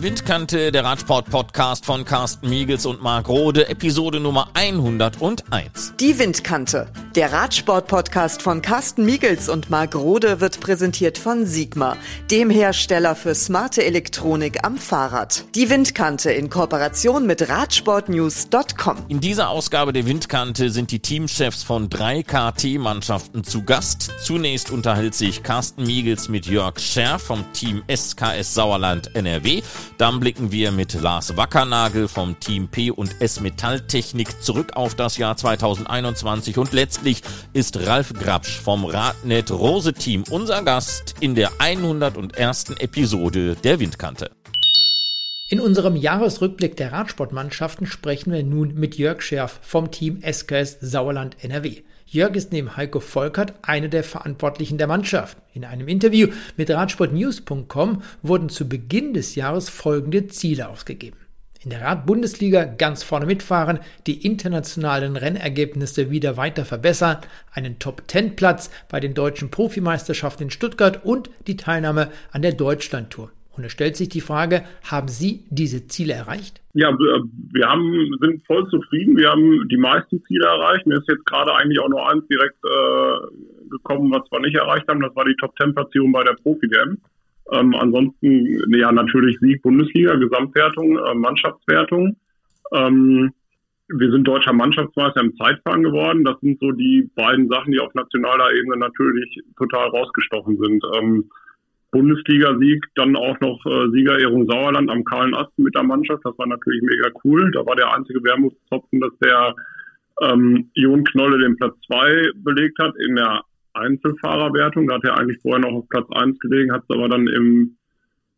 Die 0.00 0.06
Windkante, 0.06 0.72
der 0.72 0.82
Radsport-Podcast 0.82 1.84
von 1.84 2.06
Carsten 2.06 2.48
Miegels 2.48 2.86
und 2.86 3.02
Marc 3.02 3.28
Rode, 3.28 3.68
Episode 3.68 4.18
Nummer 4.18 4.48
101. 4.54 5.92
Die 6.00 6.18
Windkante, 6.18 6.90
der 7.16 7.32
Radsport-Podcast 7.32 8.40
von 8.40 8.62
Carsten 8.62 9.04
Miegels 9.04 9.48
und 9.48 9.68
Marc 9.68 9.96
Rode 9.96 10.40
wird 10.40 10.60
präsentiert 10.60 11.18
von 11.18 11.44
Sigma, 11.44 11.96
dem 12.30 12.50
Hersteller 12.50 13.16
für 13.16 13.34
smarte 13.34 13.84
Elektronik 13.84 14.64
am 14.64 14.76
Fahrrad. 14.76 15.44
Die 15.56 15.68
Windkante 15.70 16.30
in 16.30 16.50
Kooperation 16.50 17.26
mit 17.26 17.48
Radsportnews.com. 17.48 18.98
In 19.08 19.20
dieser 19.20 19.48
Ausgabe 19.48 19.92
der 19.92 20.06
Windkante 20.06 20.70
sind 20.70 20.92
die 20.92 21.00
Teamchefs 21.00 21.64
von 21.64 21.88
drei 21.88 22.22
KT-Mannschaften 22.22 23.42
zu 23.42 23.64
Gast. 23.64 24.12
Zunächst 24.22 24.70
unterhält 24.70 25.14
sich 25.14 25.42
Carsten 25.42 25.82
Miegels 25.82 26.28
mit 26.28 26.46
Jörg 26.46 26.78
Scher 26.78 27.18
vom 27.18 27.44
Team 27.52 27.82
SKS 27.92 28.54
Sauerland 28.54 29.16
NRW. 29.16 29.62
Dann 29.98 30.20
blicken 30.20 30.52
wir 30.52 30.70
mit 30.70 30.94
Lars 30.94 31.36
Wackernagel 31.36 32.06
vom 32.06 32.38
Team 32.38 32.68
P 32.68 32.92
und 32.92 33.20
S 33.20 33.40
Metalltechnik 33.40 34.42
zurück 34.42 34.76
auf 34.76 34.94
das 34.94 35.16
Jahr 35.16 35.36
2021 35.36 36.56
und 36.56 36.72
letztlich 36.72 36.99
ist 37.52 37.86
Ralf 37.86 38.12
Grabsch 38.12 38.58
vom 38.60 38.84
Radnet 38.84 39.50
Rose 39.50 39.92
Team 39.92 40.24
unser 40.30 40.62
Gast 40.62 41.14
in 41.20 41.34
der 41.34 41.50
101. 41.58 42.70
Episode 42.78 43.56
der 43.62 43.80
Windkante. 43.80 44.30
In 45.48 45.60
unserem 45.60 45.96
Jahresrückblick 45.96 46.76
der 46.76 46.92
Radsportmannschaften 46.92 47.86
sprechen 47.86 48.32
wir 48.32 48.42
nun 48.42 48.74
mit 48.74 48.98
Jörg 48.98 49.22
Scherf 49.22 49.60
vom 49.62 49.90
Team 49.90 50.20
SKS 50.22 50.78
Sauerland 50.80 51.36
NRW. 51.42 51.82
Jörg 52.06 52.34
ist 52.36 52.52
neben 52.52 52.76
Heiko 52.76 53.00
Volkert 53.00 53.54
einer 53.62 53.88
der 53.88 54.04
Verantwortlichen 54.04 54.78
der 54.78 54.86
Mannschaft. 54.86 55.38
In 55.54 55.64
einem 55.64 55.88
Interview 55.88 56.28
mit 56.56 56.70
Radsportnews.com 56.70 58.02
wurden 58.22 58.48
zu 58.48 58.68
Beginn 58.68 59.14
des 59.14 59.36
Jahres 59.36 59.68
folgende 59.68 60.26
Ziele 60.26 60.68
ausgegeben. 60.68 61.16
In 61.62 61.68
der 61.68 61.82
Radbundesliga 61.82 62.64
ganz 62.64 63.02
vorne 63.02 63.26
mitfahren, 63.26 63.80
die 64.06 64.24
internationalen 64.24 65.16
Rennergebnisse 65.16 66.10
wieder 66.10 66.38
weiter 66.38 66.64
verbessern, 66.64 67.18
einen 67.52 67.78
Top-10-Platz 67.78 68.70
bei 68.88 68.98
den 68.98 69.12
deutschen 69.12 69.50
Profimeisterschaften 69.50 70.44
in 70.44 70.50
Stuttgart 70.50 71.04
und 71.04 71.28
die 71.46 71.58
Teilnahme 71.58 72.08
an 72.32 72.40
der 72.40 72.52
Deutschlandtour. 72.52 73.30
Und 73.54 73.64
es 73.64 73.72
stellt 73.72 73.94
sich 73.96 74.08
die 74.08 74.22
Frage, 74.22 74.64
haben 74.90 75.08
Sie 75.08 75.44
diese 75.50 75.86
Ziele 75.86 76.14
erreicht? 76.14 76.62
Ja, 76.72 76.98
wir, 76.98 77.24
wir 77.52 77.66
haben, 77.68 78.16
sind 78.22 78.42
voll 78.46 78.66
zufrieden. 78.70 79.18
Wir 79.18 79.28
haben 79.28 79.68
die 79.68 79.76
meisten 79.76 80.22
Ziele 80.24 80.46
erreicht. 80.46 80.86
Mir 80.86 80.96
ist 80.96 81.08
jetzt 81.08 81.26
gerade 81.26 81.54
eigentlich 81.54 81.78
auch 81.78 81.90
nur 81.90 82.10
eins 82.10 82.26
direkt 82.28 82.56
äh, 82.64 83.68
gekommen, 83.68 84.10
was 84.12 84.22
wir 84.32 84.40
nicht 84.40 84.56
erreicht 84.56 84.88
haben. 84.88 85.02
Das 85.02 85.14
war 85.14 85.26
die 85.26 85.36
Top-10-Platzierung 85.38 86.10
bei 86.10 86.24
der 86.24 86.36
Profi-DM. 86.42 86.96
Ähm, 87.52 87.74
ansonsten, 87.74 88.62
ja, 88.72 88.92
natürlich 88.92 89.38
Sieg 89.40 89.62
Bundesliga, 89.62 90.14
Gesamtwertung, 90.14 90.98
äh, 90.98 91.14
Mannschaftswertung. 91.14 92.16
Ähm, 92.72 93.32
wir 93.88 94.10
sind 94.12 94.26
deutscher 94.26 94.52
Mannschaftsmeister 94.52 95.20
im 95.20 95.36
Zeitfahren 95.36 95.82
geworden. 95.82 96.24
Das 96.24 96.38
sind 96.40 96.60
so 96.60 96.70
die 96.70 97.10
beiden 97.16 97.48
Sachen, 97.48 97.72
die 97.72 97.80
auf 97.80 97.92
nationaler 97.94 98.52
Ebene 98.54 98.76
natürlich 98.76 99.40
total 99.56 99.88
rausgestochen 99.88 100.58
sind. 100.58 100.84
Ähm, 100.96 101.24
Bundesliga-Sieg, 101.90 102.86
dann 102.94 103.16
auch 103.16 103.38
noch 103.40 103.64
äh, 103.66 103.90
Siegerehrung 103.90 104.48
Sauerland 104.48 104.88
am 104.90 105.04
Kahlen 105.04 105.34
Asten 105.34 105.64
mit 105.64 105.74
der 105.74 105.82
Mannschaft. 105.82 106.24
Das 106.24 106.38
war 106.38 106.46
natürlich 106.46 106.82
mega 106.82 107.08
cool. 107.24 107.50
Da 107.50 107.66
war 107.66 107.74
der 107.74 107.92
einzige 107.92 108.22
Wermutstropfen, 108.22 109.00
dass 109.00 109.18
der 109.18 109.56
ähm, 110.22 110.70
Jon 110.74 111.02
Knolle 111.04 111.38
den 111.38 111.56
Platz 111.56 111.74
zwei 111.86 112.30
belegt 112.36 112.78
hat 112.78 112.94
in 113.08 113.16
der 113.16 113.42
Einzelfahrerwertung. 113.74 114.86
Da 114.86 114.96
hat 114.96 115.04
er 115.04 115.18
eigentlich 115.18 115.40
vorher 115.42 115.60
noch 115.60 115.78
auf 115.78 115.88
Platz 115.88 116.06
eins 116.12 116.38
gelegen, 116.38 116.72
hat 116.72 116.82
es 116.88 116.96
aber 116.96 117.08
dann 117.08 117.26
im 117.26 117.76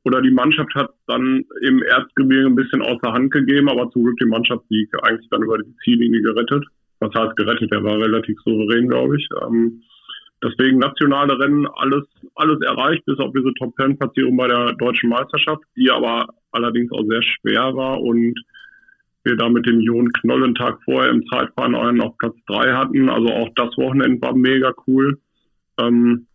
oder 0.05 0.21
die 0.21 0.33
Mannschaft 0.33 0.75
hat 0.75 0.91
dann 1.07 1.45
im 1.61 1.81
Erzgebirge 1.81 2.49
ein 2.49 2.57
bisschen 2.57 2.83
außer 2.83 3.13
Hand 3.13 3.31
gegeben, 3.31 3.69
aber 3.69 3.89
zum 3.93 4.03
Glück 4.03 4.19
die 4.19 4.27
Mannschaftssieg 4.27 4.91
eigentlich 5.01 5.29
dann 5.31 5.45
über 5.45 5.59
die 5.59 5.77
Ziellinie 5.85 6.23
gerettet. 6.23 6.65
Was 6.99 7.15
heißt 7.15 7.37
gerettet? 7.37 7.71
Der 7.71 7.85
war 7.85 8.01
relativ 8.01 8.37
souverän, 8.45 8.89
glaube 8.89 9.17
ich. 9.17 9.29
Ähm, 9.45 9.81
Deswegen 10.43 10.79
nationale 10.79 11.39
Rennen 11.39 11.67
alles, 11.77 12.05
alles 12.35 12.61
erreicht, 12.63 13.05
bis 13.05 13.19
auf 13.19 13.33
diese 13.33 13.55
Top 13.55 13.77
Ten 13.77 13.97
Platzierung 13.97 14.37
bei 14.37 14.49
der 14.49 14.73
deutschen 14.73 15.09
Meisterschaft, 15.09 15.63
die 15.77 15.89
aber 15.91 16.27
allerdings 16.51 16.91
auch 16.91 17.05
sehr 17.09 17.23
schwer 17.23 17.77
war 17.77 18.03
und 18.03 18.35
wir 19.25 19.37
da 19.37 19.49
mit 19.49 19.67
dem 19.67 19.81
Jon 19.81 20.13
Knollen 20.13 20.55
Tag 20.55 20.79
vorher 20.85 21.11
im 21.11 21.27
Zeitfahren 21.27 21.75
einen 21.75 22.01
auf 22.01 22.17
Platz 22.19 22.35
drei 22.47 22.73
hatten. 22.73 23.09
Also 23.09 23.29
auch 23.29 23.49
das 23.55 23.77
Wochenende 23.77 24.21
war 24.21 24.35
mega 24.35 24.73
cool. 24.87 25.19
Ähm, 25.81 26.27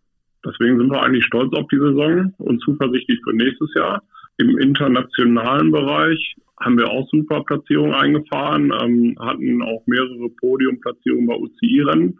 deswegen 0.44 0.78
sind 0.78 0.90
wir 0.90 1.02
eigentlich 1.02 1.24
stolz 1.24 1.52
auf 1.54 1.68
die 1.68 1.78
Saison 1.78 2.32
und 2.38 2.62
zuversichtlich 2.62 3.20
für 3.24 3.34
nächstes 3.34 3.72
Jahr. 3.74 4.02
Im 4.38 4.56
internationalen 4.58 5.70
Bereich 5.70 6.36
haben 6.60 6.78
wir 6.78 6.88
auch 6.88 7.08
super 7.10 7.42
Platzierungen 7.44 7.94
eingefahren, 7.94 8.72
ähm, 8.82 9.16
hatten 9.18 9.62
auch 9.62 9.82
mehrere 9.86 10.28
Podiumplatzierungen 10.40 11.26
bei 11.26 11.34
UCI-Rennen 11.34 12.18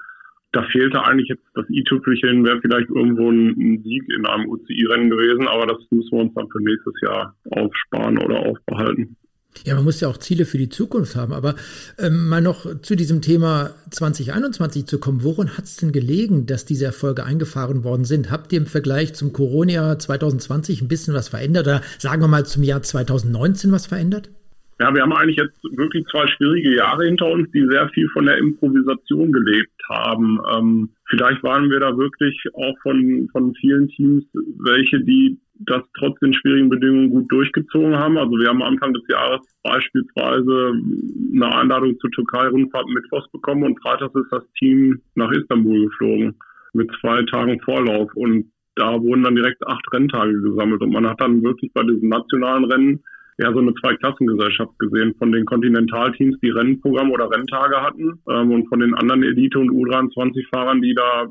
da 0.53 0.63
fehlte 0.73 1.05
eigentlich 1.05 1.29
jetzt 1.29 1.45
das 1.55 1.69
i-Tüpfelchen, 1.69 2.45
wäre 2.45 2.61
vielleicht 2.61 2.89
irgendwo 2.89 3.31
ein, 3.31 3.49
ein, 3.51 3.83
Sieg 3.83 4.05
in 4.09 4.27
einem 4.27 4.49
UCI-Rennen 4.49 5.11
gewesen, 5.11 5.47
aber 5.47 5.67
das 5.67 5.79
müssen 5.91 6.11
wir 6.11 6.21
uns 6.21 6.35
dann 6.35 6.49
für 6.49 6.63
nächstes 6.63 6.95
Jahr 7.03 7.35
aufsparen 7.51 8.19
oder 8.19 8.39
aufbehalten. 8.41 9.17
Ja, 9.65 9.75
man 9.75 9.85
muss 9.85 10.01
ja 10.01 10.09
auch 10.09 10.19
Ziele 10.19 10.45
für 10.45 10.59
die 10.59 10.69
Zukunft 10.69 11.17
haben. 11.17 11.33
Aber 11.33 11.55
ähm, 11.99 12.29
mal 12.29 12.41
noch 12.41 12.81
zu 12.83 12.97
diesem 12.97 13.23
Thema 13.23 13.71
2021 13.91 14.87
zu 14.87 14.99
kommen. 15.01 15.25
Woran 15.25 15.57
hat 15.57 15.65
es 15.65 15.77
denn 15.77 15.93
gelegen, 15.93 16.47
dass 16.47 16.65
diese 16.65 16.85
Erfolge 16.85 17.25
eingefahren 17.25 17.85
worden 17.85 18.05
sind? 18.05 18.31
Habt 18.31 18.53
ihr 18.53 18.61
im 18.61 18.67
Vergleich 18.67 19.15
zum 19.15 19.33
Corona-Jahr 19.33 19.99
2020 19.99 20.83
ein 20.83 20.89
bisschen 20.89 21.15
was 21.15 21.29
verändert 21.29 21.67
oder 21.67 21.83
sagen 21.99 22.23
wir 22.23 22.29
mal 22.29 22.47
zum 22.47 22.63
Jahr 22.63 22.83
2019 22.83 23.73
was 23.73 23.87
verändert? 23.87 24.31
Ja, 24.81 24.95
wir 24.95 25.03
haben 25.03 25.13
eigentlich 25.13 25.37
jetzt 25.39 25.59
wirklich 25.77 26.07
zwei 26.07 26.25
schwierige 26.29 26.77
Jahre 26.77 27.05
hinter 27.05 27.27
uns, 27.27 27.51
die 27.51 27.67
sehr 27.69 27.89
viel 27.89 28.09
von 28.11 28.27
der 28.27 28.39
Improvisation 28.39 29.33
gelebt 29.33 29.73
haben. 29.89 30.39
Ähm, 30.55 30.91
vielleicht 31.07 31.43
waren 31.43 31.69
wir 31.69 31.81
da 31.81 31.97
wirklich 31.97 32.41
auch 32.55 32.79
von, 32.83 33.29
von 33.33 33.55
vielen 33.57 33.89
Teams 33.89 34.25
welche, 34.61 35.01
die 35.01 35.37
das 35.61 35.83
trotz 35.99 36.19
den 36.21 36.33
schwierigen 36.33 36.69
Bedingungen 36.69 37.11
gut 37.11 37.31
durchgezogen 37.31 37.97
haben. 37.97 38.17
Also 38.19 38.33
wir 38.33 38.49
haben 38.49 38.63
Anfang 38.63 38.93
des 38.95 39.03
Jahres 39.09 39.41
beispielsweise 39.63 40.73
eine 41.35 41.55
Einladung 41.55 41.99
zur 41.99 42.11
Türkei-Rundfahrt 42.11 42.87
Mittwochs 42.89 43.31
bekommen 43.33 43.65
und 43.65 43.81
freitags 43.81 44.15
ist 44.15 44.31
das 44.31 44.45
Team 44.59 45.01
nach 45.15 45.31
Istanbul 45.33 45.87
geflogen 45.87 46.37
mit 46.75 46.91
zwei 47.01 47.23
Tagen 47.25 47.61
Vorlauf. 47.61 48.11
Und 48.15 48.51
da 48.77 49.01
wurden 49.01 49.25
dann 49.25 49.35
direkt 49.35 49.67
acht 49.67 49.85
Renntage 49.93 50.41
gesammelt. 50.41 50.81
Und 50.83 50.93
man 50.93 51.07
hat 51.07 51.21
dann 51.21 51.43
wirklich 51.43 51.73
bei 51.75 51.83
diesen 51.83 52.09
nationalen 52.09 52.65
Rennen 52.65 53.03
ja 53.39 53.53
so 53.53 53.59
eine 53.59 53.75
Zweiklassengesellschaft 53.75 54.79
gesehen. 54.79 55.15
Von 55.19 55.33
den 55.33 55.45
Kontinentalteams, 55.45 56.39
die 56.41 56.51
Rennprogramm 56.51 57.11
oder 57.11 57.31
Renntage 57.31 57.83
hatten 57.83 58.21
ähm, 58.29 58.53
und 58.53 58.69
von 58.69 58.81
den 58.81 58.95
anderen 58.95 59.23
Elite- 59.23 59.59
und 59.59 59.71
U23-Fahrern, 59.71 60.81
die 60.81 60.95
da 60.95 61.27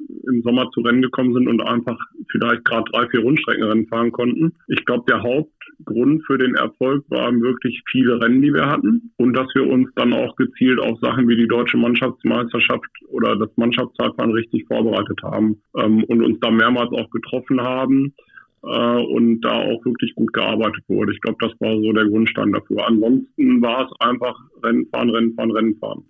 im 0.00 0.42
Sommer 0.42 0.70
zu 0.72 0.80
Rennen 0.80 1.02
gekommen 1.02 1.34
sind 1.34 1.48
und 1.48 1.60
einfach 1.62 1.98
vielleicht 2.30 2.64
gerade 2.64 2.90
drei, 2.92 3.08
vier 3.08 3.20
Rundstreckenrennen 3.20 3.86
fahren 3.86 4.12
konnten. 4.12 4.52
Ich 4.68 4.84
glaube, 4.84 5.04
der 5.08 5.22
Hauptgrund 5.22 6.24
für 6.26 6.38
den 6.38 6.54
Erfolg 6.54 7.04
waren 7.10 7.40
wirklich 7.42 7.82
viele 7.90 8.20
Rennen, 8.20 8.42
die 8.42 8.52
wir 8.52 8.66
hatten 8.66 9.12
und 9.16 9.32
dass 9.34 9.48
wir 9.54 9.66
uns 9.66 9.88
dann 9.94 10.12
auch 10.12 10.36
gezielt 10.36 10.78
auf 10.80 10.98
Sachen 11.00 11.28
wie 11.28 11.36
die 11.36 11.48
deutsche 11.48 11.76
Mannschaftsmeisterschaft 11.76 12.90
oder 13.08 13.36
das 13.36 13.50
Mannschaftszeitfahren 13.56 14.32
richtig 14.32 14.66
vorbereitet 14.66 15.20
haben 15.22 15.60
ähm, 15.76 16.04
und 16.04 16.22
uns 16.22 16.38
da 16.40 16.50
mehrmals 16.50 16.92
auch 16.92 17.10
getroffen 17.10 17.60
haben 17.60 18.14
äh, 18.62 18.68
und 18.68 19.40
da 19.40 19.52
auch 19.52 19.84
wirklich 19.84 20.14
gut 20.14 20.32
gearbeitet 20.32 20.84
wurde. 20.88 21.12
Ich 21.12 21.20
glaube, 21.20 21.38
das 21.40 21.52
war 21.60 21.74
so 21.74 21.92
der 21.92 22.06
Grundstein 22.06 22.52
dafür. 22.52 22.86
Ansonsten 22.86 23.62
war 23.62 23.86
es 23.86 24.00
einfach 24.00 24.36
Rennen 24.62 24.86
fahren, 24.92 25.10
Rennen 25.10 25.34
fahren, 25.34 25.50
Rennen 25.50 25.76
fahren. 25.76 26.04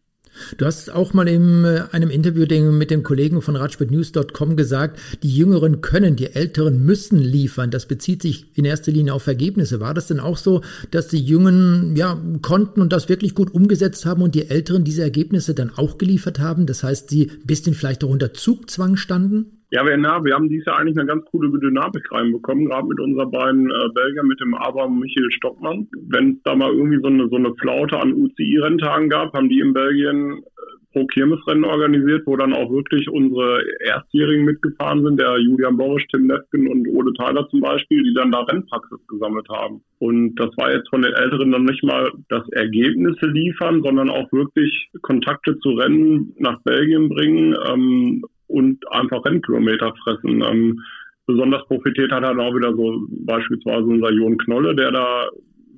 Du 0.56 0.66
hast 0.66 0.90
auch 0.90 1.14
mal 1.14 1.28
in 1.28 1.64
äh, 1.64 1.84
einem 1.92 2.10
Interview 2.10 2.46
mit 2.70 2.90
den 2.90 3.02
Kollegen 3.02 3.42
von 3.42 3.56
radsportnews.com 3.56 4.56
gesagt, 4.56 4.98
die 5.22 5.34
Jüngeren 5.34 5.80
können, 5.80 6.16
die 6.16 6.34
Älteren 6.34 6.84
müssen 6.84 7.18
liefern. 7.18 7.70
Das 7.70 7.86
bezieht 7.86 8.22
sich 8.22 8.46
in 8.54 8.64
erster 8.64 8.92
Linie 8.92 9.14
auf 9.14 9.26
Ergebnisse. 9.26 9.80
War 9.80 9.94
das 9.94 10.08
denn 10.08 10.20
auch 10.20 10.36
so, 10.36 10.62
dass 10.90 11.08
die 11.08 11.20
Jungen 11.20 11.96
ja 11.96 12.20
konnten 12.42 12.80
und 12.80 12.92
das 12.92 13.08
wirklich 13.08 13.34
gut 13.34 13.52
umgesetzt 13.52 14.06
haben 14.06 14.22
und 14.22 14.34
die 14.34 14.48
Älteren 14.48 14.84
diese 14.84 15.02
Ergebnisse 15.02 15.54
dann 15.54 15.70
auch 15.76 15.98
geliefert 15.98 16.38
haben? 16.38 16.66
Das 16.66 16.82
heißt, 16.82 17.10
sie 17.10 17.30
ein 17.30 17.46
bisschen 17.46 17.74
vielleicht 17.74 18.04
auch 18.04 18.10
unter 18.10 18.32
Zugzwang 18.32 18.96
standen? 18.96 19.57
Ja, 19.70 19.84
wir, 19.84 19.98
na, 19.98 20.24
wir 20.24 20.34
haben 20.34 20.48
dieses 20.48 20.64
Jahr 20.64 20.78
eigentlich 20.78 20.96
eine 20.96 21.06
ganz 21.06 21.26
coole 21.26 21.50
Dynamik 21.60 22.10
reinbekommen, 22.10 22.66
gerade 22.66 22.88
mit 22.88 22.98
unseren 23.00 23.30
beiden 23.30 23.70
äh, 23.70 23.88
Belgiern, 23.94 24.26
mit 24.26 24.40
dem 24.40 24.54
und 24.54 24.98
Michael 24.98 25.30
Stockmann. 25.32 25.86
Wenn 26.08 26.32
es 26.32 26.42
da 26.44 26.54
mal 26.54 26.72
irgendwie 26.72 27.00
so 27.02 27.08
eine, 27.08 27.28
so 27.28 27.36
eine 27.36 27.54
Flaute 27.56 27.98
an 27.98 28.14
UCI-Renntagen 28.14 29.10
gab, 29.10 29.34
haben 29.34 29.50
die 29.50 29.60
in 29.60 29.74
Belgien 29.74 30.38
äh, 30.38 30.42
pro 30.94 31.04
Kirmesrennen 31.04 31.66
organisiert, 31.66 32.22
wo 32.26 32.36
dann 32.36 32.54
auch 32.54 32.70
wirklich 32.70 33.10
unsere 33.10 33.62
Erstjährigen 33.84 34.46
mitgefahren 34.46 35.04
sind, 35.04 35.20
der 35.20 35.38
Julian 35.38 35.76
Borisch, 35.76 36.06
Tim 36.10 36.28
Lefken 36.28 36.66
und 36.66 36.88
Ole 36.88 37.12
Tyler 37.12 37.46
zum 37.50 37.60
Beispiel, 37.60 38.02
die 38.02 38.14
dann 38.14 38.32
da 38.32 38.40
Rennpraxis 38.44 39.06
gesammelt 39.06 39.50
haben. 39.50 39.82
Und 39.98 40.34
das 40.36 40.48
war 40.56 40.72
jetzt 40.72 40.88
von 40.88 41.02
den 41.02 41.12
Älteren 41.12 41.52
dann 41.52 41.66
nicht 41.66 41.84
mal 41.84 42.10
das 42.30 42.48
Ergebnisse 42.52 43.26
liefern, 43.26 43.82
sondern 43.82 44.08
auch 44.08 44.32
wirklich 44.32 44.88
Kontakte 45.02 45.58
zu 45.58 45.72
Rennen 45.72 46.34
nach 46.38 46.58
Belgien 46.62 47.10
bringen, 47.10 47.54
ähm, 47.68 48.24
und 48.48 48.78
einfach 48.90 49.24
Rennkilometer 49.24 49.94
fressen. 50.02 50.42
Ähm, 50.42 50.80
besonders 51.26 51.64
profitiert 51.66 52.10
hat, 52.10 52.24
hat 52.24 52.38
auch 52.38 52.54
wieder 52.54 52.74
so 52.74 53.06
beispielsweise 53.10 53.84
unser 53.84 54.10
Jon 54.10 54.38
Knolle, 54.38 54.74
der 54.74 54.90
da 54.90 55.28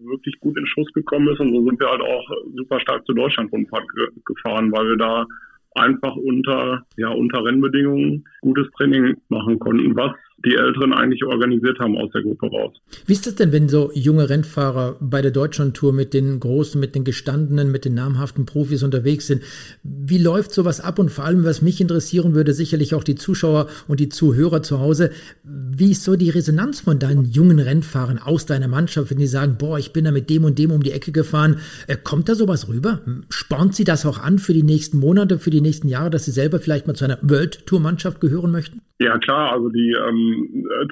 wirklich 0.04 0.38
gut 0.40 0.56
in 0.56 0.66
Schuss 0.66 0.90
gekommen 0.92 1.28
ist. 1.28 1.40
Und 1.40 1.52
so 1.52 1.64
sind 1.64 1.78
wir 1.80 1.88
halt 1.88 2.00
auch 2.00 2.30
super 2.56 2.80
stark 2.80 3.04
zu 3.06 3.12
Deutschland-Rundfahrt 3.12 3.84
gefahren, 4.24 4.72
weil 4.72 4.90
wir 4.90 4.96
da 4.96 5.26
einfach 5.74 6.16
unter, 6.16 6.84
ja, 6.96 7.08
unter 7.08 7.44
Rennbedingungen 7.44 8.24
gutes 8.40 8.68
Training 8.76 9.16
machen 9.28 9.58
konnten, 9.58 9.94
was 9.96 10.12
die 10.44 10.54
Älteren 10.54 10.92
eigentlich 10.92 11.24
organisiert 11.24 11.78
haben 11.78 11.96
aus 11.96 12.10
der 12.12 12.22
Gruppe 12.22 12.46
raus. 12.46 12.74
Wie 13.06 13.12
ist 13.12 13.26
es 13.26 13.34
denn, 13.34 13.52
wenn 13.52 13.68
so 13.68 13.90
junge 13.94 14.30
Rennfahrer 14.30 14.96
bei 15.00 15.20
der 15.20 15.30
Deutschlandtour 15.30 15.92
mit 15.92 16.14
den 16.14 16.40
großen, 16.40 16.80
mit 16.80 16.94
den 16.94 17.04
gestandenen, 17.04 17.70
mit 17.70 17.84
den 17.84 17.94
namhaften 17.94 18.46
Profis 18.46 18.82
unterwegs 18.82 19.26
sind? 19.26 19.42
Wie 19.82 20.18
läuft 20.18 20.52
sowas 20.52 20.80
ab? 20.80 20.98
Und 20.98 21.10
vor 21.10 21.24
allem, 21.24 21.44
was 21.44 21.60
mich 21.60 21.80
interessieren 21.80 22.34
würde, 22.34 22.54
sicherlich 22.54 22.94
auch 22.94 23.04
die 23.04 23.16
Zuschauer 23.16 23.68
und 23.86 24.00
die 24.00 24.08
Zuhörer 24.08 24.62
zu 24.62 24.80
Hause, 24.80 25.10
wie 25.44 25.90
ist 25.90 26.04
so 26.04 26.16
die 26.16 26.30
Resonanz 26.30 26.80
von 26.80 26.98
deinen 26.98 27.24
jungen 27.26 27.58
Rennfahrern 27.58 28.18
aus 28.18 28.46
deiner 28.46 28.68
Mannschaft, 28.68 29.10
wenn 29.10 29.18
die 29.18 29.26
sagen, 29.26 29.56
boah, 29.58 29.78
ich 29.78 29.92
bin 29.92 30.04
da 30.04 30.10
mit 30.10 30.30
dem 30.30 30.44
und 30.44 30.58
dem 30.58 30.70
um 30.70 30.82
die 30.82 30.92
Ecke 30.92 31.12
gefahren? 31.12 31.58
Äh, 31.86 31.96
kommt 32.02 32.28
da 32.28 32.34
sowas 32.34 32.68
rüber? 32.68 33.00
Spornt 33.28 33.74
sie 33.74 33.84
das 33.84 34.06
auch 34.06 34.18
an 34.18 34.38
für 34.38 34.54
die 34.54 34.62
nächsten 34.62 34.98
Monate, 34.98 35.38
für 35.38 35.50
die 35.50 35.60
nächsten 35.60 35.88
Jahre, 35.88 36.08
dass 36.08 36.24
sie 36.24 36.30
selber 36.30 36.60
vielleicht 36.60 36.86
mal 36.86 36.94
zu 36.94 37.04
einer 37.04 37.18
World 37.22 37.66
Tour 37.66 37.80
Mannschaft 37.80 38.20
gehören 38.20 38.50
möchten? 38.50 38.80
Ja, 39.00 39.16
klar. 39.16 39.52
Also 39.52 39.70
die, 39.70 39.96
ähm, 39.96 40.29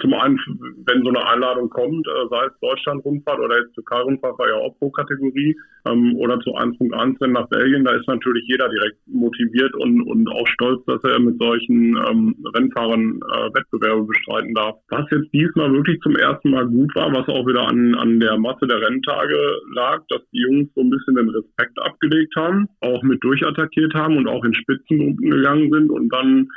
zum 0.00 0.14
einen, 0.14 0.38
wenn 0.86 1.02
so 1.02 1.08
eine 1.08 1.26
Einladung 1.26 1.68
kommt, 1.70 2.06
äh, 2.06 2.28
sei 2.30 2.46
es 2.46 2.60
Deutschland-Rundfahrt 2.60 3.38
oder 3.40 3.58
jetzt 3.58 3.74
Türkei-Rundfahrt, 3.74 4.38
war 4.38 4.48
ja 4.48 4.54
auch 4.54 4.76
pro 4.78 4.90
Kategorie, 4.90 5.56
ähm, 5.86 6.16
oder 6.16 6.40
zu 6.40 6.50
1.1 6.54 7.20
Rennen 7.20 7.32
nach 7.32 7.48
Belgien, 7.48 7.84
da 7.84 7.94
ist 7.94 8.06
natürlich 8.08 8.44
jeder 8.46 8.68
direkt 8.68 8.96
motiviert 9.06 9.74
und, 9.74 10.02
und 10.02 10.28
auch 10.28 10.46
stolz, 10.48 10.84
dass 10.86 11.02
er 11.04 11.18
mit 11.18 11.38
solchen 11.38 11.96
ähm, 12.08 12.34
Rennfahrern 12.54 13.20
äh, 13.20 13.54
Wettbewerbe 13.54 14.04
bestreiten 14.04 14.54
darf. 14.54 14.76
Was 14.88 15.06
jetzt 15.10 15.32
diesmal 15.32 15.72
wirklich 15.72 16.00
zum 16.00 16.16
ersten 16.16 16.50
Mal 16.50 16.66
gut 16.66 16.94
war, 16.94 17.12
was 17.12 17.28
auch 17.28 17.46
wieder 17.46 17.66
an, 17.68 17.94
an 17.94 18.20
der 18.20 18.38
Masse 18.38 18.66
der 18.66 18.80
Renntage 18.80 19.36
lag, 19.74 20.02
dass 20.08 20.22
die 20.32 20.40
Jungs 20.40 20.68
so 20.74 20.82
ein 20.82 20.90
bisschen 20.90 21.14
den 21.14 21.30
Respekt 21.30 21.78
abgelegt 21.80 22.34
haben, 22.36 22.68
auch 22.80 23.02
mit 23.02 23.22
durchattackiert 23.22 23.94
haben 23.94 24.16
und 24.16 24.28
auch 24.28 24.44
in 24.44 24.54
Spitzengruppen 24.54 25.30
gegangen 25.30 25.70
sind 25.72 25.90
und 25.90 26.12
dann 26.12 26.48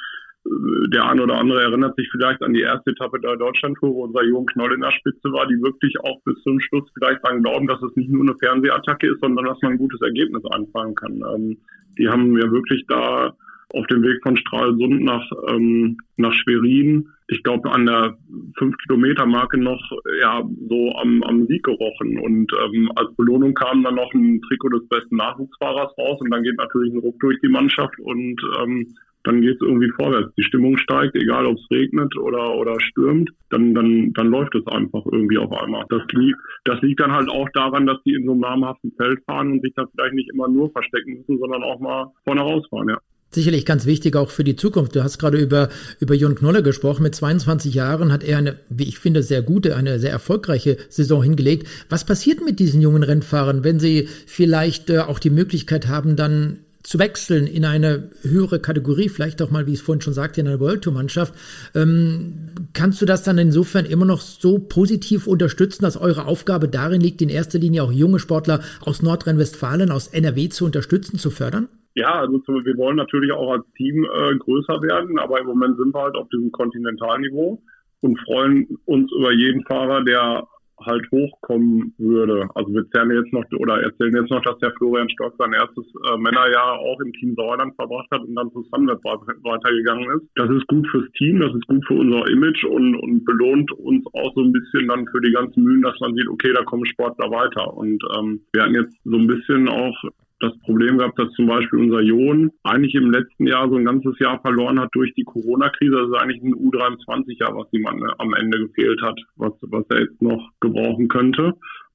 der 0.44 1.08
eine 1.08 1.24
oder 1.24 1.38
andere 1.38 1.62
erinnert 1.62 1.96
sich 1.96 2.10
vielleicht 2.12 2.42
an 2.42 2.54
die 2.54 2.62
erste 2.62 2.92
Etappe 2.92 3.20
der 3.20 3.38
Deutschlandtour, 3.38 3.94
wo 3.94 4.04
unser 4.06 4.24
Jürgen 4.24 4.48
Knoll 4.48 4.74
in 4.74 4.82
der 4.82 4.92
Spitze 4.92 5.32
war, 5.32 5.48
die 5.48 5.62
wirklich 5.62 6.00
auch 6.02 6.20
bis 6.24 6.42
zum 6.42 6.60
Schluss 6.60 6.90
vielleicht 6.94 7.24
dran 7.24 7.44
glauben, 7.44 7.68
dass 7.68 7.82
es 7.82 7.96
nicht 7.96 8.10
nur 8.10 8.24
eine 8.24 8.36
Fernsehattacke 8.38 9.08
ist, 9.08 9.22
sondern 9.22 9.46
dass 9.46 9.62
man 9.62 9.74
ein 9.74 9.78
gutes 9.78 10.02
Ergebnis 10.02 10.44
anfangen 10.46 10.96
kann. 10.96 11.22
Ähm, 11.36 11.58
die 11.98 12.10
haben 12.10 12.36
ja 12.38 12.52
wirklich 12.52 12.86
da 12.88 13.34
auf 13.74 13.88
dem 13.88 14.04
Weg 14.04 14.22
von 14.24 14.36
Stralsund 14.36 15.04
nach, 15.04 15.30
ähm, 15.48 15.98
nach 16.18 16.34
Schwerin, 16.34 17.08
ich 17.28 17.44
glaube 17.44 17.72
an 17.72 17.86
der 17.86 18.18
5-Kilometer-Marke 18.60 19.58
noch 19.58 19.82
ja 20.20 20.44
so 20.68 20.94
am, 20.96 21.24
am 21.24 21.48
Sieg 21.48 21.64
gerochen. 21.64 22.20
Und 22.20 22.52
ähm, 22.66 22.92
als 22.96 23.16
Belohnung 23.16 23.54
kam 23.54 23.84
dann 23.84 23.96
noch 23.96 24.14
ein 24.14 24.42
Trikot 24.42 24.70
des 24.70 24.88
besten 24.90 25.16
Nachwuchsfahrers 25.16 25.98
raus 25.98 26.20
und 26.20 26.30
dann 26.32 26.44
geht 26.44 26.58
natürlich 26.58 26.94
ein 26.94 27.00
Ruck 27.00 27.18
durch 27.22 27.40
die 27.42 27.48
Mannschaft 27.48 27.98
und 28.00 28.42
ähm, 28.62 28.94
dann 29.24 29.42
geht 29.42 29.56
es 29.56 29.62
irgendwie 29.62 29.92
vorwärts. 29.92 30.34
Die 30.36 30.44
Stimmung 30.44 30.78
steigt, 30.78 31.16
egal 31.16 31.46
ob 31.46 31.58
es 31.58 31.72
regnet 31.72 32.16
oder, 32.18 32.56
oder 32.56 32.80
stürmt, 32.80 33.30
dann, 33.50 33.74
dann, 33.74 34.14
dann 34.14 34.28
läuft 34.28 34.56
es 34.56 34.66
einfach 34.68 35.06
irgendwie 35.12 35.38
auf 35.38 35.52
einmal. 35.52 35.86
Das 35.90 36.02
liegt, 36.14 36.40
das 36.66 36.82
liegt 36.82 37.00
dann 37.00 37.12
halt 37.12 37.30
auch 37.30 37.50
daran, 37.54 37.86
dass 37.86 38.02
die 38.04 38.14
in 38.14 38.26
so 38.26 38.32
einem 38.32 38.42
namhaften 38.42 38.92
Feld 38.98 39.20
fahren 39.26 39.54
und 39.54 39.62
sich 39.62 39.74
da 39.76 39.86
vielleicht 39.88 40.16
nicht 40.16 40.30
immer 40.34 40.48
nur 40.48 40.72
verstecken 40.72 41.18
müssen, 41.18 41.40
sondern 41.40 41.64
auch 41.64 41.80
mal 41.80 42.12
vorne 42.26 42.42
rausfahren, 42.42 42.90
ja. 42.90 42.98
Sicherlich 43.34 43.66
ganz 43.66 43.86
wichtig 43.86 44.18
auch 44.18 44.30
für 44.30 44.44
die 44.44 44.58
Zukunft. 44.58 44.94
Du 44.94 45.04
hast 45.04 45.18
gerade 45.18 45.38
über, 45.38 45.70
über 46.02 46.14
Jon 46.14 46.36
Knolle 46.36 46.64
gesprochen. 46.64 47.04
Mit 47.04 47.16
22 47.16 47.74
Jahren 47.74 48.12
hat 48.12 48.26
er 48.26 48.38
eine, 48.38 48.58
wie 48.68 48.84
ich 48.84 49.00
finde, 49.00 49.24
sehr 49.24 49.42
gute, 49.42 49.78
eine 49.78 50.00
sehr 50.00 50.12
erfolgreiche 50.12 50.76
Saison 50.90 51.24
hingelegt. 51.24 51.66
Was 51.88 52.06
passiert 52.06 52.44
mit 52.44 52.60
diesen 52.60 52.82
jungen 52.82 53.04
Rennfahrern, 53.04 53.64
wenn 53.64 53.80
sie 53.80 54.10
vielleicht 54.28 54.90
äh, 54.90 55.00
auch 55.00 55.18
die 55.18 55.30
Möglichkeit 55.30 55.88
haben, 55.88 56.18
dann 56.18 56.58
zu 56.84 57.00
wechseln 57.00 57.48
in 57.48 57.66
eine 57.66 58.10
höhere 58.22 58.60
Kategorie, 58.60 59.10
vielleicht 59.10 59.42
auch 59.42 59.52
mal, 59.52 59.68
wie 59.68 59.74
ich 59.74 59.80
es 59.80 59.86
vorhin 59.86 60.02
schon 60.02 60.14
sagte, 60.14 60.42
in 60.42 60.48
eine 60.48 60.60
World 60.60 60.84
Tour 60.84 60.94
Mannschaft. 60.94 61.34
Ähm, 61.76 62.50
kannst 62.74 63.02
du 63.02 63.06
das 63.06 63.24
dann 63.24 63.38
insofern 63.38 63.86
immer 63.86 64.06
noch 64.06 64.22
so 64.22 64.60
positiv 64.60 65.28
unterstützen, 65.28 65.84
dass 65.84 65.98
eure 65.98 66.26
Aufgabe 66.26 66.68
darin 66.68 67.02
liegt, 67.02 67.22
in 67.22 67.30
erster 67.30 67.60
Linie 67.60 67.84
auch 67.84 67.92
junge 67.92 68.20
Sportler 68.20 68.62
aus 68.82 69.02
Nordrhein-Westfalen, 69.02 69.92
aus 69.92 70.08
NRW 70.08 70.50
zu 70.50 70.66
unterstützen, 70.66 71.18
zu 71.18 71.30
fördern? 71.30 71.68
Ja, 71.94 72.22
also 72.22 72.38
wir 72.38 72.78
wollen 72.78 72.96
natürlich 72.96 73.32
auch 73.32 73.52
als 73.52 73.66
Team 73.76 74.06
äh, 74.06 74.38
größer 74.38 74.82
werden, 74.82 75.20
aber 75.20 75.42
im 75.42 75.48
Moment 75.48 75.78
sind 75.78 75.94
wir 75.94 76.02
halt 76.02 76.16
auf 76.16 76.30
diesem 76.30 76.52
Kontinentalniveau 76.52 77.62
und 78.00 78.20
freuen 78.22 78.78
uns 78.86 79.12
über 79.12 79.32
jeden 79.34 79.64
Fahrer, 79.66 80.04
der 80.04 80.48
halt 80.86 81.06
hochkommen 81.12 81.94
würde. 81.98 82.48
Also 82.56 82.74
wir 82.74 82.90
zählen 82.90 83.12
jetzt 83.12 83.34
noch 83.34 83.46
oder 83.60 83.82
erzählen 83.82 84.16
jetzt 84.16 84.32
noch, 84.32 84.42
dass 84.42 84.58
der 84.60 84.72
Florian 84.78 85.10
Stock 85.10 85.34
sein 85.38 85.54
erstes 85.54 85.86
äh, 86.08 86.18
Männerjahr 86.18 86.80
auch 86.80 87.00
im 87.02 87.14
Team 87.14 87.36
Sauerland 87.36 87.76
verbracht 87.76 88.08
hat 88.12 88.22
und 88.22 88.36
dann 88.36 88.52
zu 88.52 88.64
Sunweb 88.72 89.04
weitergegangen 89.04 90.10
ist. 90.18 90.30
Das 90.36 90.50
ist 90.50 90.68
gut 90.68 90.88
fürs 90.90 91.10
Team, 91.18 91.40
das 91.40 91.54
ist 91.54 91.68
gut 91.68 91.86
für 91.88 91.96
unser 91.96 92.28
Image 92.30 92.64
und, 92.64 92.96
und 92.96 93.26
belohnt 93.26 93.72
uns 93.74 94.06
auch 94.14 94.34
so 94.36 94.42
ein 94.42 94.52
bisschen 94.52 94.88
dann 94.88 95.08
für 95.08 95.22
die 95.22 95.32
ganzen 95.32 95.64
Mühen, 95.64 95.82
dass 95.82 96.00
man 96.00 96.16
sieht, 96.16 96.28
okay, 96.28 96.54
da 96.54 96.64
kommen 96.64 96.86
Sportler 96.86 97.30
weiter. 97.32 97.74
Und 97.74 98.02
ähm, 98.18 98.42
wir 98.54 98.64
hatten 98.64 98.76
jetzt 98.76 98.96
so 99.04 99.18
ein 99.18 99.28
bisschen 99.28 99.68
auch 99.70 99.96
das 100.42 100.58
Problem 100.60 100.98
gehabt, 100.98 101.18
dass 101.20 101.32
zum 101.34 101.48
Beispiel 101.48 101.80
unser 101.80 102.02
Jon 102.02 102.52
eigentlich 102.64 102.96
im 102.96 103.12
letzten 103.12 103.48
Jahr 103.48 103.70
so 103.70 103.76
ein 103.76 103.86
ganzes 103.86 104.18
Jahr 104.20 104.40
verloren 104.42 104.80
hat 104.80 104.90
durch 104.94 105.14
die 105.14 105.24
Corona-Krise. 105.24 105.96
Das 105.96 106.08
ist 106.08 106.16
eigentlich 106.16 106.42
ein 106.42 106.56
U23-Jahr, 106.56 107.56
was 107.56 107.68
ihm 107.72 107.86
am 107.86 108.34
Ende 108.34 108.60
gefehlt 108.60 109.02
hat, 109.02 109.20
was, 109.36 109.54
was 109.62 109.86
er 109.90 110.02
jetzt 110.02 110.22
noch 110.22 110.50
gebrauchen 110.60 111.08
könnte 111.08 111.54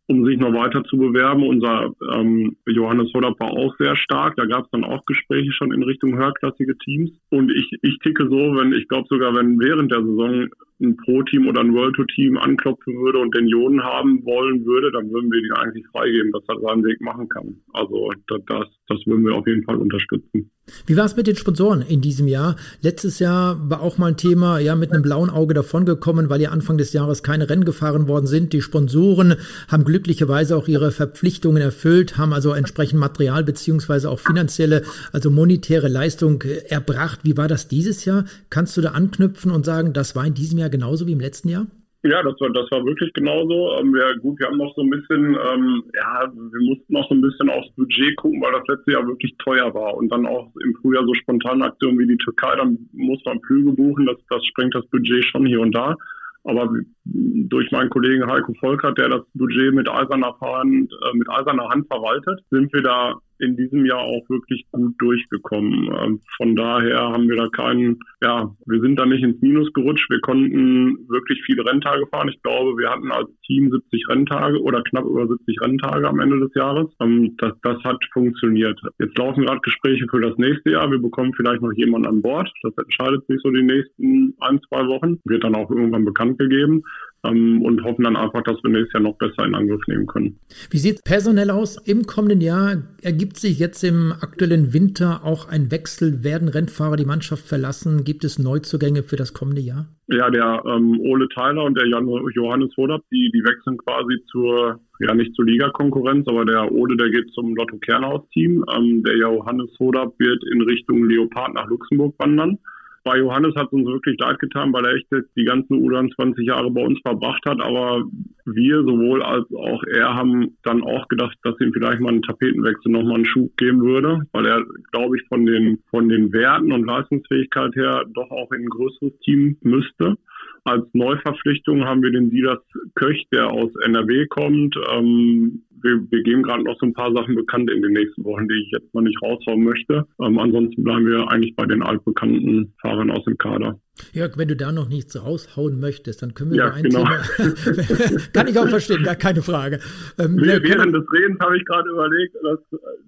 um 0.08 0.24
sich 0.24 0.38
noch 0.38 0.52
weiter 0.52 0.84
zu 0.84 0.96
bewerben. 0.96 1.42
Unser 1.42 1.92
ähm, 2.14 2.56
Johannes 2.66 3.12
Hollap 3.12 3.38
war 3.40 3.50
auch 3.50 3.76
sehr 3.78 3.96
stark. 3.96 4.36
Da 4.36 4.44
gab 4.44 4.64
es 4.64 4.70
dann 4.70 4.84
auch 4.84 5.04
Gespräche 5.04 5.52
schon 5.52 5.72
in 5.72 5.82
Richtung 5.82 6.16
höherklassige 6.16 6.76
Teams. 6.78 7.10
Und 7.30 7.50
ich, 7.50 7.68
ich 7.82 7.98
ticke 8.00 8.28
so, 8.28 8.56
wenn 8.56 8.72
ich 8.72 8.86
glaube 8.88 9.06
sogar, 9.08 9.34
wenn 9.34 9.58
während 9.58 9.90
der 9.90 10.02
Saison 10.02 10.46
ein 10.80 10.96
Pro-Team 10.96 11.48
oder 11.48 11.62
ein 11.62 11.74
World 11.74 11.96
Tour-Team 11.96 12.36
anklopfen 12.36 12.94
würde 12.96 13.18
und 13.18 13.34
den 13.34 13.48
Joden 13.48 13.82
haben 13.82 14.24
wollen 14.24 14.64
würde, 14.64 14.92
dann 14.92 15.10
würden 15.10 15.30
wir 15.32 15.40
ihn 15.40 15.52
eigentlich 15.52 15.86
freigeben, 15.88 16.32
dass 16.32 16.44
er 16.48 16.60
seinen 16.60 16.84
Weg 16.84 17.00
machen 17.00 17.28
kann. 17.28 17.56
Also 17.72 18.10
das, 18.28 18.68
das 18.88 19.06
würden 19.06 19.24
wir 19.24 19.34
auf 19.34 19.46
jeden 19.46 19.64
Fall 19.64 19.76
unterstützen. 19.76 20.50
Wie 20.86 20.96
war 20.96 21.04
es 21.04 21.16
mit 21.16 21.26
den 21.26 21.36
Sponsoren 21.36 21.82
in 21.82 22.00
diesem 22.00 22.28
Jahr? 22.28 22.54
Letztes 22.80 23.18
Jahr 23.18 23.58
war 23.68 23.80
auch 23.80 23.98
mal 23.98 24.08
ein 24.08 24.16
Thema, 24.16 24.60
ja, 24.60 24.76
mit 24.76 24.92
einem 24.92 25.02
blauen 25.02 25.30
Auge 25.30 25.52
davongekommen, 25.52 26.30
weil 26.30 26.40
ja 26.40 26.50
Anfang 26.50 26.78
des 26.78 26.92
Jahres 26.92 27.24
keine 27.24 27.50
Rennen 27.50 27.64
gefahren 27.64 28.06
worden 28.06 28.26
sind. 28.26 28.52
Die 28.52 28.62
Sponsoren 28.62 29.34
haben 29.66 29.84
glücklicherweise 29.84 30.56
auch 30.56 30.68
ihre 30.68 30.92
Verpflichtungen 30.92 31.60
erfüllt, 31.60 32.18
haben 32.18 32.32
also 32.32 32.52
entsprechend 32.52 33.00
Material 33.00 33.42
beziehungsweise 33.42 34.10
auch 34.10 34.20
finanzielle, 34.20 34.82
also 35.12 35.30
monetäre 35.30 35.88
Leistung 35.88 36.42
erbracht. 36.68 37.20
Wie 37.24 37.36
war 37.36 37.48
das 37.48 37.68
dieses 37.68 38.04
Jahr? 38.04 38.24
Kannst 38.50 38.76
du 38.76 38.80
da 38.80 38.90
anknüpfen 38.90 39.50
und 39.50 39.64
sagen, 39.64 39.92
das 39.92 40.14
war 40.14 40.24
in 40.24 40.34
diesem 40.34 40.58
Jahr 40.58 40.70
genauso 40.70 41.06
wie 41.06 41.12
im 41.12 41.20
letzten 41.20 41.48
Jahr? 41.48 41.66
Ja, 42.08 42.22
das 42.22 42.40
war, 42.40 42.50
das 42.50 42.70
war 42.70 42.84
wirklich 42.84 43.12
genauso. 43.14 43.78
Ähm, 43.78 43.92
wir, 43.92 44.16
gut, 44.18 44.38
wir 44.38 44.46
haben 44.46 44.58
noch 44.58 44.74
so 44.74 44.82
ein 44.82 44.90
bisschen, 44.90 45.34
ähm, 45.34 45.82
ja, 45.94 46.30
wir 46.32 46.60
mussten 46.60 46.92
noch 46.92 47.08
so 47.08 47.14
ein 47.14 47.20
bisschen 47.20 47.50
aufs 47.50 47.70
Budget 47.74 48.16
gucken, 48.16 48.40
weil 48.40 48.52
das 48.52 48.66
letzte 48.68 48.92
Jahr 48.92 49.06
wirklich 49.06 49.34
teuer 49.38 49.74
war. 49.74 49.94
Und 49.94 50.10
dann 50.10 50.26
auch 50.26 50.50
im 50.62 50.74
Frühjahr 50.76 51.04
so 51.04 51.14
spontane 51.14 51.64
Aktionen 51.64 51.98
wie 51.98 52.06
die 52.06 52.18
Türkei, 52.18 52.54
dann 52.56 52.78
muss 52.92 53.24
man 53.24 53.40
Flüge 53.42 53.72
buchen, 53.72 54.06
das, 54.06 54.16
das 54.28 54.44
sprengt 54.46 54.74
das 54.74 54.86
Budget 54.88 55.24
schon 55.24 55.46
hier 55.46 55.60
und 55.60 55.74
da. 55.74 55.96
Aber 56.44 56.70
durch 57.04 57.70
meinen 57.72 57.90
Kollegen 57.90 58.30
Heiko 58.30 58.54
Volkert, 58.60 58.98
der 58.98 59.08
das 59.08 59.22
Budget 59.34 59.74
mit 59.74 59.88
eiserner 59.88 60.36
Hand, 60.40 60.92
äh, 60.92 61.16
mit 61.16 61.28
eiserner 61.28 61.68
Hand 61.68 61.88
verwaltet, 61.88 62.40
sind 62.50 62.72
wir 62.72 62.82
da 62.82 63.14
in 63.38 63.56
diesem 63.56 63.84
Jahr 63.86 64.00
auch 64.00 64.28
wirklich 64.28 64.64
gut 64.72 64.94
durchgekommen. 64.98 65.90
Ähm, 66.00 66.20
von 66.36 66.56
daher 66.56 66.98
haben 66.98 67.28
wir 67.28 67.36
da 67.36 67.48
keinen, 67.48 67.98
ja, 68.22 68.50
wir 68.66 68.80
sind 68.80 68.98
da 68.98 69.06
nicht 69.06 69.22
ins 69.22 69.40
Minus 69.40 69.72
gerutscht. 69.72 70.08
Wir 70.10 70.20
konnten 70.20 71.08
wirklich 71.08 71.42
viele 71.44 71.64
Renntage 71.64 72.06
fahren. 72.10 72.28
Ich 72.28 72.40
glaube, 72.42 72.76
wir 72.78 72.90
hatten 72.90 73.10
als 73.10 73.28
Team 73.46 73.70
70 73.70 74.08
Renntage 74.08 74.60
oder 74.60 74.82
knapp 74.82 75.04
über 75.04 75.26
70 75.26 75.60
Renntage 75.60 76.08
am 76.08 76.20
Ende 76.20 76.40
des 76.40 76.54
Jahres. 76.54 76.88
Ähm, 77.00 77.34
das, 77.38 77.52
das 77.62 77.82
hat 77.84 78.02
funktioniert. 78.12 78.80
Jetzt 78.98 79.18
laufen 79.18 79.44
gerade 79.44 79.60
Gespräche 79.60 80.06
für 80.10 80.20
das 80.20 80.36
nächste 80.38 80.72
Jahr. 80.72 80.90
Wir 80.90 80.98
bekommen 80.98 81.32
vielleicht 81.34 81.62
noch 81.62 81.72
jemanden 81.72 82.08
an 82.08 82.22
Bord. 82.22 82.50
Das 82.62 82.72
entscheidet 82.76 83.26
sich 83.26 83.40
so 83.42 83.50
die 83.50 83.62
nächsten 83.62 84.34
ein, 84.40 84.60
zwei 84.68 84.86
Wochen. 84.86 85.20
Wird 85.24 85.44
dann 85.44 85.54
auch 85.54 85.70
irgendwann 85.70 86.04
bekannt 86.04 86.38
gegeben 86.38 86.82
ähm, 87.28 87.62
und 87.62 87.82
hoffen 87.84 88.04
dann 88.04 88.16
einfach, 88.16 88.42
dass 88.42 88.62
wir 88.62 88.70
nächstes 88.70 88.94
Jahr 88.94 89.02
noch 89.02 89.16
besser 89.16 89.44
in 89.44 89.54
Angriff 89.54 89.80
nehmen 89.86 90.06
können. 90.06 90.38
Wie 90.70 90.78
sieht 90.78 90.96
es 90.96 91.02
personell 91.02 91.50
aus 91.50 91.76
im 91.86 92.04
kommenden 92.04 92.40
Jahr? 92.40 92.82
Ergibt 93.02 93.36
sich 93.36 93.58
jetzt 93.58 93.82
im 93.84 94.12
aktuellen 94.20 94.72
Winter 94.72 95.24
auch 95.24 95.48
ein 95.48 95.70
Wechsel? 95.70 96.24
Werden 96.24 96.48
Rennfahrer 96.48 96.96
die 96.96 97.04
Mannschaft 97.04 97.46
verlassen? 97.46 98.04
Gibt 98.04 98.24
es 98.24 98.38
Neuzugänge 98.38 99.02
für 99.02 99.16
das 99.16 99.34
kommende 99.34 99.60
Jahr? 99.60 99.86
Ja, 100.08 100.30
der 100.30 100.62
ähm, 100.66 101.00
Ole 101.00 101.28
Tyler 101.28 101.64
und 101.64 101.76
der 101.76 101.88
Jan 101.88 102.06
Johannes 102.06 102.70
Hodab, 102.76 103.02
die, 103.10 103.30
die 103.34 103.42
wechseln 103.42 103.76
quasi 103.78 104.22
zur, 104.30 104.78
ja 105.00 105.14
nicht 105.14 105.34
zur 105.34 105.46
Ligakonkurrenz, 105.46 106.28
aber 106.28 106.44
der 106.44 106.70
Ole, 106.70 106.96
der 106.96 107.10
geht 107.10 107.28
zum 107.32 107.56
Lotto 107.56 107.76
Kernhaus-Team. 107.78 108.64
Ähm, 108.76 109.02
der 109.02 109.16
Johannes 109.16 109.70
Hodab 109.80 110.14
wird 110.18 110.42
in 110.52 110.62
Richtung 110.62 111.08
Leopard 111.08 111.54
nach 111.54 111.66
Luxemburg 111.66 112.14
wandern. 112.18 112.58
Bei 113.06 113.18
Johannes 113.18 113.54
hat 113.54 113.68
es 113.68 113.72
uns 113.72 113.86
wirklich 113.86 114.18
leid 114.18 114.40
getan, 114.40 114.72
weil 114.72 114.84
er 114.84 114.94
echt 114.94 115.06
jetzt 115.12 115.30
die 115.36 115.44
ganzen 115.44 115.74
U23 115.74 116.42
Jahre 116.42 116.72
bei 116.72 116.84
uns 116.84 116.98
verbracht 117.02 117.40
hat. 117.46 117.60
Aber 117.60 118.02
wir 118.44 118.82
sowohl 118.82 119.22
als 119.22 119.46
auch 119.54 119.80
er 119.84 120.12
haben 120.12 120.56
dann 120.64 120.82
auch 120.82 121.06
gedacht, 121.06 121.38
dass 121.44 121.54
ihm 121.60 121.72
vielleicht 121.72 122.00
mal 122.00 122.08
einen 122.08 122.22
Tapetenwechsel 122.22 122.90
nochmal 122.90 123.14
einen 123.14 123.24
Schub 123.24 123.56
geben 123.56 123.80
würde, 123.82 124.22
weil 124.32 124.46
er, 124.46 124.64
glaube 124.90 125.16
ich, 125.16 125.22
von 125.28 125.46
den, 125.46 125.78
von 125.88 126.08
den 126.08 126.32
Werten 126.32 126.72
und 126.72 126.84
Leistungsfähigkeit 126.84 127.76
her 127.76 128.02
doch 128.12 128.30
auch 128.32 128.50
in 128.50 128.62
ein 128.62 128.70
größeres 128.70 129.16
Team 129.20 129.56
müsste. 129.62 130.16
Als 130.64 130.84
Neuverpflichtung 130.92 131.84
haben 131.84 132.02
wir 132.02 132.10
den 132.10 132.30
Silas 132.30 132.58
Köch, 132.96 133.24
der 133.30 133.52
aus 133.52 133.70
NRW 133.84 134.26
kommt. 134.26 134.74
Ähm, 134.92 135.62
wir, 135.82 136.10
wir 136.10 136.22
geben 136.22 136.42
gerade 136.42 136.64
noch 136.64 136.78
so 136.78 136.86
ein 136.86 136.94
paar 136.94 137.12
Sachen 137.12 137.34
bekannt 137.34 137.70
in 137.70 137.82
den 137.82 137.92
nächsten 137.92 138.24
Wochen, 138.24 138.48
die 138.48 138.62
ich 138.62 138.70
jetzt 138.72 138.92
mal 138.94 139.02
nicht 139.02 139.20
raushauen 139.22 139.62
möchte. 139.62 140.06
Ähm, 140.20 140.38
ansonsten 140.38 140.82
bleiben 140.82 141.06
wir 141.06 141.30
eigentlich 141.30 141.54
bei 141.56 141.66
den 141.66 141.82
altbekannten 141.82 142.72
Fahrern 142.80 143.10
aus 143.10 143.24
dem 143.24 143.38
Kader. 143.38 143.78
Jörg, 144.12 144.36
wenn 144.36 144.48
du 144.48 144.56
da 144.56 144.72
noch 144.72 144.88
nichts 144.88 145.16
raushauen 145.16 145.80
möchtest, 145.80 146.20
dann 146.20 146.34
können 146.34 146.50
wir 146.50 146.58
ja, 146.58 146.66
über 146.66 146.74
ein 146.74 146.82
genau. 146.82 147.04
Thema. 147.04 148.20
kann 148.34 148.46
ich 148.46 148.58
auch 148.58 148.68
verstehen, 148.68 149.02
gar 149.02 149.14
keine 149.14 149.40
Frage. 149.40 149.80
Ähm, 150.18 150.36
während 150.38 150.66
können, 150.66 150.92
des 150.92 151.04
Redens 151.10 151.38
habe 151.40 151.56
ich 151.56 151.64
gerade 151.64 151.88
überlegt, 151.88 152.36
das, 152.42 152.58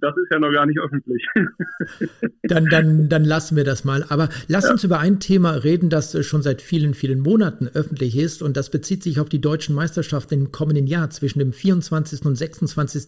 das 0.01 0.17
ist 0.17 0.33
ja 0.33 0.39
noch 0.39 0.51
gar 0.51 0.65
nicht 0.65 0.79
öffentlich. 0.81 1.27
dann, 2.45 2.67
dann, 2.67 3.09
dann 3.11 3.25
lassen 3.25 3.57
wir 3.57 3.65
das 3.65 3.85
mal. 3.85 4.03
Aber 4.09 4.31
lass 4.49 4.65
ja. 4.65 4.73
uns 4.73 4.83
über 4.83 4.99
ein 4.99 5.21
Thema 5.21 5.53
reden, 5.63 5.91
das 5.91 6.25
schon 6.27 6.41
seit 6.41 6.63
vielen, 6.63 6.95
vielen 6.95 7.21
Monaten 7.21 7.69
öffentlich 7.69 8.17
ist. 8.17 8.43
Und 8.43 8.57
das 8.57 8.71
bezieht 8.71 9.03
sich 9.03 9.21
auf 9.21 9.29
die 9.29 9.43
deutschen 9.43 9.75
Meisterschaften 9.75 10.35
im 10.35 10.53
kommenden 10.53 10.87
Jahr 10.87 11.11
zwischen 11.11 11.39
dem 11.39 11.53
24. 11.53 12.25
und 12.25 12.35
26. 12.35 12.58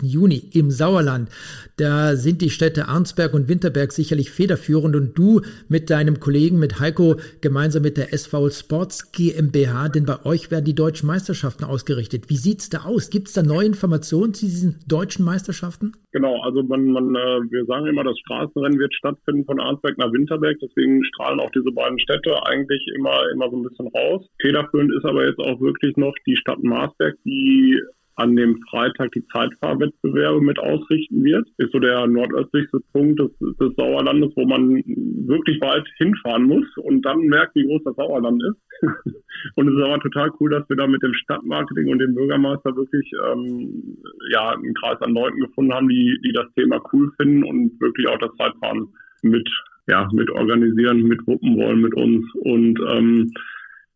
Juni 0.03 0.51
im 0.53 0.71
Sauerland. 0.71 1.29
Da 1.77 2.17
sind 2.17 2.43
die 2.43 2.51
Städte 2.51 2.89
Arnsberg 2.89 3.35
und 3.35 3.49
Winterberg 3.49 3.93
sicherlich 3.93 4.31
federführend 4.31 4.97
und 4.97 5.19
du 5.19 5.41
mit 5.69 5.91
deinem 5.91 6.21
Kollegen, 6.21 6.59
mit 6.59 6.79
Heiko, 6.79 7.17
gemeinsam 7.41 7.71
gemeinsam 7.71 7.83
mit 7.83 7.97
der 7.97 8.13
SV 8.13 8.51
Sports 8.51 9.13
GmbH, 9.13 9.89
denn 9.89 10.07
bei 10.07 10.25
euch 10.25 10.51
werden 10.51 10.65
die 10.65 10.75
deutschen 10.75 11.07
Meisterschaften 11.07 11.65
ausgerichtet. 11.65 12.29
Wie 12.29 12.37
sieht 12.37 12.61
es 12.61 12.69
da 12.71 12.85
aus? 12.85 13.11
Gibt 13.11 13.29
es 13.29 13.35
da 13.35 13.43
neue 13.43 13.67
Informationen 13.67 14.35
zu 14.35 14.47
diesen 14.47 14.79
deutschen 14.89 15.25
Meisterschaften? 15.25 15.93
Genau, 16.13 16.41
also 16.43 16.63
man, 16.63 16.87
man, 16.87 17.15
äh, 17.15 17.41
wir 17.51 17.65
sagen 17.67 17.87
immer, 17.87 18.05
das 18.05 18.19
Straßenrennen 18.21 18.79
wird 18.79 18.95
stattfinden 18.95 19.45
von 19.45 19.61
Arnsberg 19.61 19.99
nach 19.99 20.13
Winterberg, 20.13 20.57
deswegen 20.61 21.05
strahlen 21.05 21.41
auch 21.41 21.51
diese 21.51 21.71
beiden 21.71 21.99
Städte 22.01 22.35
eigentlich 22.47 22.83
immer, 22.97 23.31
immer 23.33 23.51
so 23.51 23.57
ein 23.57 23.63
bisschen 23.63 23.89
raus. 23.89 24.27
Federführend 24.41 24.93
ist 24.93 25.05
aber 25.05 25.27
jetzt 25.27 25.39
auch 25.39 25.61
wirklich 25.61 25.97
noch 25.97 26.15
die 26.27 26.37
Stadt 26.37 26.63
Marsberg, 26.63 27.17
die 27.25 27.81
an 28.21 28.37
dem 28.37 28.61
Freitag 28.69 29.13
die 29.13 29.27
Zeitfahrwettbewerbe 29.29 30.41
mit 30.43 30.59
ausrichten 30.59 31.25
wird. 31.25 31.49
Ist 31.57 31.73
so 31.73 31.79
der 31.79 32.07
nordöstlichste 32.07 32.81
Punkt 32.93 33.19
des, 33.19 33.31
des 33.39 33.75
Sauerlandes, 33.77 34.33
wo 34.37 34.47
man 34.47 34.83
wirklich 35.27 35.61
weit 35.63 35.87
hinfahren 35.97 36.45
muss 36.45 36.67
und 36.77 37.03
dann 37.03 37.21
merkt, 37.21 37.55
wie 37.55 37.67
groß 37.67 37.83
das 37.85 37.97
Sauerland 37.97 38.43
ist. 38.43 38.83
und 39.55 39.69
es 39.69 39.75
ist 39.75 39.83
aber 39.83 40.01
total 40.01 40.31
cool, 40.39 40.51
dass 40.51 40.69
wir 40.69 40.77
da 40.77 40.87
mit 40.87 41.03
dem 41.03 41.15
Stadtmarketing 41.15 41.89
und 41.89 41.99
dem 41.99 42.15
Bürgermeister 42.15 42.77
wirklich 42.77 43.11
ähm, 43.33 43.97
ja 44.31 44.51
einen 44.51 44.75
Kreis 44.75 45.01
an 45.01 45.15
Leuten 45.15 45.41
gefunden 45.41 45.73
haben, 45.73 45.89
die, 45.89 46.19
die 46.23 46.33
das 46.33 46.53
Thema 46.55 46.83
cool 46.93 47.11
finden 47.21 47.45
und 47.45 47.81
wirklich 47.81 48.07
auch 48.09 48.19
das 48.19 48.35
Zeitfahren 48.37 48.89
mit 49.23 49.49
ja, 49.89 50.09
mit 50.13 50.31
organisieren, 50.31 51.03
mit 51.03 51.27
wuppen 51.27 51.57
wollen 51.57 51.81
mit 51.81 51.95
uns. 51.95 52.25
Und 52.43 52.79
ähm, 52.93 53.33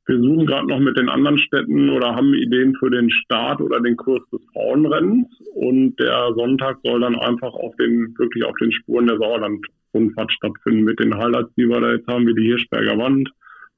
wir 0.07 0.19
suchen 0.19 0.47
gerade 0.47 0.69
noch 0.69 0.81
mit 0.81 0.99
den 0.99 1.09
anderen 1.09 1.39
Städten 1.39 1.89
oder 1.89 2.15
haben 2.15 2.35
Ideen 2.35 2.75
für 2.77 2.91
den 2.91 3.11
Start 3.11 3.61
oder 3.61 3.81
den 3.81 3.97
Kurs 3.97 4.23
des 4.31 4.41
Frauenrennens. 4.53 5.27
Und 5.55 5.99
der 5.99 6.33
Sonntag 6.37 6.79
soll 6.85 7.01
dann 7.01 7.17
einfach 7.17 7.55
auf 7.55 7.75
den, 7.77 8.15
wirklich 8.19 8.45
auf 8.45 8.57
den 8.61 8.73
Spuren 8.73 9.07
der 9.07 9.17
Sauerland-Rundfahrt 9.17 10.33
stattfinden 10.33 10.85
mit 10.85 11.01
den 11.01 11.17
Highlights, 11.17 11.55
die 11.57 11.69
wir 11.69 11.81
da 11.81 11.93
jetzt 11.93 12.07
haben, 12.07 12.27
wie 12.27 12.35
die 12.35 12.49
Hirschberger 12.49 12.99
Wand 12.99 13.31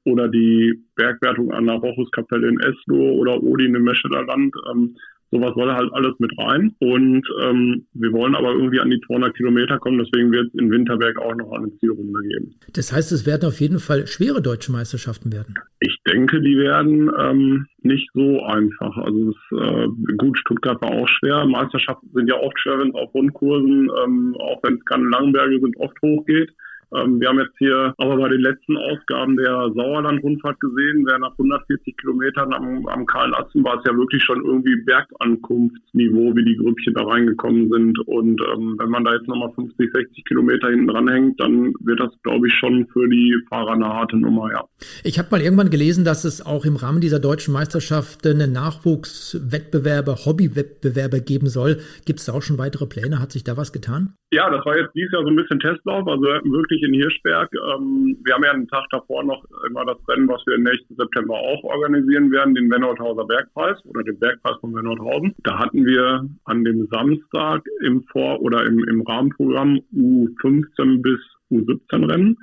oder 0.03 0.27
die 0.27 0.81
Bergwertung 0.95 1.51
an 1.51 1.65
der 1.65 1.75
Rochuskapelle 1.75 2.47
in 2.47 2.59
Esloh 2.59 3.13
oder 3.13 3.41
Odin 3.41 3.75
im 3.75 3.83
Mescheder 3.83 4.25
Land. 4.25 4.53
Ähm, 4.69 4.95
Sowas 5.29 5.53
soll 5.55 5.69
halt 5.73 5.91
alles 5.91 6.13
mit 6.19 6.31
rein. 6.37 6.73
Und 6.79 7.27
ähm, 7.43 7.85
wir 7.93 8.11
wollen 8.13 8.33
aber 8.33 8.53
irgendwie 8.53 8.79
an 8.79 8.89
die 8.89 9.01
200 9.07 9.35
Kilometer 9.35 9.77
kommen. 9.77 9.97
Deswegen 9.99 10.31
wird 10.31 10.47
es 10.47 10.59
in 10.59 10.71
Winterberg 10.71 11.19
auch 11.19 11.35
noch 11.35 11.51
eine 11.51 11.69
Zielrunde 11.79 12.21
geben. 12.29 12.55
Das 12.73 12.93
heißt, 12.93 13.11
es 13.11 13.25
werden 13.25 13.45
auf 13.45 13.59
jeden 13.59 13.79
Fall 13.79 14.07
schwere 14.07 14.41
deutsche 14.41 14.71
Meisterschaften 14.71 15.33
werden. 15.33 15.55
Ich 16.07 16.13
denke, 16.13 16.39
die 16.39 16.57
werden 16.57 17.11
ähm, 17.19 17.67
nicht 17.81 18.09
so 18.13 18.41
einfach. 18.43 18.95
Also 18.95 19.31
es, 19.31 19.59
äh, 19.59 19.87
gut, 20.15 20.37
Stuttgart 20.39 20.81
war 20.81 20.91
auch 20.91 21.07
schwer. 21.09 21.45
Meisterschaften 21.45 22.09
sind 22.13 22.29
ja 22.29 22.35
oft 22.35 22.57
schwer, 22.57 22.79
wenn 22.79 22.89
es 22.89 22.95
auf 22.95 23.13
Rundkursen, 23.13 23.91
ähm, 24.05 24.33
auch 24.39 24.63
wenn 24.63 24.75
es 24.75 24.85
keine 24.85 25.03
Langenberge 25.09 25.59
sind, 25.59 25.75
oft 25.75 26.01
hochgeht. 26.01 26.53
Ähm, 26.95 27.19
wir 27.19 27.27
haben 27.27 27.39
jetzt 27.39 27.57
hier 27.57 27.93
aber 27.97 28.17
bei 28.17 28.29
den 28.29 28.41
letzten 28.41 28.77
Ausgaben 28.77 29.35
der 29.37 29.71
Sauerland-Rundfahrt 29.75 30.59
gesehen, 30.59 31.05
wer 31.07 31.19
nach 31.19 31.31
140 31.31 31.97
Kilometern 31.97 32.53
am, 32.53 32.87
am 32.87 33.05
Karl 33.05 33.33
Atzen 33.35 33.63
war 33.63 33.79
es 33.79 33.85
ja 33.85 33.95
wirklich 33.97 34.23
schon 34.23 34.43
irgendwie 34.45 34.75
Bergankunftsniveau, 34.83 36.35
wie 36.35 36.45
die 36.45 36.57
Grüppchen 36.57 36.93
da 36.93 37.03
reingekommen 37.03 37.69
sind. 37.69 37.99
Und 38.07 38.41
ähm, 38.53 38.75
wenn 38.79 38.89
man 38.89 39.03
da 39.03 39.13
jetzt 39.13 39.27
nochmal 39.27 39.51
50, 39.55 39.91
60 39.93 40.25
Kilometer 40.25 40.69
hinten 40.69 40.87
dranhängt, 40.87 41.39
dann 41.39 41.73
wird 41.81 41.99
das, 41.99 42.11
glaube 42.23 42.47
ich, 42.47 42.53
schon 42.53 42.87
für 42.93 43.07
die 43.09 43.35
Fahrer 43.49 43.73
eine 43.73 43.87
harte 43.87 44.17
Nummer, 44.17 44.49
ja. 44.51 44.63
Ich 45.03 45.19
habe 45.19 45.29
mal 45.31 45.41
irgendwann 45.41 45.69
gelesen, 45.69 46.05
dass 46.05 46.23
es 46.23 46.45
auch 46.45 46.65
im 46.65 46.75
Rahmen 46.75 47.01
dieser 47.01 47.19
deutschen 47.19 47.53
Meisterschaft 47.53 48.25
eine 48.25 48.47
Nachwuchswettbewerbe, 48.47 50.25
Hobbywettbewerbe 50.25 51.21
geben 51.21 51.47
soll. 51.47 51.77
Gibt 52.05 52.19
es 52.19 52.25
da 52.25 52.33
auch 52.33 52.41
schon 52.41 52.57
weitere 52.57 52.85
Pläne? 52.85 53.19
Hat 53.19 53.31
sich 53.31 53.43
da 53.43 53.57
was 53.57 53.73
getan? 53.73 54.13
Ja, 54.31 54.49
das 54.49 54.65
war 54.65 54.77
jetzt 54.77 54.93
dieses 54.93 55.11
Jahr 55.13 55.23
so 55.23 55.29
ein 55.29 55.35
bisschen 55.35 55.59
Testlauf. 55.59 56.07
Also 56.07 56.23
wirklich 56.23 56.76
wirklich 56.77 56.87
in 56.87 56.93
Hirschberg. 56.93 57.49
Ähm, 57.53 58.17
wir 58.23 58.33
haben 58.33 58.43
ja 58.43 58.51
einen 58.51 58.67
Tag 58.67 58.85
davor 58.91 59.23
noch 59.23 59.43
immer 59.69 59.85
das 59.85 59.97
Rennen, 60.07 60.27
was 60.27 60.41
wir 60.45 60.57
nächsten 60.57 60.95
September 60.95 61.35
auch 61.35 61.63
organisieren 61.63 62.31
werden, 62.31 62.55
den 62.55 62.69
Wennhauthauser 62.69 63.25
Bergpreis 63.25 63.77
oder 63.85 64.03
den 64.03 64.19
Bergpreis 64.19 64.57
von 64.61 64.75
Wennhauthausen. 64.75 65.33
Da 65.43 65.57
hatten 65.59 65.85
wir 65.85 66.27
an 66.45 66.63
dem 66.63 66.87
Samstag 66.91 67.63
im 67.81 68.03
Vor- 68.11 68.41
oder 68.41 68.65
im, 68.65 68.83
im 68.87 69.01
Rahmenprogramm 69.01 69.79
U15 69.95 71.01
bis 71.01 71.19
U17 71.51 72.09
Rennen 72.09 72.37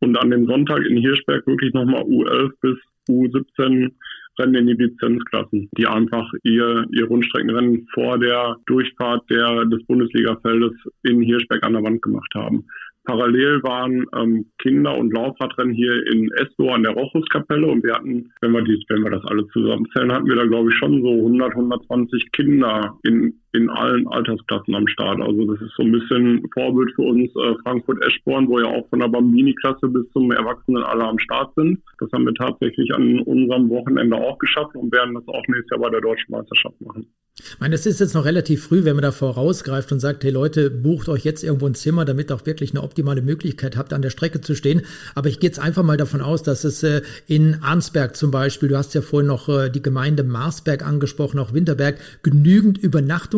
und 0.00 0.16
an 0.18 0.30
dem 0.30 0.46
Sonntag 0.46 0.84
in 0.84 0.98
Hirschberg 0.98 1.46
wirklich 1.46 1.72
nochmal 1.74 2.02
U11 2.02 2.52
bis 2.60 2.78
U17 3.08 3.90
Rennen 4.38 4.54
in 4.54 4.66
die 4.66 4.84
Lizenzklassen, 4.84 5.70
die 5.78 5.86
einfach 5.86 6.28
ihr, 6.42 6.86
ihr 6.90 7.06
Rundstreckenrennen 7.06 7.86
vor 7.94 8.18
der 8.18 8.56
Durchfahrt 8.66 9.28
der, 9.30 9.64
des 9.66 9.84
Bundesligafeldes 9.86 10.72
in 11.04 11.22
Hirschberg 11.22 11.62
an 11.62 11.74
der 11.74 11.84
Wand 11.84 12.02
gemacht 12.02 12.32
haben. 12.34 12.66
Parallel 13.04 13.62
waren 13.62 14.06
ähm, 14.16 14.46
Kinder- 14.58 14.96
und 14.96 15.12
Laufradrennen 15.12 15.74
hier 15.74 16.06
in 16.10 16.30
Esso 16.32 16.70
an 16.70 16.82
der 16.82 16.92
Rochuskapelle 16.92 17.66
und 17.66 17.84
wir 17.84 17.94
hatten, 17.94 18.32
wenn 18.40 18.52
wir, 18.52 18.62
dies, 18.62 18.82
wenn 18.88 19.02
wir 19.02 19.10
das 19.10 19.24
alle 19.26 19.46
zusammenzählen, 19.48 20.12
hatten 20.12 20.26
wir 20.26 20.36
da 20.36 20.46
glaube 20.46 20.70
ich 20.70 20.78
schon 20.78 21.02
so 21.02 21.10
100, 21.10 21.50
120 21.52 22.32
Kinder 22.32 22.98
in, 23.04 23.38
in 23.54 23.70
allen 23.70 24.06
Altersklassen 24.08 24.74
am 24.74 24.86
Start. 24.88 25.20
Also 25.20 25.44
das 25.52 25.60
ist 25.62 25.74
so 25.76 25.82
ein 25.82 25.92
bisschen 25.92 26.46
Vorbild 26.52 26.92
für 26.94 27.02
uns 27.02 27.30
äh, 27.36 27.54
Frankfurt-Eschborn, 27.62 28.48
wo 28.48 28.60
ja 28.60 28.66
auch 28.66 28.88
von 28.88 29.00
der 29.00 29.08
Bambini-Klasse 29.08 29.88
bis 29.88 30.10
zum 30.12 30.30
Erwachsenen 30.32 30.82
alle 30.82 31.04
am 31.04 31.18
Start 31.18 31.54
sind. 31.54 31.80
Das 31.98 32.10
haben 32.12 32.26
wir 32.26 32.34
tatsächlich 32.34 32.92
an 32.94 33.20
unserem 33.20 33.68
Wochenende 33.70 34.16
auch 34.16 34.38
geschafft 34.38 34.74
und 34.74 34.92
werden 34.92 35.14
das 35.14 35.26
auch 35.28 35.46
nächstes 35.48 35.70
Jahr 35.70 35.80
bei 35.80 35.90
der 35.90 36.00
Deutschen 36.00 36.30
Meisterschaft 36.30 36.80
machen. 36.80 37.06
Ich 37.36 37.58
meine, 37.58 37.74
es 37.74 37.84
ist 37.84 37.98
jetzt 37.98 38.14
noch 38.14 38.24
relativ 38.24 38.62
früh, 38.62 38.84
wenn 38.84 38.94
man 38.94 39.02
da 39.02 39.10
vorausgreift 39.10 39.90
und 39.90 39.98
sagt, 39.98 40.22
hey 40.22 40.30
Leute, 40.30 40.70
bucht 40.70 41.08
euch 41.08 41.24
jetzt 41.24 41.42
irgendwo 41.42 41.66
ein 41.66 41.74
Zimmer, 41.74 42.04
damit 42.04 42.30
auch 42.30 42.46
wirklich 42.46 42.70
eine 42.70 42.82
optimale 42.84 43.22
Möglichkeit 43.22 43.76
habt, 43.76 43.92
an 43.92 44.02
der 44.02 44.10
Strecke 44.10 44.40
zu 44.40 44.54
stehen. 44.54 44.82
Aber 45.16 45.28
ich 45.28 45.40
gehe 45.40 45.50
jetzt 45.50 45.58
einfach 45.58 45.82
mal 45.82 45.96
davon 45.96 46.20
aus, 46.20 46.44
dass 46.44 46.62
es 46.62 46.84
äh, 46.84 47.02
in 47.26 47.58
Arnsberg 47.60 48.14
zum 48.14 48.30
Beispiel, 48.30 48.68
du 48.68 48.78
hast 48.78 48.94
ja 48.94 49.02
vorhin 49.02 49.26
noch 49.26 49.48
äh, 49.48 49.68
die 49.68 49.82
Gemeinde 49.82 50.22
Marsberg 50.22 50.86
angesprochen, 50.86 51.40
auch 51.40 51.52
Winterberg, 51.52 51.98
genügend 52.22 52.78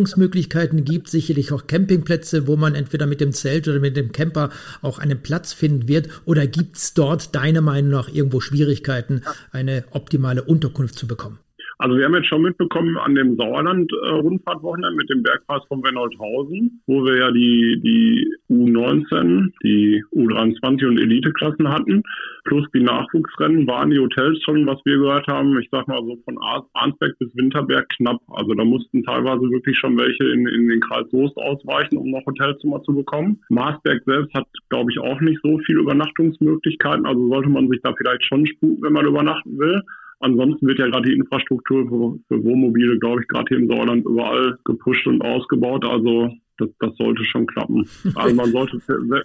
Übernachtungsmöglichkeiten 0.07 0.85
gibt, 0.85 1.09
sicherlich 1.09 1.53
auch 1.53 1.67
Campingplätze, 1.67 2.47
wo 2.47 2.57
man 2.57 2.75
entweder 2.75 3.07
mit 3.07 3.21
dem 3.21 3.33
Zelt 3.33 3.67
oder 3.69 3.81
mit 3.81 3.97
dem 3.97 4.13
Camper 4.13 4.51
auch 4.83 4.99
einen 4.99 5.23
Platz 5.23 5.53
finden 5.53 5.89
wird. 5.89 6.09
Oder 6.25 6.47
gibt 6.47 6.77
es 6.77 6.95
dort 6.95 7.35
deiner 7.35 7.61
Meinung 7.61 7.91
nach 7.91 8.09
irgendwo 8.09 8.41
Schwierigkeiten, 8.41 9.23
eine 9.51 9.85
optimale 9.91 10.43
Unterkunft 10.45 10.99
zu 10.99 11.07
bekommen? 11.07 11.39
Also 11.79 11.97
wir 11.97 12.07
haben 12.07 12.15
jetzt 12.15 12.29
schon 12.29 12.41
mitbekommen 12.41 12.97
an 12.97 13.15
dem 13.15 13.37
Sauerland-Rundfahrtwochenende 13.37 14.97
mit 14.97 15.11
dem 15.11 15.23
Bergpass 15.23 15.63
von 15.69 15.85
Wennolthausen, 15.85 16.81
wo 16.87 17.05
wir 17.05 17.19
ja 17.19 17.31
die, 17.31 17.81
die 17.85 18.35
U19, 18.51 19.53
die 19.63 20.03
U23 20.15 20.87
und 20.87 20.99
Eliteklassen 20.99 21.69
hatten, 21.69 22.03
plus 22.45 22.67
die 22.75 22.83
Nachwuchsrennen, 22.83 23.67
waren 23.67 23.91
die 23.91 23.99
Hotels 23.99 24.43
schon, 24.43 24.67
was 24.67 24.81
wir 24.87 24.97
gehört 24.97 25.27
haben, 25.27 25.59
ich 25.61 25.69
sag 25.71 25.87
mal 25.87 26.03
so 26.03 26.17
von 26.25 26.39
Arnsberg 26.73 27.19
bis 27.19 27.29
Winterberg 27.37 27.87
knapp. 27.91 28.23
Also 28.29 28.55
da 28.55 28.65
mussten 28.65 29.05
teilweise 29.05 29.43
wirklich 29.51 29.77
schon 29.77 29.99
welche 29.99 30.25
in, 30.33 30.47
in 30.49 30.69
den 30.69 30.81
Kreis 30.81 31.05
Soest 31.11 31.37
ausweichen, 31.37 31.99
um 31.99 32.11
noch 32.11 32.25
Hotelzimmer 32.25 32.83
zu 32.85 32.95
bekommen. 32.95 33.43
Marsberg 33.51 34.03
selbst 34.07 34.33
hat, 34.33 34.47
glaube 34.71 34.91
ich, 34.93 34.99
auch 34.99 35.21
nicht 35.21 35.41
so 35.43 35.59
viele 35.67 35.81
Übernachtungsmöglichkeiten, 35.81 37.05
also 37.05 37.29
sollte 37.29 37.51
man 37.51 37.69
sich 37.69 37.81
da 37.83 37.93
vielleicht 37.95 38.25
schon 38.25 38.47
sputen, 38.47 38.83
wenn 38.83 38.95
man 38.95 39.07
übernachten 39.07 39.59
will. 39.59 39.83
Ansonsten 40.21 40.67
wird 40.67 40.79
ja 40.79 40.87
gerade 40.87 41.09
die 41.09 41.15
Infrastruktur 41.15 41.87
für, 41.89 42.19
für 42.29 42.45
Wohnmobile, 42.45 42.99
glaube 42.99 43.23
ich, 43.23 43.29
gerade 43.29 43.47
hier 43.49 43.59
im 43.59 43.69
Sauerland 43.69 44.05
überall 44.05 44.59
gepusht 44.65 45.07
und 45.07 45.23
ausgebaut. 45.23 45.85
Also 45.85 46.31
das, 46.59 46.69
das 46.81 46.97
sollte 46.97 47.25
schon 47.25 47.47
klappen. 47.47 47.87
Also 48.15 48.35
man 48.35 48.51
sollte, 48.51 48.79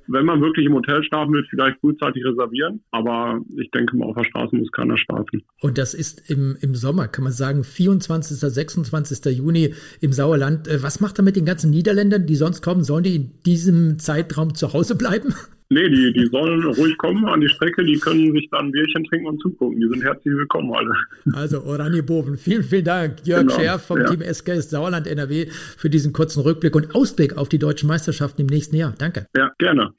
wenn 0.07 0.25
man 0.25 0.41
wirklich 0.41 0.65
im 0.65 0.74
Hotel 0.74 1.01
schlafen 1.03 1.33
will, 1.33 1.45
vielleicht 1.50 1.79
frühzeitig 1.79 2.25
reservieren. 2.25 2.81
Aber 2.91 3.39
ich 3.57 3.71
denke 3.71 3.95
mal, 3.95 4.07
auf 4.07 4.15
der 4.15 4.25
Straße 4.25 4.55
muss 4.55 4.71
keiner 4.71 4.98
schlafen. 4.98 5.43
Und 5.62 5.77
das 5.77 5.93
ist 5.93 6.29
im, 6.29 6.57
im 6.62 6.75
Sommer, 6.75 7.07
kann 7.07 7.24
man 7.24 7.33
sagen, 7.33 7.63
24., 7.63 8.38
26. 8.38 9.38
Juni 9.38 9.74
im 10.01 10.12
Sauerland. 10.12 10.67
Äh, 10.67 10.83
was 10.83 11.00
macht 11.00 11.19
er 11.19 11.24
mit 11.24 11.36
den 11.36 11.45
ganzen 11.45 11.71
Niederländern, 11.71 12.25
die 12.25 12.36
sonst 12.36 12.62
kommen? 12.62 12.83
Sollen 12.83 13.03
die 13.03 13.15
in 13.15 13.31
diesem 13.45 14.00
Zeitraum 14.00 14.55
zu 14.55 14.74
Hause 14.74 14.98
bleiben? 14.98 15.33
Nee, 15.73 15.87
die, 15.87 16.11
die 16.11 16.25
sollen 16.27 16.65
ruhig 16.65 16.97
kommen 16.97 17.25
an 17.27 17.39
die 17.39 17.47
Strecke, 17.47 17.85
die 17.85 17.97
können 17.97 18.33
sich 18.33 18.49
dann 18.51 18.65
ein 18.65 18.71
Bierchen 18.73 19.05
trinken 19.05 19.27
und 19.27 19.41
zugucken. 19.41 19.79
Die 19.79 19.87
sind 19.87 20.03
herzlich 20.03 20.35
willkommen 20.35 20.73
alle. 20.73 20.93
Also 21.33 21.63
Oranje 21.63 22.03
Boven, 22.03 22.35
vielen, 22.35 22.61
vielen 22.61 22.83
Dank. 22.83 23.25
Jörg 23.25 23.43
genau, 23.43 23.55
Scherf 23.55 23.85
vom 23.85 24.01
ja. 24.01 24.09
Team 24.09 24.21
SKS 24.21 24.69
Sauerland 24.69 25.07
NRW 25.07 25.45
für 25.77 25.89
diesen 25.89 26.11
kurzen 26.11 26.41
Rückblick 26.41 26.75
und 26.75 26.93
Ausblick 26.93 27.37
auf 27.37 27.47
die 27.47 27.57
deutschen 27.57 27.87
Meisterschaften 27.87 28.41
im 28.41 28.47
nächsten 28.47 28.75
Jahr. 28.75 28.93
Danke. 28.97 29.27
Ja, 29.33 29.49
gerne. 29.59 29.93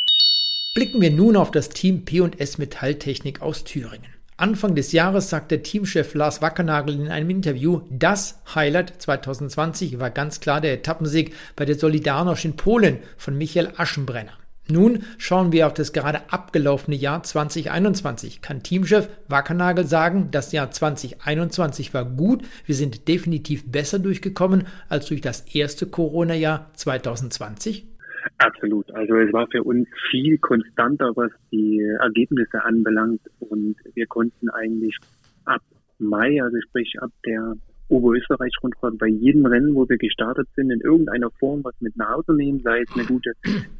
Blicken 0.74 1.00
wir 1.00 1.10
nun 1.10 1.36
auf 1.36 1.50
das 1.50 1.70
Team 1.70 2.04
P&S 2.04 2.58
Metalltechnik 2.58 3.40
aus 3.40 3.64
Thüringen. 3.64 4.12
Anfang 4.36 4.74
des 4.74 4.92
Jahres 4.92 5.30
sagte 5.30 5.62
Teamchef 5.62 6.12
Lars 6.12 6.42
Wackernagel 6.42 6.96
in 6.96 7.08
einem 7.08 7.30
Interview, 7.30 7.80
das 7.88 8.42
Highlight 8.54 9.00
2020 9.00 9.98
war 9.98 10.10
ganz 10.10 10.40
klar 10.40 10.60
der 10.60 10.74
Etappensieg 10.74 11.34
bei 11.56 11.64
der 11.64 11.78
Solidarność 11.78 12.44
in 12.44 12.56
Polen 12.56 12.98
von 13.16 13.38
Michael 13.38 13.70
Aschenbrenner. 13.74 14.41
Nun 14.70 15.00
schauen 15.18 15.52
wir 15.52 15.66
auf 15.66 15.74
das 15.74 15.92
gerade 15.92 16.20
abgelaufene 16.30 16.96
Jahr 16.96 17.22
2021. 17.22 18.42
Kann 18.42 18.62
Teamchef 18.62 19.08
Wackernagel 19.28 19.84
sagen, 19.84 20.28
das 20.30 20.52
Jahr 20.52 20.70
2021 20.70 21.92
war 21.92 22.04
gut, 22.04 22.42
wir 22.64 22.74
sind 22.74 23.08
definitiv 23.08 23.70
besser 23.70 23.98
durchgekommen 23.98 24.64
als 24.88 25.06
durch 25.06 25.20
das 25.20 25.54
erste 25.54 25.86
Corona-Jahr 25.86 26.70
2020? 26.74 27.88
Absolut. 28.38 28.88
Also 28.94 29.16
es 29.16 29.32
war 29.32 29.48
für 29.50 29.64
uns 29.64 29.88
viel 30.10 30.38
konstanter, 30.38 31.12
was 31.16 31.32
die 31.50 31.80
Ergebnisse 32.00 32.62
anbelangt 32.64 33.20
und 33.40 33.76
wir 33.94 34.06
konnten 34.06 34.48
eigentlich 34.50 34.96
ab 35.44 35.62
Mai, 35.98 36.42
also 36.42 36.56
sprich 36.68 36.94
ab 37.00 37.10
der 37.26 37.56
Oberösterreich-Rundfahrt 37.92 38.98
bei 38.98 39.06
jedem 39.06 39.46
Rennen, 39.46 39.74
wo 39.74 39.88
wir 39.88 39.98
gestartet 39.98 40.48
sind, 40.56 40.70
in 40.70 40.80
irgendeiner 40.80 41.30
Form 41.38 41.62
was 41.62 41.74
mit 41.80 41.96
nach 41.96 42.16
Hause 42.16 42.34
nehmen, 42.34 42.60
sei 42.64 42.80
es 42.80 42.94
eine 42.94 43.04
gute 43.04 43.32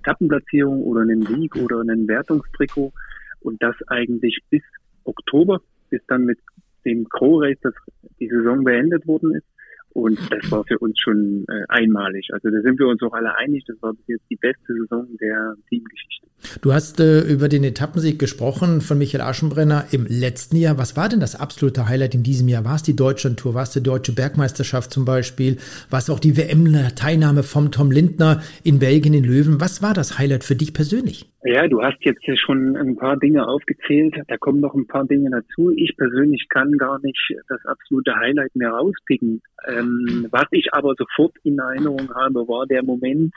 Etappenplatzierung 0.03 0.83
oder 0.83 1.01
einen 1.01 1.23
Sieg 1.23 1.57
oder 1.57 1.81
einen 1.81 2.07
Wertungstrikot. 2.07 2.93
Und 3.41 3.63
das 3.63 3.75
eigentlich 3.89 4.39
bis 4.51 4.63
Oktober, 5.05 5.61
bis 5.91 6.01
dann 6.07 6.25
mit 6.27 6.39
dem 6.85 7.09
Crow 7.09 7.43
Race 7.43 7.59
das, 7.63 7.75
die 8.21 8.29
Saison 8.29 8.63
beendet 8.65 9.07
worden 9.07 9.35
ist. 9.35 9.47
Und 9.95 10.19
das 10.31 10.51
war 10.51 10.65
für 10.65 10.79
uns 10.79 10.99
schon 10.99 11.45
äh, 11.49 11.65
einmalig. 11.69 12.29
Also 12.33 12.51
da 12.51 12.61
sind 12.63 12.79
wir 12.79 12.87
uns 12.87 13.03
auch 13.03 13.13
alle 13.13 13.35
einig, 13.37 13.65
das 13.67 13.77
war 13.83 13.93
bis 13.93 14.07
jetzt 14.09 14.25
die 14.31 14.37
beste 14.37 14.75
Saison 14.75 15.07
der 15.21 15.55
Teamgeschichte. 15.69 16.27
Du 16.61 16.73
hast 16.73 16.99
äh, 17.01 17.21
über 17.21 17.49
den 17.49 17.65
Etappensieg 17.65 18.19
gesprochen 18.19 18.81
von 18.81 18.99
Michael 18.99 19.23
Aschenbrenner 19.23 19.87
im 19.93 20.07
letzten 20.07 20.57
Jahr. 20.57 20.79
Was 20.79 20.97
war 20.97 21.09
denn 21.09 21.21
das 21.21 21.39
absolute 21.39 21.89
Highlight 21.89 22.15
in 22.15 22.23
diesem 22.23 22.49
Jahr? 22.49 22.65
War 22.65 22.77
es 22.77 22.83
die 22.83 22.97
Deutschlandtour? 22.97 23.55
War 23.55 23.63
es 23.63 23.71
die 23.71 23.83
Deutsche 23.83 24.13
Bergmeisterschaft 24.13 24.93
zum 24.93 25.05
Beispiel? 25.05 25.59
War 25.91 25.99
es 25.99 26.11
auch 26.11 26.21
die 26.21 26.37
WM-Teilnahme 26.37 27.43
vom 27.43 27.71
Tom 27.71 27.91
Lindner 27.91 28.43
in 28.65 28.79
Belgien 28.79 29.15
in 29.15 29.25
Löwen? 29.25 29.61
Was 29.61 29.83
war 29.83 29.95
das 29.95 30.19
Highlight 30.19 30.45
für 30.45 30.57
dich 30.57 30.73
persönlich? 30.75 31.32
Ja, 31.45 31.67
du 31.67 31.83
hast 31.83 31.99
jetzt 32.03 32.23
schon 32.39 32.77
ein 32.77 32.97
paar 32.97 33.17
Dinge 33.17 33.49
aufgezählt. 33.49 34.15
Da 34.29 34.37
kommen 34.37 34.61
noch 34.61 34.75
ein 34.75 34.87
paar 34.87 35.05
Dinge 35.05 35.29
dazu. 35.29 35.71
Ich 35.75 35.97
persönlich 35.97 36.47
kann 36.49 36.79
gar 36.79 37.01
nicht 37.01 37.19
das 37.49 37.65
absolute 37.65 38.15
Highlight 38.15 38.55
mehr 38.55 38.71
rauspicken. 38.71 39.43
Ähm, 39.67 40.29
was 40.31 40.47
ich 40.53 40.73
aber 40.73 40.95
sofort 40.97 41.35
in 41.43 41.59
Erinnerung 41.59 42.15
habe, 42.15 42.47
war 42.47 42.67
der 42.67 42.85
Moment, 42.85 43.35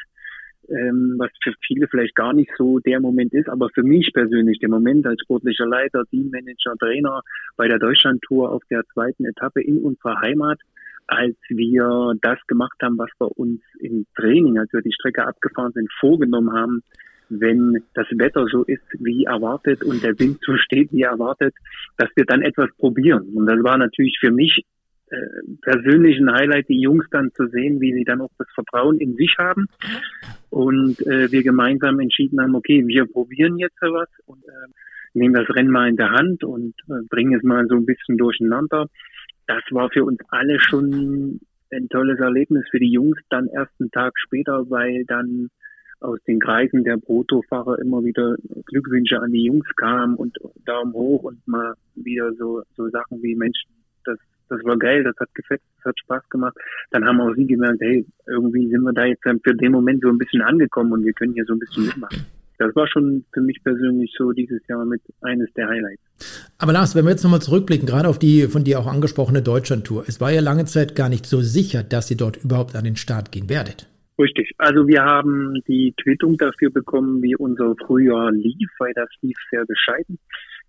ähm, 0.70 1.16
was 1.18 1.32
für 1.44 1.54
viele 1.66 1.88
vielleicht 1.88 2.14
gar 2.14 2.34
nicht 2.34 2.52
so 2.58 2.78
der 2.78 3.00
Moment 3.00 3.34
ist, 3.34 3.50
aber 3.50 3.70
für 3.74 3.82
mich 3.82 4.14
persönlich 4.14 4.60
der 4.60 4.70
Moment 4.70 5.08
als 5.08 5.22
sportlicher 5.22 5.66
Leiter, 5.66 6.04
Teammanager, 6.12 6.76
Trainer 6.78 7.22
bei 7.58 7.68
der 7.68 7.80
Deutschlandtour 7.80 8.52
auf 8.52 8.62
der 8.70 8.84
zweiten 8.94 9.26
Etappe 9.26 9.64
in 9.64 9.80
unserer 9.80 10.22
Heimat, 10.22 10.60
als 11.08 11.36
wir 11.50 12.14
das 12.22 12.38
gemacht 12.46 12.78
haben, 12.84 13.00
was 13.00 13.10
wir 13.18 13.36
uns 13.36 13.62
im 13.80 14.06
Training, 14.16 14.60
als 14.60 14.72
wir 14.74 14.82
die 14.82 14.94
Strecke 14.94 15.26
abgefahren 15.26 15.72
sind, 15.74 15.92
vorgenommen 16.00 16.54
haben, 16.54 16.84
wenn 17.30 17.84
das 17.94 18.08
Wetter 18.12 18.46
so 18.48 18.64
ist 18.64 18.84
wie 19.00 19.26
erwartet 19.26 19.84
und 19.84 20.04
der 20.04 20.18
Wind 20.20 20.40
so 20.42 20.56
steht 20.58 20.92
wie 20.92 21.04
erwartet, 21.04 21.54
dass 21.98 22.10
wir 22.16 22.26
dann 22.26 22.42
etwas 22.42 22.70
probieren. 22.78 23.24
Und 23.34 23.46
das 23.46 23.64
war 23.64 23.78
natürlich 23.78 24.18
für 24.20 24.32
mich 24.32 24.64
äh, 25.10 25.18
persönlich 25.62 26.18
ein 26.20 26.32
Highlight, 26.32 26.68
die 26.68 26.82
Jungs 26.82 27.06
dann 27.12 27.32
zu 27.34 27.48
sehen, 27.48 27.80
wie 27.80 27.94
sie 27.94 28.04
dann 28.04 28.22
auch 28.22 28.32
das 28.38 28.48
Vertrauen 28.54 28.98
in 29.00 29.16
sich 29.16 29.36
haben. 29.38 29.68
Und 30.50 31.00
äh, 31.06 31.32
wir 31.32 31.44
gemeinsam 31.44 32.00
entschieden 32.00 32.42
haben, 32.42 32.56
okay, 32.56 32.86
wir 32.88 33.06
probieren 33.06 33.58
jetzt 33.58 33.80
was 33.82 34.10
und 34.26 34.44
äh, 34.46 34.72
nehmen 35.14 35.34
das 35.34 35.50
Rennen 35.56 35.72
mal 35.72 35.90
in 35.90 35.96
der 35.96 36.12
Hand 36.12 36.44
und 36.44 36.74
äh, 36.90 37.06
bringen 37.10 37.36
es 37.36 37.44
mal 37.44 37.68
so 37.68 37.76
ein 37.76 37.86
bisschen 37.86 38.18
durcheinander. 38.18 38.88
Das 39.48 39.64
war 39.72 39.90
für 39.92 40.04
uns 40.04 40.20
alle 40.30 40.60
schon 40.60 41.40
ein 41.72 41.90
tolles 41.90 42.20
Erlebnis 42.20 42.66
für 42.72 42.80
die 42.80 42.92
Jungs 42.92 43.20
dann 43.30 43.48
ersten 43.48 43.92
Tag 43.92 44.14
später, 44.18 44.70
weil 44.70 45.04
dann 45.06 45.50
aus 46.06 46.20
den 46.28 46.40
Kreisen 46.40 46.84
der 46.84 46.98
Protofahrer 46.98 47.80
immer 47.80 48.04
wieder 48.04 48.36
Glückwünsche 48.66 49.20
an 49.20 49.32
die 49.32 49.46
Jungs 49.46 49.68
kamen 49.76 50.16
und 50.16 50.38
Daumen 50.66 50.94
hoch 50.94 51.24
und 51.24 51.46
mal 51.48 51.74
wieder 51.96 52.32
so, 52.34 52.64
so 52.76 52.90
Sachen 52.90 53.22
wie 53.22 53.36
Menschen, 53.36 53.70
das, 54.06 54.18
das 54.50 54.64
war 54.64 54.78
geil, 54.78 55.04
das 55.04 55.16
hat 55.20 55.34
gefällt, 55.34 55.62
das 55.78 55.86
hat 55.86 56.00
Spaß 56.00 56.30
gemacht. 56.30 56.56
Dann 56.92 57.06
haben 57.06 57.20
auch 57.22 57.34
sie 57.36 57.48
gemerkt, 57.48 57.82
hey, 57.82 58.06
irgendwie 58.28 58.70
sind 58.70 58.84
wir 58.84 58.94
da 58.94 59.06
jetzt 59.06 59.24
für 59.24 59.56
den 59.56 59.72
Moment 59.72 60.02
so 60.02 60.10
ein 60.10 60.18
bisschen 60.18 60.42
angekommen 60.42 60.94
und 60.94 61.04
wir 61.04 61.14
können 61.14 61.34
hier 61.34 61.46
so 61.46 61.54
ein 61.54 61.60
bisschen 61.60 61.86
mitmachen. 61.86 62.26
Das 62.58 62.74
war 62.76 62.88
schon 62.88 63.26
für 63.34 63.42
mich 63.42 63.62
persönlich 63.64 64.14
so 64.18 64.32
dieses 64.32 64.66
Jahr 64.68 64.86
mit 64.86 65.02
eines 65.22 65.52
der 65.58 65.68
Highlights. 65.68 66.02
Aber 66.58 66.72
Lars, 66.72 66.96
wenn 66.96 67.04
wir 67.04 67.12
jetzt 67.12 67.24
nochmal 67.24 67.42
zurückblicken, 67.42 67.86
gerade 67.86 68.08
auf 68.08 68.18
die 68.18 68.44
von 68.44 68.64
dir 68.64 68.80
auch 68.80 68.88
angesprochene 68.88 69.42
Deutschlandtour. 69.42 70.06
Es 70.08 70.22
war 70.22 70.32
ja 70.32 70.40
lange 70.40 70.64
Zeit 70.64 70.96
gar 70.96 71.10
nicht 71.10 71.26
so 71.26 71.42
sicher, 71.42 71.84
dass 71.84 72.10
ihr 72.10 72.18
dort 72.18 72.38
überhaupt 72.38 72.76
an 72.76 72.86
den 72.86 72.96
Start 72.96 73.34
gehen 73.34 73.50
werdet. 73.50 73.90
Richtig. 74.18 74.52
Also 74.58 74.88
wir 74.88 75.04
haben 75.04 75.62
die 75.68 75.94
Quittung 76.02 76.38
dafür 76.38 76.72
bekommen, 76.72 77.22
wie 77.22 77.36
unser 77.36 77.76
Frühjahr 77.86 78.32
lief, 78.32 78.70
weil 78.80 78.94
das 78.94 79.10
lief 79.22 79.38
sehr 79.52 79.66
bescheiden. 79.66 80.20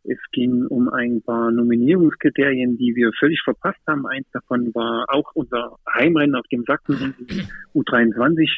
Es 0.03 0.19
ging 0.33 0.67
um 0.67 0.89
ein 0.89 1.23
paar 1.23 1.51
Nominierungskriterien, 1.51 2.77
die 2.77 2.95
wir 2.95 3.13
völlig 3.19 3.41
verpasst 3.43 3.81
haben. 3.87 4.07
Eins 4.07 4.27
davon 4.33 4.73
war 4.75 5.07
auch 5.09 5.31
unser 5.35 5.77
Heimrennen 5.95 6.37
auf 6.37 6.47
dem 6.51 6.65
Sachsen 6.65 7.15
U23 7.75 8.49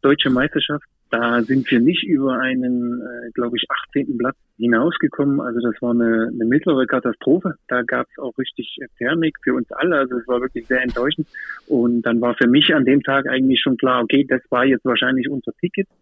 Deutsche 0.00 0.30
Meisterschaft. 0.30 0.84
Da 1.12 1.42
sind 1.42 1.70
wir 1.70 1.78
nicht 1.78 2.04
über 2.04 2.38
einen, 2.38 3.02
äh, 3.02 3.30
glaube 3.34 3.58
ich, 3.58 3.66
18. 3.90 4.16
Platz 4.16 4.34
hinausgekommen. 4.56 5.42
Also 5.42 5.60
das 5.60 5.74
war 5.82 5.90
eine, 5.90 6.30
eine 6.32 6.46
mittlere 6.46 6.86
Katastrophe. 6.86 7.54
Da 7.68 7.82
gab 7.82 8.06
es 8.10 8.18
auch 8.18 8.32
richtig 8.38 8.78
Thermik 8.96 9.36
für 9.44 9.52
uns 9.52 9.70
alle. 9.72 9.98
Also 9.98 10.16
es 10.16 10.26
war 10.26 10.40
wirklich 10.40 10.66
sehr 10.66 10.80
enttäuschend. 10.80 11.28
Und 11.66 12.00
dann 12.02 12.22
war 12.22 12.34
für 12.34 12.48
mich 12.48 12.74
an 12.74 12.86
dem 12.86 13.02
Tag 13.02 13.28
eigentlich 13.28 13.60
schon 13.60 13.76
klar, 13.76 14.02
okay, 14.02 14.24
das 14.26 14.40
war 14.48 14.64
jetzt 14.64 14.86
wahrscheinlich 14.86 15.28
unser 15.28 15.52
Ticket 15.60 15.86
äh, 15.86 16.01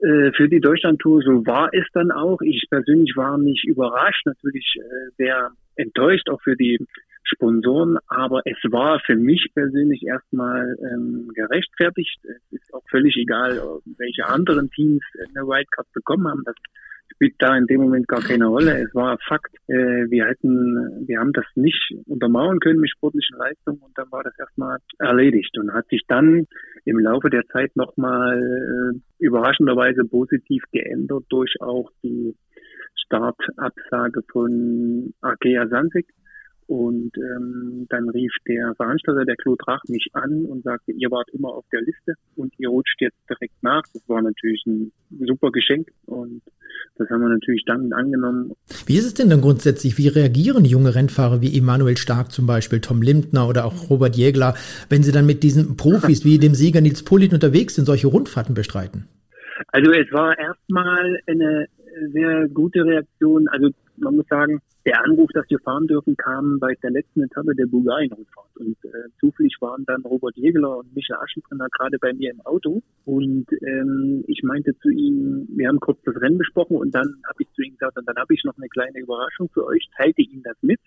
für 0.00 0.48
die 0.48 0.60
Deutschlandtour. 0.60 1.22
So 1.22 1.46
war 1.46 1.68
es 1.72 1.84
dann 1.92 2.10
auch. 2.10 2.40
Ich 2.42 2.64
persönlich 2.70 3.16
war 3.16 3.36
nicht 3.38 3.64
überrascht, 3.64 4.24
natürlich 4.26 4.76
äh, 4.76 5.10
sehr 5.18 5.50
enttäuscht, 5.76 6.28
auch 6.30 6.40
für 6.42 6.56
die 6.56 6.78
Sponsoren, 7.22 7.98
aber 8.08 8.42
es 8.44 8.58
war 8.70 9.00
für 9.00 9.16
mich 9.16 9.50
persönlich 9.54 10.02
erstmal 10.04 10.76
ähm, 10.90 11.30
gerechtfertigt. 11.34 12.18
Es 12.24 12.60
ist 12.60 12.74
auch 12.74 12.82
völlig 12.90 13.16
egal, 13.16 13.60
welche 13.98 14.26
anderen 14.26 14.70
Teams 14.70 15.02
eine 15.16 15.46
Wildcard 15.46 15.86
bekommen 15.92 16.28
haben. 16.28 16.42
Das 16.44 16.56
spielt 17.12 17.34
da 17.38 17.56
in 17.56 17.66
dem 17.66 17.82
Moment 17.82 18.08
gar 18.08 18.22
keine 18.22 18.46
Rolle. 18.46 18.82
Es 18.82 18.94
war 18.94 19.18
Fakt. 19.28 19.54
Äh, 19.68 20.10
wir 20.10 20.26
hätten, 20.26 21.06
wir 21.06 21.18
haben 21.18 21.32
das 21.32 21.44
nicht 21.54 21.92
untermauern 22.06 22.58
können 22.60 22.80
mit 22.80 22.90
sportlichen 22.90 23.36
Leistungen 23.36 23.80
und 23.80 23.96
dann 23.96 24.10
war 24.10 24.24
das 24.24 24.38
erstmal 24.38 24.78
erledigt 24.98 25.56
und 25.58 25.72
hat 25.72 25.86
sich 25.88 26.02
dann 26.08 26.46
im 26.90 26.98
Laufe 26.98 27.30
der 27.30 27.46
Zeit 27.46 27.76
nochmal 27.76 28.36
äh, 28.42 29.24
überraschenderweise 29.24 30.04
positiv 30.04 30.64
geändert 30.72 31.24
durch 31.28 31.54
auch 31.60 31.88
die 32.02 32.34
Startabsage 32.96 34.22
von 34.32 35.14
Arkea 35.20 35.68
Sansig 35.68 36.06
und 36.70 37.10
ähm, 37.16 37.86
dann 37.88 38.08
rief 38.10 38.32
der 38.46 38.72
Veranstalter, 38.76 39.24
der 39.24 39.34
Claude 39.34 39.58
Rach, 39.66 39.82
mich 39.88 40.06
an 40.12 40.44
und 40.44 40.62
sagte, 40.62 40.92
ihr 40.92 41.10
wart 41.10 41.28
immer 41.30 41.48
auf 41.48 41.64
der 41.72 41.80
Liste 41.80 42.14
und 42.36 42.54
ihr 42.58 42.68
rutscht 42.68 43.00
jetzt 43.00 43.18
direkt 43.28 43.60
nach. 43.60 43.82
Das 43.92 44.08
war 44.08 44.22
natürlich 44.22 44.64
ein 44.66 44.92
super 45.18 45.50
Geschenk 45.50 45.88
und 46.06 46.42
das 46.94 47.10
haben 47.10 47.22
wir 47.22 47.28
natürlich 47.28 47.64
dann 47.66 47.92
angenommen. 47.92 48.52
Wie 48.86 48.96
ist 48.96 49.06
es 49.06 49.14
denn 49.14 49.30
dann 49.30 49.40
grundsätzlich? 49.40 49.98
Wie 49.98 50.06
reagieren 50.06 50.64
junge 50.64 50.94
Rennfahrer 50.94 51.40
wie 51.40 51.58
Emanuel 51.58 51.96
Stark 51.96 52.30
zum 52.30 52.46
Beispiel, 52.46 52.80
Tom 52.80 53.02
Lindner 53.02 53.48
oder 53.48 53.64
auch 53.64 53.90
Robert 53.90 54.14
Jägler, 54.14 54.54
wenn 54.88 55.02
sie 55.02 55.10
dann 55.10 55.26
mit 55.26 55.42
diesen 55.42 55.76
Profis 55.76 56.24
wie 56.24 56.38
dem 56.38 56.54
Sieger 56.54 56.80
Nils 56.80 57.02
Polit 57.02 57.32
unterwegs 57.32 57.74
sind, 57.74 57.86
solche 57.86 58.06
Rundfahrten 58.06 58.54
bestreiten? 58.54 59.08
Also 59.72 59.90
es 59.90 60.10
war 60.12 60.38
erstmal 60.38 61.18
eine 61.26 61.66
sehr 62.12 62.48
gute 62.48 62.84
Reaktion. 62.84 63.48
Also 63.48 63.70
man 63.96 64.16
muss 64.16 64.26
sagen, 64.28 64.60
der 64.86 65.04
Anruf, 65.04 65.28
dass 65.34 65.44
wir 65.50 65.58
fahren 65.58 65.86
dürfen, 65.86 66.16
kam 66.16 66.58
bei 66.58 66.74
der 66.82 66.90
letzten 66.90 67.22
Etappe 67.22 67.54
der 67.54 67.66
Bulgarien-Rundfahrt. 67.66 68.56
Und 68.58 68.76
äh, 68.84 69.08
zufällig 69.20 69.56
waren 69.60 69.84
dann 69.84 70.02
Robert 70.02 70.36
Jägeler 70.36 70.78
und 70.78 70.94
Michael 70.94 71.20
Aschenbrenner 71.22 71.68
gerade 71.70 71.98
bei 71.98 72.12
mir 72.14 72.30
im 72.30 72.40
Auto. 72.42 72.82
Und 73.04 73.46
ähm, 73.60 74.24
ich 74.26 74.42
meinte 74.42 74.72
zu 74.80 74.88
ihm, 74.88 75.46
wir 75.50 75.68
haben 75.68 75.80
kurz 75.80 75.98
das 76.04 76.16
Rennen 76.16 76.38
besprochen 76.38 76.76
und 76.76 76.94
dann 76.94 77.16
habe 77.28 77.42
ich 77.42 77.48
zu 77.54 77.62
ihm 77.62 77.74
gesagt, 77.74 77.98
und 77.98 78.08
dann 78.08 78.16
habe 78.16 78.32
ich 78.32 78.42
noch 78.44 78.56
eine 78.56 78.68
kleine 78.68 78.98
Überraschung 79.00 79.50
für 79.52 79.66
euch, 79.66 79.86
teilte 79.96 80.22
ihm 80.22 80.42
das 80.42 80.56
mit. 80.62 80.80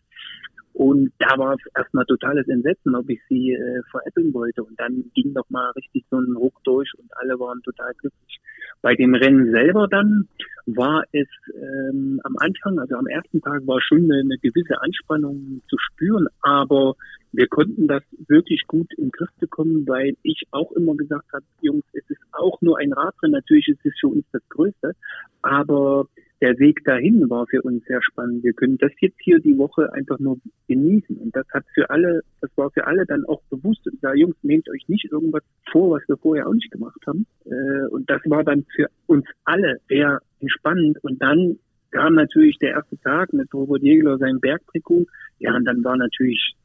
Und 0.74 1.12
da 1.20 1.38
war 1.38 1.56
erstmal 1.78 2.06
totales 2.06 2.48
Entsetzen, 2.48 2.96
ob 2.96 3.10
ich 3.10 3.20
sie 3.30 3.52
äh, 3.52 3.82
veräppeln 3.92 4.34
wollte. 4.34 4.64
Und 4.64 4.80
dann 4.80 5.12
ging 5.14 5.34
doch 5.34 5.50
mal 5.50 5.70
richtig 5.72 6.06
so 6.10 6.18
ein 6.18 6.36
Ruck 6.36 6.64
durch 6.64 6.92
und 6.98 7.10
alle 7.18 7.40
waren 7.40 7.62
total 7.62 7.94
glücklich. 7.94 8.40
Bei 8.82 8.96
dem 8.96 9.14
Rennen 9.16 9.52
selber 9.52 9.88
dann 9.88 10.28
war 10.66 11.04
es 11.12 11.28
ähm, 11.56 12.20
am 12.24 12.36
Anfang, 12.38 12.80
also 12.80 12.96
am 12.96 13.08
ersten 13.08 13.42
Tag 13.42 13.68
war 13.68 13.82
schon 13.82 14.04
eine, 14.04 14.22
eine 14.22 14.38
gewisse 14.38 14.82
Anspannung 14.82 15.62
zu 15.70 15.78
spüren, 15.78 16.28
aber 16.42 16.96
wir 17.34 17.48
konnten 17.48 17.88
das 17.88 18.04
wirklich 18.28 18.66
gut 18.68 18.94
in 18.98 19.06
den 19.06 19.12
Griff 19.12 19.30
bekommen, 19.40 19.88
weil 19.88 20.16
ich 20.24 20.44
auch 20.52 20.72
immer 20.74 20.96
gesagt 20.96 21.32
habe, 21.34 21.44
Jungs, 21.62 21.84
es 21.94 22.10
ist 22.10 22.22
auch 22.32 22.62
nur 22.62 22.78
ein 22.78 22.94
Radrennen, 22.94 23.34
natürlich 23.34 23.68
ist 23.68 23.86
es 23.86 23.94
für 24.00 24.08
uns 24.08 24.26
das 24.32 24.42
Größte, 24.50 24.94
aber 25.42 26.08
der 26.44 26.60
Weg 26.60 26.84
dahin 26.84 27.30
war 27.30 27.48
für 27.48 27.62
uns 27.62 27.86
sehr 27.86 28.02
spannend. 28.02 28.44
Wir 28.44 28.52
können 28.52 28.78
das 28.78 28.92
jetzt 29.00 29.18
hier 29.22 29.40
die 29.40 29.58
Woche 29.58 29.94
einfach 29.94 30.20
nur 30.20 30.40
genießen. 30.68 31.16
Und 31.16 31.34
das 31.34 31.48
hat 31.54 31.64
für 31.74 31.90
alle, 31.90 32.22
das 32.42 32.52
war 32.58 32.70
für 32.72 32.86
alle 32.86 33.06
dann 33.06 33.24
auch 33.26 33.42
bewusst. 33.50 33.90
Da, 34.02 34.14
Jungs, 34.14 34.36
nehmt 34.42 34.70
euch 34.70 34.84
nicht 34.90 35.10
irgendwas 35.10 35.44
vor, 35.72 35.92
was 35.92 36.04
wir 36.10 36.18
vorher 36.18 36.46
auch 36.46 36.54
nicht 36.54 36.70
gemacht 36.70 37.00
haben. 37.08 37.26
Äh, 37.46 37.88
und 37.92 38.10
das 38.10 38.22
war 38.26 38.44
dann 38.44 38.66
für 38.76 38.88
uns 39.08 39.26
alle 39.46 39.78
sehr 39.88 40.20
entspannend. 40.42 41.02
Und 41.02 41.22
dann 41.22 41.60
kam 41.92 42.16
natürlich 42.16 42.58
der 42.58 42.72
erste 42.72 43.00
Tag 43.00 43.32
mit 43.32 43.54
Robert 43.54 43.82
Jägler 43.82 44.18
seinem 44.18 44.42
Bergtrikot. 44.42 45.06
Ja, 45.40 45.56
und 45.56 45.64
dann 45.64 45.82
war 45.86 45.96
natürlich 45.96 46.56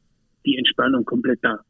die 0.45 0.57
Entspannung 0.57 1.05
komplett 1.05 1.39
da. 1.41 1.61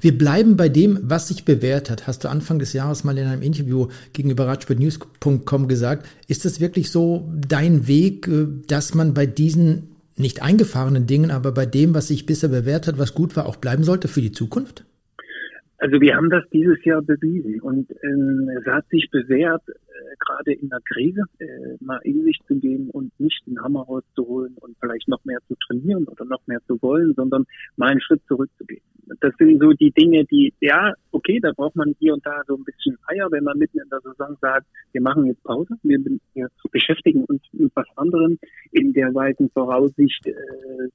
Wir 0.00 0.16
bleiben 0.16 0.56
bei 0.56 0.68
dem, 0.68 0.98
was 1.02 1.28
sich 1.28 1.44
bewährt 1.44 1.90
hat. 1.90 2.06
Hast 2.06 2.24
du 2.24 2.28
Anfang 2.28 2.58
des 2.58 2.72
Jahres 2.72 3.04
mal 3.04 3.16
in 3.18 3.26
einem 3.26 3.42
Interview 3.42 3.88
gegenüber 4.12 4.46
Radsportnews.com 4.46 5.68
gesagt. 5.68 6.06
Ist 6.28 6.44
es 6.44 6.60
wirklich 6.60 6.90
so 6.90 7.30
dein 7.48 7.88
Weg, 7.88 8.28
äh, 8.28 8.46
dass 8.68 8.94
man 8.94 9.14
bei 9.14 9.26
diesen 9.26 9.88
nicht 10.16 10.42
eingefahrenen 10.42 11.06
Dingen, 11.06 11.30
aber 11.30 11.52
bei 11.52 11.66
dem, 11.66 11.94
was 11.94 12.08
sich 12.08 12.26
bisher 12.26 12.50
bewährt 12.50 12.86
hat, 12.86 12.98
was 12.98 13.14
gut 13.14 13.36
war, 13.36 13.46
auch 13.46 13.56
bleiben 13.56 13.82
sollte 13.82 14.08
für 14.08 14.20
die 14.20 14.32
Zukunft? 14.32 14.84
Also 15.78 16.00
wir 16.00 16.14
haben 16.14 16.30
das 16.30 16.44
dieses 16.52 16.84
Jahr 16.84 17.02
bewiesen 17.02 17.60
und 17.60 17.90
ähm, 18.04 18.48
es 18.56 18.64
hat 18.66 18.88
sich 18.90 19.10
bewährt, 19.10 19.62
äh, 20.02 20.16
gerade 20.18 20.52
in 20.52 20.68
der 20.68 20.80
Krise 20.80 21.22
äh, 21.38 21.76
mal 21.80 22.00
in 22.04 22.24
sich 22.24 22.38
zu 22.46 22.58
gehen 22.58 22.90
und 22.90 23.12
nicht 23.18 23.46
den 23.46 23.60
Hammer 23.62 23.82
rauszuholen 23.82 24.56
und 24.60 24.76
vielleicht 24.80 25.08
noch 25.08 25.24
mehr 25.24 25.38
zu 25.48 25.54
trainieren 25.66 26.04
oder 26.04 26.24
noch 26.24 26.46
mehr 26.46 26.60
zu 26.66 26.80
wollen, 26.82 27.14
sondern 27.14 27.44
mal 27.76 27.90
einen 27.90 28.00
Schritt 28.00 28.22
zurückzugehen. 28.26 28.82
Das 29.20 29.34
sind 29.38 29.60
so 29.60 29.72
die 29.72 29.90
Dinge, 29.90 30.24
die, 30.24 30.54
ja, 30.60 30.94
okay, 31.10 31.40
da 31.40 31.52
braucht 31.56 31.76
man 31.76 31.94
hier 31.98 32.14
und 32.14 32.24
da 32.24 32.42
so 32.46 32.56
ein 32.56 32.64
bisschen 32.64 32.96
Eier, 33.06 33.30
wenn 33.30 33.44
man 33.44 33.58
mitten 33.58 33.80
in 33.80 33.88
der 33.90 34.00
Saison 34.00 34.36
sagt, 34.40 34.66
wir 34.92 35.02
machen 35.02 35.26
jetzt 35.26 35.42
Pause, 35.42 35.74
wir, 35.82 35.98
wir 36.34 36.48
beschäftigen 36.70 37.24
uns 37.24 37.42
mit 37.52 37.72
was 37.74 37.86
anderem 37.96 38.38
in 38.70 38.92
der 38.92 39.14
weiten 39.14 39.50
Voraussicht, 39.50 40.26
äh, 40.26 40.34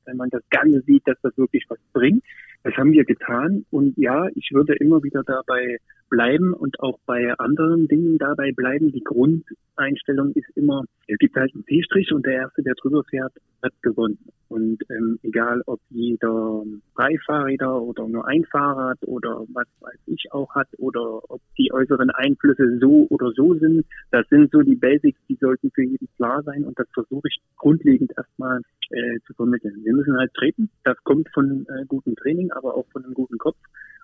wenn 0.06 0.18
man 0.18 0.30
das 0.30 0.44
Ganze 0.50 0.82
sieht, 0.82 1.04
dass 1.06 1.18
das 1.22 1.38
wirklich 1.38 1.66
was 1.70 1.80
bringt. 1.94 2.24
Das 2.64 2.74
haben 2.76 2.92
wir 2.92 3.06
getan 3.06 3.66
und 3.70 3.98
ja, 3.98 4.28
ich 4.36 4.50
würde 4.52 4.74
immer 4.76 5.04
wieder 5.04 5.24
dabei 5.24 5.78
bleiben 6.10 6.54
und 6.54 6.80
auch 6.80 7.00
bei 7.06 7.34
anderen 7.38 7.88
Dingen 7.88 8.18
dabei 8.18 8.52
bleiben. 8.52 8.92
Die 8.98 9.04
Grundeinstellung 9.04 10.34
ist 10.34 10.50
immer, 10.56 10.84
es 11.06 11.20
gibt 11.20 11.36
halt 11.36 11.54
einen 11.54 11.64
P-Strich 11.64 12.12
und 12.12 12.26
der 12.26 12.34
Erste, 12.34 12.64
der 12.64 12.74
drüber 12.74 13.04
fährt, 13.04 13.32
hat 13.62 13.74
gewonnen. 13.84 14.18
Und 14.50 14.80
ähm, 14.90 15.20
egal, 15.22 15.62
ob 15.68 15.80
jeder 15.92 16.64
drei 16.96 17.16
Fahrräder 17.28 17.80
oder 17.80 18.08
nur 18.08 18.28
ein 18.28 18.44
Fahrrad 18.46 18.98
oder 19.02 19.46
was 19.54 19.68
weiß 19.82 20.00
ich 20.08 20.32
auch 20.32 20.50
hat 20.56 20.68
oder 20.80 21.22
ob 21.30 21.42
die 21.60 21.72
äußeren 21.72 22.10
Einflüsse 22.10 22.80
so 22.80 23.06
oder 23.12 23.32
so 23.36 23.54
sind, 23.54 23.86
das 24.10 24.28
sind 24.30 24.52
so 24.52 24.64
die 24.64 24.76
Basics, 24.76 25.20
die 25.30 25.38
sollten 25.40 25.70
für 25.70 25.84
jeden 25.84 26.08
klar 26.16 26.42
sein 26.42 26.64
und 26.64 26.80
das 26.80 26.88
versuche 26.92 27.28
ich 27.28 27.38
grundlegend 27.58 28.14
erstmal 28.18 28.62
äh, 28.90 29.20
zu 29.28 29.34
vermitteln. 29.36 29.84
Wir 29.84 29.94
müssen 29.94 30.18
halt 30.18 30.34
treten, 30.34 30.72
das 30.86 30.98
kommt 31.04 31.30
von 31.36 31.68
äh, 31.70 31.86
gutem 31.86 32.16
Training, 32.16 32.52
aber 32.52 32.74
auch 32.74 32.88
von 32.92 33.04
einem 33.04 33.14
guten 33.14 33.38
Kopf. 33.38 33.58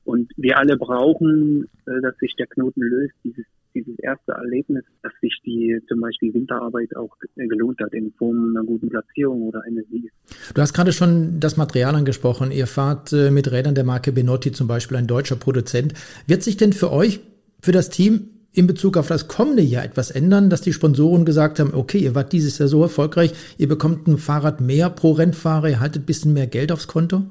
Und 0.03 0.31
wir 0.35 0.59
alle 0.59 0.77
brauchen, 0.77 1.63
äh, 1.87 2.01
dass 2.01 2.15
sich 2.17 2.35
der 2.35 2.45
Knoten 2.45 2.81
löst, 2.81 3.15
dieses, 3.23 3.45
dieses 3.73 3.97
erste 3.99 4.33
Erlebnis, 4.33 4.83
dass 5.01 5.11
sich 5.21 5.37
die 5.45 5.79
zum 5.87 6.01
Beispiel 6.01 6.33
Winterarbeit 6.33 6.95
auch 6.95 7.15
gelohnt 7.35 7.79
hat 7.79 7.93
in 7.93 8.11
Form 8.17 8.55
einer 8.55 8.65
guten 8.65 8.89
Platzierung 8.89 9.43
oder 9.43 9.61
eines 9.63 9.87
Sieges. 9.89 10.11
Du 10.53 10.61
hast 10.61 10.73
gerade 10.73 10.91
schon 10.91 11.39
das 11.39 11.57
Material 11.57 11.95
angesprochen. 11.95 12.51
Ihr 12.51 12.67
fahrt 12.67 13.13
äh, 13.13 13.31
mit 13.31 13.51
Rädern 13.51 13.75
der 13.75 13.83
Marke 13.83 14.11
Benotti 14.11 14.51
zum 14.51 14.67
Beispiel, 14.67 14.97
ein 14.97 15.07
deutscher 15.07 15.35
Produzent. 15.35 15.93
Wird 16.27 16.43
sich 16.43 16.57
denn 16.57 16.73
für 16.73 16.91
euch, 16.91 17.19
für 17.61 17.71
das 17.71 17.89
Team 17.89 18.29
in 18.53 18.67
Bezug 18.67 18.97
auf 18.97 19.07
das 19.07 19.27
kommende 19.27 19.63
Jahr 19.63 19.83
etwas 19.83 20.11
ändern, 20.11 20.49
dass 20.49 20.61
die 20.61 20.73
Sponsoren 20.73 21.25
gesagt 21.25 21.59
haben, 21.59 21.73
okay, 21.73 21.97
ihr 21.97 22.15
wart 22.15 22.31
dieses 22.33 22.59
Jahr 22.59 22.67
so 22.67 22.83
erfolgreich, 22.83 23.33
ihr 23.57 23.67
bekommt 23.67 24.07
ein 24.07 24.17
Fahrrad 24.17 24.61
mehr 24.61 24.89
pro 24.89 25.11
Rennfahrer, 25.11 25.69
ihr 25.69 25.79
haltet 25.79 26.03
ein 26.03 26.05
bisschen 26.05 26.33
mehr 26.33 26.47
Geld 26.47 26.71
aufs 26.71 26.87
Konto? 26.87 27.23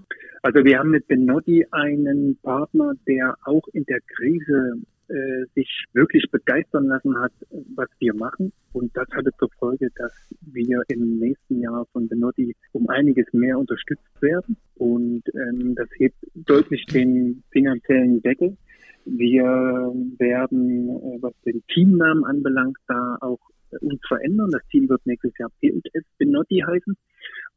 Also 0.42 0.64
wir 0.64 0.80
haben 0.80 0.90
mit 0.90 1.06
Benotti 1.06 1.64
einen 1.70 2.36
Partner, 2.42 2.94
der 3.06 3.36
auch 3.44 3.62
in 3.72 3.84
der 3.84 4.00
Krise 4.00 4.74
äh, 5.12 5.44
sich 5.54 5.84
wirklich 5.92 6.24
begeistern 6.30 6.86
lassen 6.86 7.18
hat, 7.18 7.32
was 7.74 7.88
wir 7.98 8.14
machen. 8.14 8.52
Und 8.72 8.96
das 8.96 9.06
hatte 9.12 9.30
zur 9.38 9.50
Folge, 9.58 9.90
dass 9.96 10.12
wir 10.40 10.82
im 10.88 11.18
nächsten 11.18 11.60
Jahr 11.60 11.86
von 11.92 12.08
Benotti 12.08 12.54
um 12.72 12.88
einiges 12.88 13.26
mehr 13.32 13.58
unterstützt 13.58 14.22
werden. 14.22 14.56
Und 14.76 15.22
ähm, 15.34 15.74
das 15.74 15.88
hebt 15.98 16.16
deutlich 16.34 16.86
den 16.86 17.42
finanziellen 17.50 18.22
Deckel. 18.22 18.56
Wir 19.04 19.44
werden, 20.18 20.88
äh, 20.88 21.18
was 21.20 21.34
den 21.44 21.62
Teamnamen 21.68 22.24
anbelangt, 22.24 22.78
da 22.86 23.18
auch 23.20 23.40
uns 23.80 24.00
verändern. 24.06 24.50
Das 24.50 24.66
Team 24.68 24.88
wird 24.88 25.04
nächstes 25.04 25.36
Jahr 25.38 25.50
P&S 25.60 26.04
Benotti 26.18 26.62
heißen. 26.66 26.96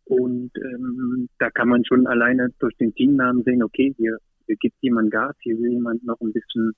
Und 0.06 0.52
ähm, 0.58 1.30
da 1.40 1.50
kann 1.50 1.70
man 1.70 1.84
schon 1.86 2.06
alleine 2.08 2.50
durch 2.60 2.76
den 2.78 2.94
Teamnamen 2.94 3.44
sehen, 3.44 3.64
okay, 3.64 3.94
hier, 3.98 4.18
hier 4.46 4.56
gibt 4.58 4.76
jemand 4.82 5.12
Gas, 5.12 5.36
hier 5.42 5.58
will 5.58 5.72
jemand 5.72 6.04
noch 6.06 6.20
ein 6.22 6.32
bisschen 6.32 6.74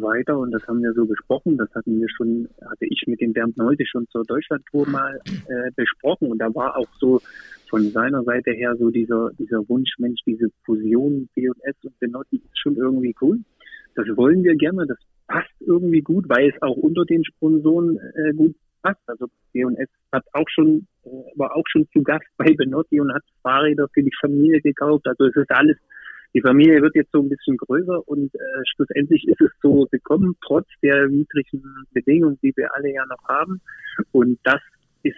weiter 0.00 0.38
und 0.38 0.50
das 0.52 0.66
haben 0.66 0.82
wir 0.82 0.92
so 0.92 1.06
besprochen. 1.06 1.56
Das 1.56 1.72
hatten 1.74 2.00
wir 2.00 2.08
schon, 2.08 2.48
hatte 2.62 2.86
ich 2.86 3.04
mit 3.06 3.20
dem 3.20 3.32
Bernd 3.32 3.56
Neute 3.56 3.84
schon 3.86 4.06
zur 4.08 4.24
Deutschlandtour 4.24 4.88
mal 4.88 5.20
äh, 5.26 5.70
besprochen 5.76 6.30
und 6.30 6.38
da 6.38 6.54
war 6.54 6.76
auch 6.76 6.88
so 6.98 7.20
von 7.68 7.90
seiner 7.90 8.22
Seite 8.24 8.52
her 8.52 8.76
so 8.78 8.90
dieser 8.90 9.30
dieser 9.38 9.68
Wunsch, 9.68 9.90
Mensch, 9.98 10.20
diese 10.26 10.48
Fusion 10.64 11.28
B&S 11.34 11.76
und 11.82 11.98
Benotti 11.98 12.36
ist 12.36 12.58
schon 12.58 12.76
irgendwie 12.76 13.14
cool. 13.20 13.40
Das 13.94 14.06
wollen 14.16 14.42
wir 14.42 14.56
gerne, 14.56 14.86
das 14.86 14.98
passt 15.26 15.54
irgendwie 15.60 16.02
gut, 16.02 16.28
weil 16.28 16.50
es 16.50 16.62
auch 16.62 16.76
unter 16.76 17.04
den 17.04 17.24
Sponsoren 17.24 17.98
äh, 17.98 18.32
gut 18.34 18.54
passt. 18.82 19.00
Also 19.06 19.26
B&S 19.52 19.88
hat 20.12 20.24
auch 20.32 20.48
schon, 20.48 20.86
äh, 21.04 21.08
war 21.36 21.56
auch 21.56 21.64
schon 21.70 21.88
zu 21.92 22.02
Gast 22.02 22.26
bei 22.36 22.52
Benotti 22.54 23.00
und 23.00 23.12
hat 23.12 23.22
Fahrräder 23.42 23.88
für 23.92 24.02
die 24.02 24.14
Familie 24.20 24.60
gekauft. 24.60 25.06
Also 25.06 25.26
es 25.26 25.36
ist 25.36 25.50
alles, 25.50 25.76
die 26.34 26.40
Familie 26.40 26.82
wird 26.82 26.96
jetzt 26.96 27.12
so 27.12 27.20
ein 27.20 27.28
bisschen 27.28 27.56
größer 27.56 28.06
und 28.08 28.34
äh, 28.34 28.38
schlussendlich 28.74 29.26
ist 29.28 29.40
es 29.40 29.52
so 29.62 29.86
gekommen, 29.90 30.36
trotz 30.44 30.66
der 30.82 31.08
widrigen 31.08 31.62
Bedingungen, 31.92 32.38
die 32.42 32.52
wir 32.56 32.74
alle 32.74 32.92
ja 32.92 33.04
noch 33.06 33.28
haben. 33.28 33.60
Und 34.10 34.38
das 34.42 34.60
ist 35.04 35.16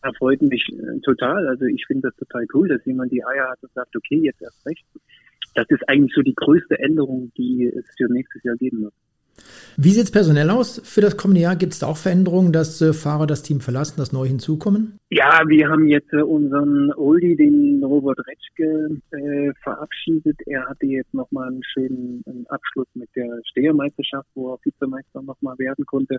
erfreut 0.00 0.42
mich 0.42 0.66
äh, 0.70 1.00
total. 1.00 1.46
Also 1.48 1.66
ich 1.66 1.84
finde 1.86 2.08
das 2.08 2.16
total 2.16 2.46
cool, 2.54 2.68
dass 2.68 2.84
jemand 2.84 3.12
die 3.12 3.24
Eier 3.24 3.50
hat 3.50 3.62
und 3.62 3.72
sagt, 3.72 3.94
okay, 3.96 4.20
jetzt 4.22 4.42
erst 4.42 4.64
recht. 4.66 4.84
Das 5.54 5.66
ist 5.68 5.88
eigentlich 5.88 6.14
so 6.14 6.22
die 6.22 6.34
größte 6.34 6.78
Änderung, 6.78 7.30
die 7.36 7.66
es 7.66 7.84
für 7.96 8.10
nächstes 8.12 8.42
Jahr 8.42 8.56
geben 8.56 8.82
wird. 8.82 8.94
Wie 9.76 9.90
sieht 9.90 10.04
es 10.04 10.10
personell 10.10 10.50
aus 10.50 10.80
für 10.84 11.00
das 11.00 11.16
kommende 11.16 11.40
Jahr? 11.40 11.56
Gibt 11.56 11.72
es 11.72 11.80
da 11.80 11.86
auch 11.88 11.96
Veränderungen, 11.96 12.52
dass 12.52 12.80
äh, 12.80 12.92
Fahrer 12.92 13.26
das 13.26 13.42
Team 13.42 13.60
verlassen, 13.60 13.94
dass 13.96 14.12
neu 14.12 14.26
hinzukommen? 14.26 14.98
Ja, 15.10 15.42
wir 15.46 15.68
haben 15.68 15.86
jetzt 15.86 16.12
äh, 16.12 16.22
unseren 16.22 16.92
Oldie, 16.94 17.34
den 17.36 17.82
Robert 17.82 18.18
Retschke, 18.20 19.00
äh, 19.10 19.52
verabschiedet. 19.62 20.38
Er 20.46 20.68
hatte 20.68 20.86
jetzt 20.86 21.12
nochmal 21.12 21.48
einen 21.48 21.62
schönen 21.64 22.22
einen 22.26 22.46
Abschluss 22.48 22.88
mit 22.94 23.08
der 23.16 23.40
Stehermeisterschaft, 23.50 24.28
wo 24.34 24.52
er 24.52 24.58
Vizemeister 24.62 25.22
nochmal 25.22 25.58
werden 25.58 25.84
konnte. 25.86 26.18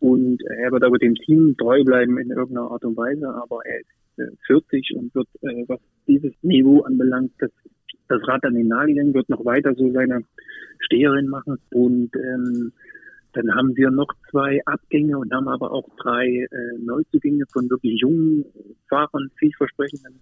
Und 0.00 0.42
er 0.58 0.72
wird 0.72 0.84
aber 0.84 0.98
dem 0.98 1.14
Team 1.14 1.56
treu 1.58 1.82
bleiben 1.84 2.18
in 2.18 2.30
irgendeiner 2.30 2.70
Art 2.70 2.84
und 2.84 2.96
Weise, 2.96 3.28
aber 3.28 3.64
er 3.64 3.80
ist 3.80 4.03
40 4.46 4.90
äh, 4.90 4.98
und 4.98 5.14
wird, 5.14 5.28
äh, 5.42 5.64
was 5.66 5.80
dieses 6.06 6.32
Niveau 6.42 6.82
anbelangt, 6.82 7.32
das 7.38 7.50
das 8.08 8.20
Rad 8.28 8.44
an 8.44 8.54
den 8.54 8.68
Nagel 8.68 9.14
wird 9.14 9.28
noch 9.28 9.44
weiter 9.44 9.74
so 9.74 9.90
seine 9.90 10.24
Steherin 10.78 11.28
machen 11.28 11.58
und 11.70 12.14
ähm, 12.16 12.72
dann 13.32 13.52
haben 13.54 13.76
wir 13.76 13.90
noch 13.90 14.12
zwei 14.30 14.60
Abgänge 14.64 15.18
und 15.18 15.32
haben 15.34 15.48
aber 15.48 15.72
auch 15.72 15.88
drei 15.96 16.26
äh, 16.26 16.78
Neuzugänge 16.78 17.44
von 17.52 17.68
wirklich 17.68 18.00
jungen 18.00 18.44
Fahrern, 18.88 19.30
vielversprechenden 19.36 20.20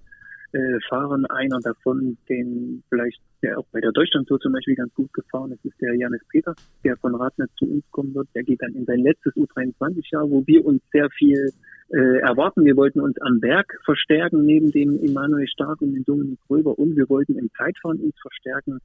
äh, 0.52 0.78
Fahrern. 0.88 1.26
Einer 1.26 1.60
davon, 1.60 2.16
den 2.30 2.82
vielleicht, 2.88 3.20
der 3.42 3.58
auch 3.58 3.66
bei 3.70 3.80
der 3.80 3.92
Deutschlandtour 3.92 4.40
zum 4.40 4.52
Beispiel 4.52 4.76
ganz 4.76 4.94
gut 4.94 5.12
gefahren 5.12 5.52
ist, 5.52 5.62
ist 5.64 5.78
der 5.82 5.94
Janis 5.94 6.22
Peter, 6.30 6.54
der 6.84 6.96
von 6.96 7.14
Radnet 7.14 7.50
zu 7.58 7.66
uns 7.66 7.84
kommen 7.90 8.14
wird. 8.14 8.28
Der 8.34 8.44
geht 8.44 8.62
dann 8.62 8.72
in 8.72 8.86
sein 8.86 9.00
letztes 9.00 9.34
U23-Jahr, 9.34 10.30
wo 10.30 10.42
wir 10.46 10.64
uns 10.64 10.80
sehr 10.90 11.10
viel 11.10 11.52
äh, 11.92 12.18
erwarten. 12.20 12.64
Wir 12.64 12.76
wollten 12.76 13.00
uns 13.00 13.20
am 13.20 13.40
Berg 13.40 13.78
verstärken, 13.84 14.44
neben 14.44 14.70
dem 14.72 14.98
Emanuel 15.02 15.46
Stark 15.46 15.80
und 15.82 15.94
dem 15.94 16.04
Dominik 16.04 16.38
Röber. 16.48 16.78
Und 16.78 16.96
wir 16.96 17.08
wollten 17.08 17.38
im 17.38 17.50
Zeitfahren 17.56 18.00
uns 18.00 18.14
verstärken. 18.20 18.80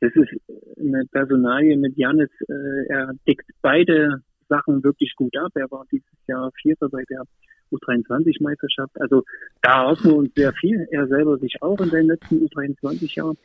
Das 0.00 0.12
ist 0.14 0.30
eine 0.78 1.04
Personalie 1.10 1.76
mit 1.76 1.96
Janis. 1.96 2.30
Äh, 2.48 2.86
er 2.88 3.12
deckt 3.26 3.50
beide 3.62 4.22
Sachen 4.48 4.82
wirklich 4.84 5.14
gut 5.16 5.36
ab. 5.36 5.52
Er 5.54 5.70
war 5.70 5.84
dieses 5.90 6.06
Jahr 6.26 6.50
Vierter 6.60 6.88
bei 6.88 7.02
der 7.10 7.24
U23-Meisterschaft. 7.72 9.00
Also 9.00 9.24
da 9.62 9.88
hoffen 9.88 10.10
wir 10.10 10.16
uns 10.16 10.34
sehr 10.34 10.52
viel. 10.52 10.86
Er 10.90 11.06
selber 11.08 11.38
sich 11.38 11.62
auch 11.62 11.80
in 11.80 11.90
seinen 11.90 12.08
letzten 12.08 12.46
U23-Jahren. 12.46 13.36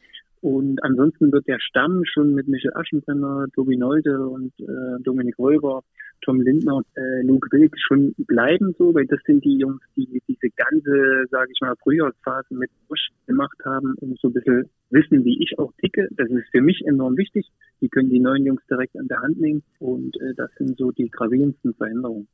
Und 0.42 0.84
ansonsten 0.84 1.32
wird 1.32 1.48
der 1.48 1.60
Stamm 1.60 2.04
schon 2.06 2.36
mit 2.36 2.48
Michel 2.48 2.72
Aschenbrenner, 2.76 3.48
Tobi 3.56 3.78
Neude 3.78 4.28
und 4.28 4.54
äh, 4.60 5.02
Dominik 5.02 5.40
Räuber, 5.40 5.84
Tom 6.22 6.42
Lindner, 6.42 6.82
äh, 6.96 7.22
Luke 7.24 7.48
Wilk 7.52 7.76
schon 7.80 8.14
bleiben 8.18 8.76
so, 8.78 8.94
weil 8.94 9.06
das 9.06 9.20
sind 9.26 9.44
die 9.46 9.58
Jungs, 9.58 9.82
die 9.96 10.22
diese 10.28 10.50
ganze, 10.56 11.26
sage 11.30 11.52
ich 11.54 11.62
mal, 11.62 11.76
Frühjahrsphase 11.82 12.54
mit 12.54 12.70
Busch 12.88 13.10
gemacht 13.26 13.58
haben 13.66 13.96
und 14.02 14.20
so 14.20 14.30
ein 14.30 14.34
bisschen 14.34 14.70
wissen, 14.90 15.24
wie 15.26 15.42
ich 15.42 15.58
auch 15.60 15.72
ticke. 15.82 16.08
Das 16.12 16.30
ist 16.30 16.50
für 16.52 16.62
mich 16.62 16.82
enorm 16.86 17.18
wichtig. 17.18 17.48
Die 17.82 17.90
können 17.90 18.10
die 18.10 18.20
neuen 18.20 18.46
Jungs 18.46 18.62
direkt 18.70 18.98
an 18.98 19.08
der 19.08 19.22
Hand 19.22 19.40
nehmen 19.40 19.64
und 19.80 20.20
äh, 20.22 20.34
das 20.36 20.50
sind 20.58 20.78
so 20.78 20.92
die 20.92 21.10
gravierendsten 21.10 21.74
Veränderungen. 21.76 22.28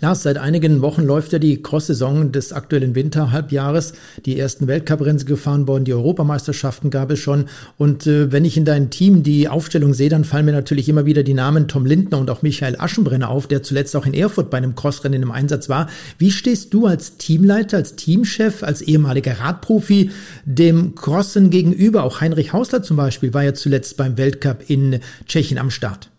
Lars, 0.00 0.22
seit 0.22 0.38
einigen 0.38 0.82
Wochen 0.82 1.02
läuft 1.02 1.32
ja 1.32 1.38
die 1.38 1.62
Cross-Saison 1.62 2.32
des 2.32 2.52
aktuellen 2.52 2.94
Winterhalbjahres. 2.94 3.92
Die 4.24 4.38
ersten 4.38 4.66
Weltcuprennen 4.66 5.24
gefahren 5.24 5.66
worden, 5.66 5.84
die 5.84 5.92
Europameisterschaften 5.94 6.90
gab 6.90 7.10
es 7.10 7.18
schon. 7.18 7.46
Und 7.76 8.06
äh, 8.06 8.30
wenn 8.32 8.44
ich 8.44 8.56
in 8.56 8.64
deinem 8.64 8.90
Team 8.90 9.22
die 9.22 9.48
Aufstellung 9.48 9.94
sehe, 9.94 10.08
dann 10.08 10.24
fallen 10.24 10.46
mir 10.46 10.52
natürlich 10.52 10.88
immer 10.88 11.06
wieder 11.06 11.22
die 11.22 11.34
Namen 11.34 11.68
Tom 11.68 11.86
Lindner 11.86 12.18
und 12.18 12.30
auch 12.30 12.42
Michael 12.42 12.76
Aschenbrenner 12.78 13.28
auf, 13.28 13.46
der 13.46 13.62
zuletzt 13.62 13.96
auch 13.96 14.06
in 14.06 14.14
Erfurt 14.14 14.50
bei 14.50 14.58
einem 14.58 14.74
Crossrennen 14.74 15.22
im 15.22 15.30
Einsatz 15.30 15.68
war. 15.68 15.88
Wie 16.18 16.30
stehst 16.30 16.72
du 16.74 16.86
als 16.86 17.16
Teamleiter, 17.16 17.78
als 17.78 17.96
Teamchef, 17.96 18.62
als 18.62 18.82
ehemaliger 18.82 19.40
Radprofi 19.40 20.10
dem 20.44 20.94
Crossen 20.94 21.50
gegenüber? 21.50 22.04
Auch 22.04 22.20
Heinrich 22.20 22.52
Hausler 22.52 22.82
zum 22.82 22.96
Beispiel 22.96 23.34
war 23.34 23.44
ja 23.44 23.54
zuletzt 23.54 23.96
beim 23.96 24.16
Weltcup 24.16 24.68
in 24.68 25.00
Tschechien 25.26 25.58
am 25.58 25.70
Start. 25.70 26.09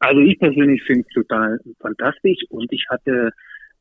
Also 0.00 0.20
ich 0.20 0.38
persönlich 0.38 0.82
finde 0.84 1.04
es 1.08 1.14
total 1.14 1.58
fantastisch 1.80 2.38
und 2.50 2.72
ich 2.72 2.84
hatte 2.90 3.30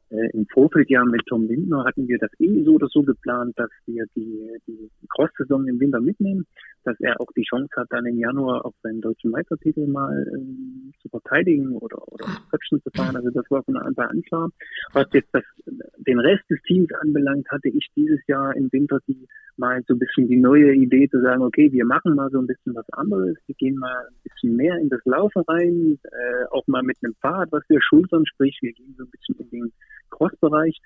äh, 0.09 0.29
im 0.33 0.45
Vorfeld 0.53 0.89
ja 0.89 1.03
mit 1.03 1.21
Tom 1.27 1.47
Lindner 1.47 1.83
hatten 1.85 2.07
wir 2.07 2.17
das 2.17 2.31
eh 2.39 2.63
so 2.63 2.75
oder 2.75 2.87
so 2.87 3.03
geplant, 3.03 3.53
dass 3.57 3.69
wir 3.85 4.05
die, 4.15 4.47
die 4.67 4.89
Cross-Saison 5.09 5.67
im 5.67 5.79
Winter 5.79 5.99
mitnehmen, 5.99 6.45
dass 6.83 6.99
er 6.99 7.19
auch 7.19 7.31
die 7.35 7.43
Chance 7.43 7.69
hat, 7.75 7.87
dann 7.89 8.05
im 8.05 8.17
Januar 8.17 8.65
auf 8.65 8.73
seinen 8.83 9.01
deutschen 9.01 9.31
Meistertitel 9.31 9.87
mal 9.87 10.25
ähm, 10.33 10.93
zu 11.01 11.09
verteidigen 11.09 11.75
oder, 11.75 12.01
oder 12.07 12.25
Köpfen 12.49 12.81
zu 12.81 12.89
fahren. 12.95 13.15
Also 13.15 13.29
das 13.31 13.49
war 13.49 13.63
von 13.63 13.77
Anfang 13.77 14.07
an 14.07 14.21
klar. 14.21 14.49
Was 14.93 15.07
jetzt 15.13 15.29
das, 15.33 15.43
den 15.65 16.19
Rest 16.19 16.49
des 16.49 16.61
Teams 16.63 16.89
anbelangt, 17.01 17.49
hatte 17.49 17.69
ich 17.69 17.87
dieses 17.95 18.19
Jahr 18.27 18.55
im 18.55 18.71
Winter 18.71 18.99
die 19.07 19.27
mal 19.57 19.81
so 19.87 19.95
ein 19.95 19.99
bisschen 19.99 20.27
die 20.27 20.37
neue 20.37 20.73
Idee 20.73 21.09
zu 21.09 21.19
sagen, 21.21 21.41
okay, 21.41 21.71
wir 21.71 21.85
machen 21.85 22.15
mal 22.15 22.29
so 22.29 22.39
ein 22.39 22.47
bisschen 22.47 22.75
was 22.75 22.87
anderes, 22.91 23.35
wir 23.47 23.55
gehen 23.55 23.75
mal 23.75 24.07
ein 24.07 24.15
bisschen 24.23 24.55
mehr 24.55 24.77
in 24.77 24.89
das 24.89 25.01
Laufen 25.05 25.43
rein, 25.47 25.99
äh, 26.03 26.45
auch 26.51 26.65
mal 26.67 26.83
mit 26.83 26.97
einem 27.01 27.15
Fahrrad, 27.21 27.51
was 27.51 27.63
wir 27.67 27.81
schultern, 27.81 28.25
sprich, 28.25 28.57
wir 28.61 28.71
gehen 28.73 28.93
so 28.97 29.03
ein 29.03 29.09
bisschen 29.09 29.35
in 29.39 29.49
den 29.49 29.73
Cross-Bereich. 30.09 30.77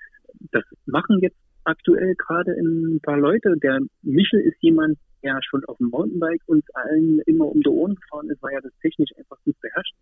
Das 0.50 0.64
machen 0.86 1.18
jetzt 1.20 1.36
aktuell 1.64 2.14
gerade 2.16 2.52
ein 2.52 3.00
paar 3.02 3.18
Leute. 3.18 3.54
Der 3.62 3.80
Michel 4.02 4.40
ist 4.40 4.56
jemand, 4.60 4.98
der 5.22 5.38
schon 5.42 5.64
auf 5.66 5.78
dem 5.78 5.88
Mountainbike 5.88 6.42
uns 6.46 6.64
allen 6.74 7.20
immer 7.26 7.46
um 7.46 7.60
die 7.60 7.68
Ohren 7.68 7.94
gefahren 7.94 8.30
ist, 8.30 8.42
weil 8.42 8.54
er 8.54 8.62
das 8.62 8.72
technisch 8.80 9.10
einfach 9.16 9.38
gut 9.44 9.60
beherrscht 9.60 9.94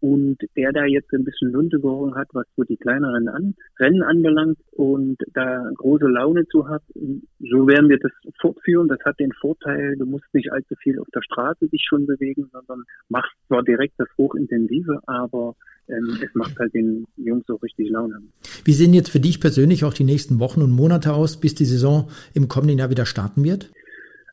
und 0.00 0.38
der 0.56 0.72
da 0.72 0.84
jetzt 0.84 1.12
ein 1.12 1.24
bisschen 1.24 1.52
Lunte 1.52 1.80
gehoben 1.80 2.14
hat, 2.14 2.28
was 2.32 2.46
so 2.56 2.64
die 2.64 2.76
kleineren 2.76 3.28
an, 3.28 3.54
Rennen 3.78 4.02
anbelangt 4.02 4.58
und 4.72 5.16
da 5.34 5.68
große 5.76 6.06
Laune 6.06 6.46
zu 6.48 6.68
hat. 6.68 6.82
So 6.94 7.66
werden 7.66 7.88
wir 7.88 7.98
das 7.98 8.12
fortführen. 8.40 8.88
Das 8.88 9.00
hat 9.04 9.18
den 9.18 9.32
Vorteil, 9.32 9.96
du 9.96 10.06
musst 10.06 10.32
nicht 10.32 10.52
allzu 10.52 10.74
viel 10.82 10.98
auf 10.98 11.08
der 11.14 11.22
Straße 11.22 11.68
dich 11.68 11.84
schon 11.88 12.06
bewegen, 12.06 12.48
sondern 12.52 12.84
machst 13.08 13.34
zwar 13.48 13.62
direkt 13.62 13.94
das 13.98 14.08
Hochintensive, 14.16 15.00
aber 15.06 15.54
ähm, 15.88 16.18
es 16.22 16.34
macht 16.34 16.58
halt 16.58 16.74
den 16.74 17.06
Jungs 17.16 17.44
so 17.46 17.56
richtig 17.56 17.90
Laune. 17.90 18.20
Wie 18.64 18.72
sehen 18.72 18.94
jetzt 18.94 19.10
für 19.10 19.20
dich 19.20 19.40
persönlich 19.40 19.84
auch 19.84 19.94
die 19.94 20.04
nächsten 20.04 20.38
Wochen 20.38 20.62
und 20.62 20.70
Monate 20.70 21.12
aus, 21.12 21.40
bis 21.40 21.54
die 21.54 21.64
Saison 21.64 22.10
im 22.34 22.48
kommenden 22.48 22.78
Jahr 22.78 22.90
wieder 22.90 23.06
starten 23.06 23.44
wird? 23.44 23.70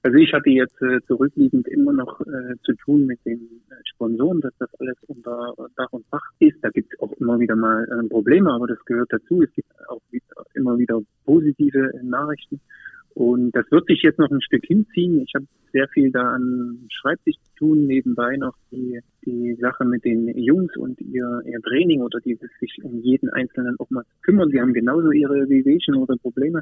Also 0.06 0.20
ich 0.20 0.32
hatte 0.34 0.52
jetzt 0.52 0.80
äh, 0.84 1.02
zurückliegend 1.08 1.68
immer 1.68 1.92
noch 1.92 2.22
äh, 2.22 2.56
zu 2.62 2.74
tun 2.76 3.08
mit 3.08 3.18
den 3.26 3.40
äh, 3.72 3.74
Sponsoren, 3.86 4.40
dass 4.40 4.54
das 4.60 4.70
alles 4.80 4.96
unter 5.08 5.56
Dach 5.76 5.92
und 5.94 6.06
Fach 6.12 6.22
ist. 6.38 6.58
Da 6.62 6.70
gibt 6.70 6.94
es 6.94 7.00
auch 7.00 7.12
immer 7.14 7.40
wieder 7.40 7.56
mal 7.56 7.86
äh, 7.86 8.08
Probleme, 8.08 8.54
aber 8.54 8.68
das 8.68 8.78
gehört 8.86 9.12
dazu. 9.12 9.42
Es 9.42 9.52
gibt 9.56 9.68
auch 9.88 10.46
immer 10.54 10.78
wieder 10.78 11.02
positive 11.24 11.92
äh, 11.92 12.04
Nachrichten. 12.04 12.62
Und 13.16 13.56
das 13.56 13.66
wird 13.72 13.88
sich 13.88 14.04
jetzt 14.04 14.20
noch 14.20 14.30
ein 14.30 14.44
Stück 14.44 14.64
hinziehen. 14.68 15.24
Ich 15.24 15.34
habe 15.34 15.48
sehr 15.74 15.88
viel 15.88 16.12
da 16.12 16.34
an 16.34 16.86
Schreibtisch 16.92 17.38
zu 17.38 17.56
tun, 17.56 17.88
nebenbei 17.88 18.38
noch 18.38 18.54
die, 18.72 19.00
die 19.26 19.56
Sache 19.56 19.86
mit 19.86 20.06
den 20.06 20.28
Jungs 20.38 20.78
und 20.78 21.02
ihr, 21.02 21.42
ihr 21.48 21.62
Training 21.62 22.04
oder 22.04 22.20
die 22.20 22.38
sich 22.60 22.78
um 22.84 23.00
jeden 23.00 23.30
Einzelnen 23.30 23.76
auch 23.80 23.90
mal 23.90 24.04
kümmern. 24.22 24.52
Sie 24.52 24.62
haben 24.62 24.74
genauso 24.74 25.12
ihre 25.12 25.50
Wehwehchen 25.50 25.96
oder 25.96 26.16
Probleme 26.16 26.62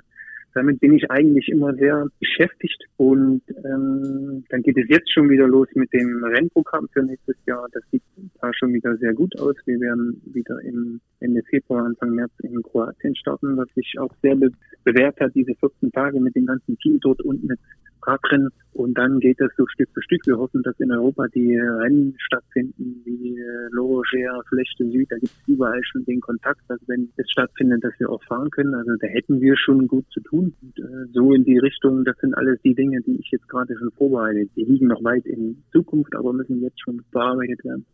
damit 0.53 0.79
bin 0.79 0.93
ich 0.93 1.09
eigentlich 1.09 1.49
immer 1.49 1.73
sehr 1.73 2.07
beschäftigt 2.19 2.83
und 2.97 3.41
ähm, 3.65 4.43
dann 4.49 4.61
geht 4.61 4.77
es 4.77 4.87
jetzt 4.87 5.11
schon 5.11 5.29
wieder 5.29 5.47
los 5.47 5.67
mit 5.73 5.91
dem 5.93 6.23
Rennprogramm 6.23 6.87
für 6.93 7.03
nächstes 7.03 7.35
Jahr. 7.45 7.67
Das 7.71 7.83
sieht 7.91 8.03
da 8.39 8.51
schon 8.53 8.73
wieder 8.73 8.95
sehr 8.97 9.13
gut 9.13 9.37
aus. 9.39 9.55
Wir 9.65 9.79
werden 9.79 10.21
wieder 10.25 10.59
im 10.61 11.01
Ende 11.19 11.41
Februar, 11.49 11.85
Anfang 11.85 12.11
März 12.11 12.31
in 12.43 12.61
Kroatien 12.61 13.15
starten, 13.15 13.57
was 13.57 13.67
sich 13.75 13.95
auch 13.99 14.13
sehr 14.21 14.35
be 14.35 14.51
bewährt 14.83 15.17
hat, 15.21 15.33
diese 15.33 15.55
14 15.55 15.93
Tage 15.93 16.19
mit 16.19 16.35
dem 16.35 16.45
ganzen 16.45 16.77
Team 16.79 16.99
dort 16.99 17.21
unten 17.21 17.47
mit 17.47 17.59
Radrennen. 18.05 18.49
Und 18.73 18.97
dann 18.97 19.19
geht 19.19 19.39
es 19.39 19.51
so 19.55 19.67
Stück 19.67 19.89
für 19.93 20.01
Stück. 20.01 20.25
Wir 20.25 20.37
hoffen, 20.37 20.63
dass 20.63 20.79
in 20.79 20.91
Europa 20.91 21.27
die 21.27 21.55
Rennen 21.55 22.15
stattfinden, 22.17 23.01
wie 23.05 23.37
äh, 23.37 23.67
Loroger, 23.71 24.41
Flechte 24.49 24.89
Süd. 24.89 25.11
Da 25.11 25.17
gibt 25.17 25.31
es 25.31 25.47
überall 25.47 25.79
schon 25.83 26.03
den 26.05 26.19
Kontakt, 26.19 26.61
dass 26.69 26.79
wenn 26.87 27.09
es 27.17 27.29
stattfindet, 27.29 27.83
dass 27.83 27.93
wir 27.99 28.09
auch 28.09 28.23
fahren 28.23 28.49
können. 28.49 28.73
Also 28.73 28.91
da 28.99 29.07
hätten 29.07 29.41
wir 29.41 29.55
schon 29.57 29.87
gut 29.87 30.05
zu 30.11 30.21
tun. 30.21 30.53
Und, 30.61 30.79
äh, 30.79 31.05
so 31.13 31.33
in 31.33 31.43
die 31.43 31.59
Richtung, 31.59 32.03
das 32.03 32.17
sind 32.17 32.33
alles 32.33 32.59
die 32.63 32.73
Dinge, 32.73 32.99
die 33.01 33.19
ich 33.19 33.29
jetzt 33.31 33.47
gerade 33.47 33.77
schon 33.77 33.91
vorbereite. 33.91 34.47
Die 34.55 34.63
liegen 34.63 34.87
noch 34.87 35.03
weit 35.03 35.25
in 35.27 35.61
Zukunft, 35.71 36.15
aber 36.15 36.33
müssen 36.33 36.61
jetzt 36.61 36.81
schon 36.81 37.03
bearbeitet 37.11 37.63
werden. 37.63 37.85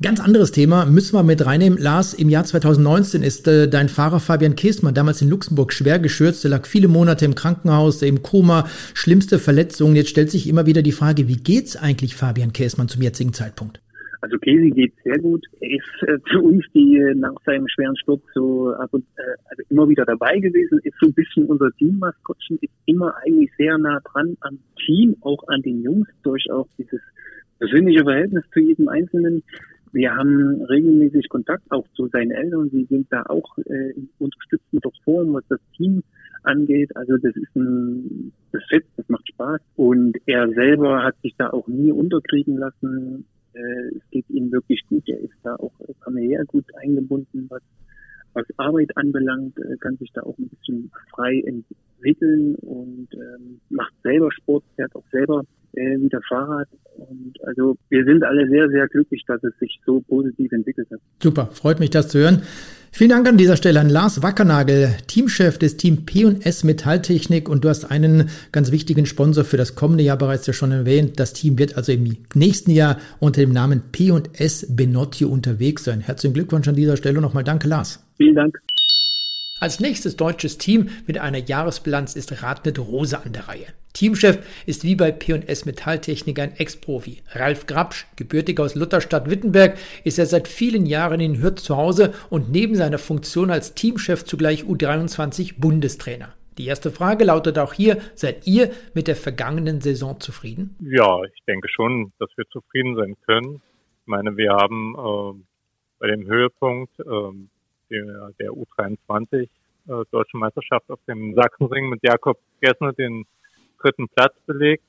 Ganz 0.00 0.20
anderes 0.20 0.52
Thema 0.52 0.86
müssen 0.86 1.16
wir 1.16 1.24
mit 1.24 1.44
reinnehmen. 1.44 1.76
Lars, 1.76 2.14
im 2.14 2.28
Jahr 2.28 2.44
2019 2.44 3.24
ist 3.24 3.48
äh, 3.48 3.68
dein 3.68 3.88
Fahrer 3.88 4.20
Fabian 4.20 4.54
Käsmann 4.54 4.94
damals 4.94 5.20
in 5.22 5.28
Luxemburg 5.28 5.72
schwer 5.72 5.98
geschürzt. 5.98 6.44
Er 6.44 6.50
lag 6.50 6.66
viele 6.66 6.86
Monate 6.86 7.24
im 7.24 7.34
Krankenhaus, 7.34 8.02
im 8.02 8.22
Koma, 8.22 8.68
schlimmste 8.94 9.37
Verletzungen. 9.38 9.96
Jetzt 9.96 10.10
stellt 10.10 10.30
sich 10.30 10.48
immer 10.48 10.66
wieder 10.66 10.82
die 10.82 10.92
Frage, 10.92 11.28
wie 11.28 11.36
geht's 11.36 11.76
eigentlich 11.76 12.14
Fabian 12.14 12.52
Käsmann 12.52 12.88
zum 12.88 13.02
jetzigen 13.02 13.32
Zeitpunkt? 13.32 13.80
Also 14.20 14.36
Käsi 14.38 14.70
geht 14.70 14.92
sehr 15.04 15.18
gut. 15.18 15.46
Er 15.60 15.70
ist 15.70 16.08
äh, 16.08 16.18
für 16.30 16.40
uns, 16.40 16.64
die 16.74 16.96
äh, 16.96 17.14
nach 17.14 17.34
seinem 17.46 17.68
schweren 17.68 17.96
Sturz 17.96 18.22
so 18.34 18.74
und 18.90 19.04
äh, 19.16 19.22
also 19.48 19.62
immer 19.70 19.88
wieder 19.88 20.04
dabei 20.04 20.38
gewesen, 20.38 20.80
ist 20.82 20.96
so 21.00 21.06
ein 21.06 21.14
bisschen 21.14 21.46
unser 21.46 21.70
Teammaskottchen, 21.78 22.58
ist 22.60 22.72
immer 22.86 23.14
eigentlich 23.24 23.50
sehr 23.56 23.78
nah 23.78 24.00
dran 24.00 24.36
am 24.40 24.58
Team, 24.84 25.16
auch 25.20 25.46
an 25.48 25.62
den 25.62 25.82
Jungs, 25.82 26.08
durch 26.22 26.50
auch 26.50 26.66
dieses 26.78 27.00
persönliche 27.58 28.02
Verhältnis 28.02 28.44
zu 28.52 28.60
jedem 28.60 28.88
Einzelnen. 28.88 29.42
Wir 29.92 30.14
haben 30.14 30.62
regelmäßig 30.68 31.28
Kontakt 31.28 31.64
auch 31.70 31.86
zu 31.94 32.08
seinen 32.08 32.30
Eltern. 32.30 32.68
Sie 32.70 32.84
sind 32.84 33.06
da 33.10 33.22
auch 33.22 33.56
äh, 33.58 33.90
in 33.96 34.10
unterstützender 34.18 34.90
Form, 35.04 35.32
was 35.32 35.44
das 35.48 35.60
Team 35.76 36.02
angeht. 36.48 36.94
Also 36.96 37.16
das 37.18 37.36
ist 37.36 37.54
ein 37.54 38.32
Fett, 38.68 38.84
das 38.96 39.08
macht 39.08 39.28
Spaß. 39.28 39.60
Und 39.76 40.16
er 40.26 40.48
selber 40.50 41.04
hat 41.04 41.14
sich 41.22 41.34
da 41.36 41.50
auch 41.50 41.68
nie 41.68 41.92
unterkriegen 41.92 42.56
lassen. 42.56 43.26
Äh, 43.54 43.96
es 43.96 44.02
geht 44.10 44.28
ihm 44.30 44.50
wirklich 44.50 44.82
gut. 44.88 45.08
Er 45.08 45.20
ist 45.20 45.36
da 45.42 45.54
auch 45.56 45.72
familiär 46.02 46.44
gut 46.46 46.64
eingebunden, 46.82 47.46
was, 47.48 47.62
was 48.32 48.46
Arbeit 48.56 48.96
anbelangt, 48.96 49.58
äh, 49.58 49.76
kann 49.78 49.96
sich 49.98 50.10
da 50.12 50.22
auch 50.22 50.36
ein 50.38 50.48
bisschen 50.48 50.90
frei 51.14 51.42
entwickeln 51.44 52.54
und 52.56 53.08
ähm, 53.12 53.60
macht 53.70 53.92
selber 54.02 54.30
Sport, 54.32 54.64
fährt 54.76 54.94
auch 54.94 55.04
selber 55.10 55.44
äh, 55.74 56.00
wieder 56.00 56.20
Fahrrad. 56.28 56.68
Und 56.96 57.34
also 57.44 57.76
wir 57.88 58.04
sind 58.04 58.24
alle 58.24 58.48
sehr, 58.48 58.68
sehr 58.68 58.88
glücklich, 58.88 59.22
dass 59.26 59.42
es 59.44 59.56
sich 59.58 59.80
so 59.84 60.00
positiv 60.00 60.50
entwickelt 60.52 60.88
hat. 60.90 61.00
Super, 61.22 61.46
freut 61.46 61.78
mich, 61.80 61.90
das 61.90 62.08
zu 62.08 62.18
hören. 62.18 62.42
Vielen 62.98 63.10
Dank 63.10 63.28
an 63.28 63.36
dieser 63.36 63.56
Stelle 63.56 63.78
an 63.78 63.90
Lars 63.90 64.24
Wackernagel, 64.24 64.96
Teamchef 65.06 65.56
des 65.56 65.76
Team 65.76 66.04
P&S 66.04 66.64
Metalltechnik 66.64 67.48
und 67.48 67.62
du 67.64 67.68
hast 67.68 67.88
einen 67.92 68.28
ganz 68.50 68.72
wichtigen 68.72 69.06
Sponsor 69.06 69.44
für 69.44 69.56
das 69.56 69.76
kommende 69.76 70.02
Jahr 70.02 70.16
bereits 70.16 70.48
ja 70.48 70.52
schon 70.52 70.72
erwähnt. 70.72 71.20
Das 71.20 71.32
Team 71.32 71.60
wird 71.60 71.76
also 71.76 71.92
im 71.92 72.16
nächsten 72.34 72.72
Jahr 72.72 72.98
unter 73.20 73.40
dem 73.40 73.52
Namen 73.52 73.82
P&S 73.92 74.66
Benotio 74.68 75.28
unterwegs 75.28 75.84
sein. 75.84 76.00
Herzlichen 76.00 76.34
Glückwunsch 76.34 76.66
an 76.66 76.74
dieser 76.74 76.96
Stelle 76.96 77.20
nochmal 77.20 77.44
danke 77.44 77.68
Lars. 77.68 78.04
Vielen 78.16 78.34
Dank. 78.34 78.58
Als 79.60 79.80
nächstes 79.80 80.16
deutsches 80.16 80.56
Team 80.56 80.88
mit 81.06 81.18
einer 81.18 81.38
Jahresbilanz 81.38 82.14
ist 82.14 82.42
Radnet 82.42 82.78
Rose 82.78 83.20
an 83.20 83.32
der 83.32 83.48
Reihe. 83.48 83.66
Teamchef 83.92 84.38
ist 84.66 84.84
wie 84.84 84.94
bei 84.94 85.10
P&S 85.10 85.64
Metalltechnik 85.64 86.38
ein 86.38 86.56
Ex-Profi. 86.56 87.22
Ralf 87.32 87.66
Grabsch, 87.66 88.06
gebürtig 88.14 88.60
aus 88.60 88.76
Lutherstadt 88.76 89.28
Wittenberg, 89.28 89.76
ist 90.04 90.20
er 90.20 90.26
seit 90.26 90.46
vielen 90.46 90.86
Jahren 90.86 91.18
in 91.18 91.42
Hürth 91.42 91.58
zu 91.58 91.76
Hause 91.76 92.14
und 92.30 92.52
neben 92.52 92.76
seiner 92.76 92.98
Funktion 92.98 93.50
als 93.50 93.74
Teamchef 93.74 94.24
zugleich 94.24 94.62
U23 94.62 95.58
Bundestrainer. 95.58 96.32
Die 96.58 96.66
erste 96.66 96.92
Frage 96.92 97.24
lautet 97.24 97.58
auch 97.58 97.72
hier, 97.72 97.98
seid 98.14 98.46
ihr 98.46 98.70
mit 98.94 99.08
der 99.08 99.16
vergangenen 99.16 99.80
Saison 99.80 100.20
zufrieden? 100.20 100.76
Ja, 100.80 101.20
ich 101.24 101.44
denke 101.48 101.68
schon, 101.68 102.12
dass 102.20 102.30
wir 102.36 102.44
zufrieden 102.50 102.94
sein 102.94 103.16
können. 103.26 103.56
Ich 104.02 104.06
meine, 104.06 104.36
wir 104.36 104.52
haben 104.52 104.94
äh, 104.94 105.44
bei 105.98 106.06
dem 106.06 106.26
Höhepunkt 106.28 106.92
äh, 107.00 107.04
der, 107.90 108.30
der 108.38 108.50
U23 108.50 109.48
äh, 109.88 110.04
Deutschen 110.10 110.40
Meisterschaft 110.40 110.90
auf 110.90 111.00
dem 111.08 111.34
Sachsenring 111.34 111.88
mit 111.88 112.00
Jakob 112.02 112.38
Gessner 112.60 112.92
den 112.92 113.24
dritten 113.80 114.08
Platz 114.08 114.34
belegt. 114.46 114.84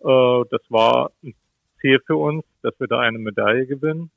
Äh, 0.00 0.44
das 0.50 0.60
war 0.68 1.10
ein 1.22 1.34
Ziel 1.80 2.00
für 2.06 2.16
uns, 2.16 2.44
dass 2.62 2.78
wir 2.78 2.86
da 2.86 3.00
eine 3.00 3.18
Medaille 3.18 3.66
gewinnen. 3.66 4.10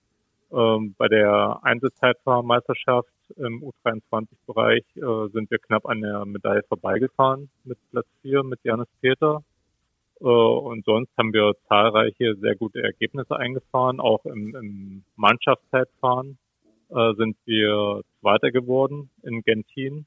Ähm, 0.52 0.94
bei 0.98 1.08
der 1.08 1.60
Einzelzeitfahrmeisterschaft 1.64 3.10
im 3.38 3.64
U23-Bereich 3.64 4.84
äh, 4.98 5.30
sind 5.32 5.50
wir 5.50 5.58
knapp 5.60 5.86
an 5.86 6.02
der 6.02 6.26
Medaille 6.26 6.64
vorbeigefahren 6.68 7.50
mit 7.64 7.78
Platz 7.92 8.06
4 8.22 8.44
mit 8.44 8.60
Janis 8.64 8.88
Peter. 9.02 9.42
Äh, 10.20 10.26
und 10.26 10.86
sonst 10.86 11.12
haben 11.18 11.34
wir 11.34 11.54
zahlreiche 11.68 12.36
sehr 12.36 12.56
gute 12.56 12.84
Ergebnisse 12.84 13.36
eingefahren, 13.36 14.00
auch 14.00 14.26
im, 14.26 14.56
im 14.56 15.04
Mannschaftszeitfahren 15.16 16.38
äh, 16.90 17.14
sind 17.16 17.38
wir 17.46 18.02
Zweiter 18.22 18.52
geworden 18.52 19.10
in 19.24 19.42
Gentin 19.42 20.06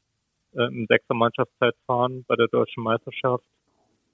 äh, 0.54 0.64
im 0.64 0.86
Sechser 0.86 1.14
Mannschaftszeitfahren 1.14 2.24
bei 2.26 2.36
der 2.36 2.48
deutschen 2.48 2.82
Meisterschaft 2.82 3.44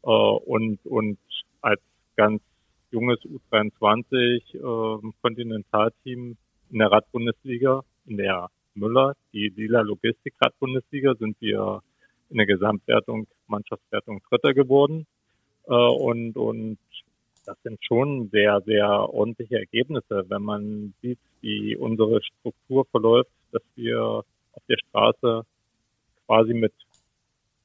äh, 0.03 0.09
und 0.09 0.79
und 0.85 1.19
als 1.61 1.81
ganz 2.17 2.43
junges 2.91 3.19
U23 3.21 4.55
äh, 4.55 5.13
Kontinentalteam 5.23 6.37
in 6.71 6.79
der 6.79 6.91
Radbundesliga, 6.91 7.83
in 8.07 8.17
der 8.17 8.49
Müller, 8.75 9.15
die 9.33 9.49
Lila 9.49 9.83
Logistik 9.83 10.35
Radbundesliga, 10.41 11.15
sind 11.17 11.37
wir 11.41 11.83
in 12.31 12.39
der 12.39 12.47
Gesamtwertung, 12.47 13.27
Mannschaftswertung 13.47 14.21
Dritter 14.29 14.55
geworden. 14.55 15.07
Äh, 15.67 15.73
und, 15.73 16.37
und 16.37 16.79
das 17.45 17.57
sind 17.63 17.79
schon 17.85 18.29
sehr, 18.31 18.61
sehr 18.63 18.89
ordentliche 18.89 19.59
Ergebnisse, 19.59 20.25
wenn 20.29 20.43
man 20.43 20.95
sieht, 21.03 21.19
wie 21.41 21.77
unsere 21.77 22.21
Struktur 22.23 22.85
verläuft, 22.87 23.31
dass 23.51 23.63
wir 23.75 24.01
auf 24.03 24.63
der 24.69 24.77
Straße 24.89 25.43
quasi 26.27 26.55
mit 26.55 26.73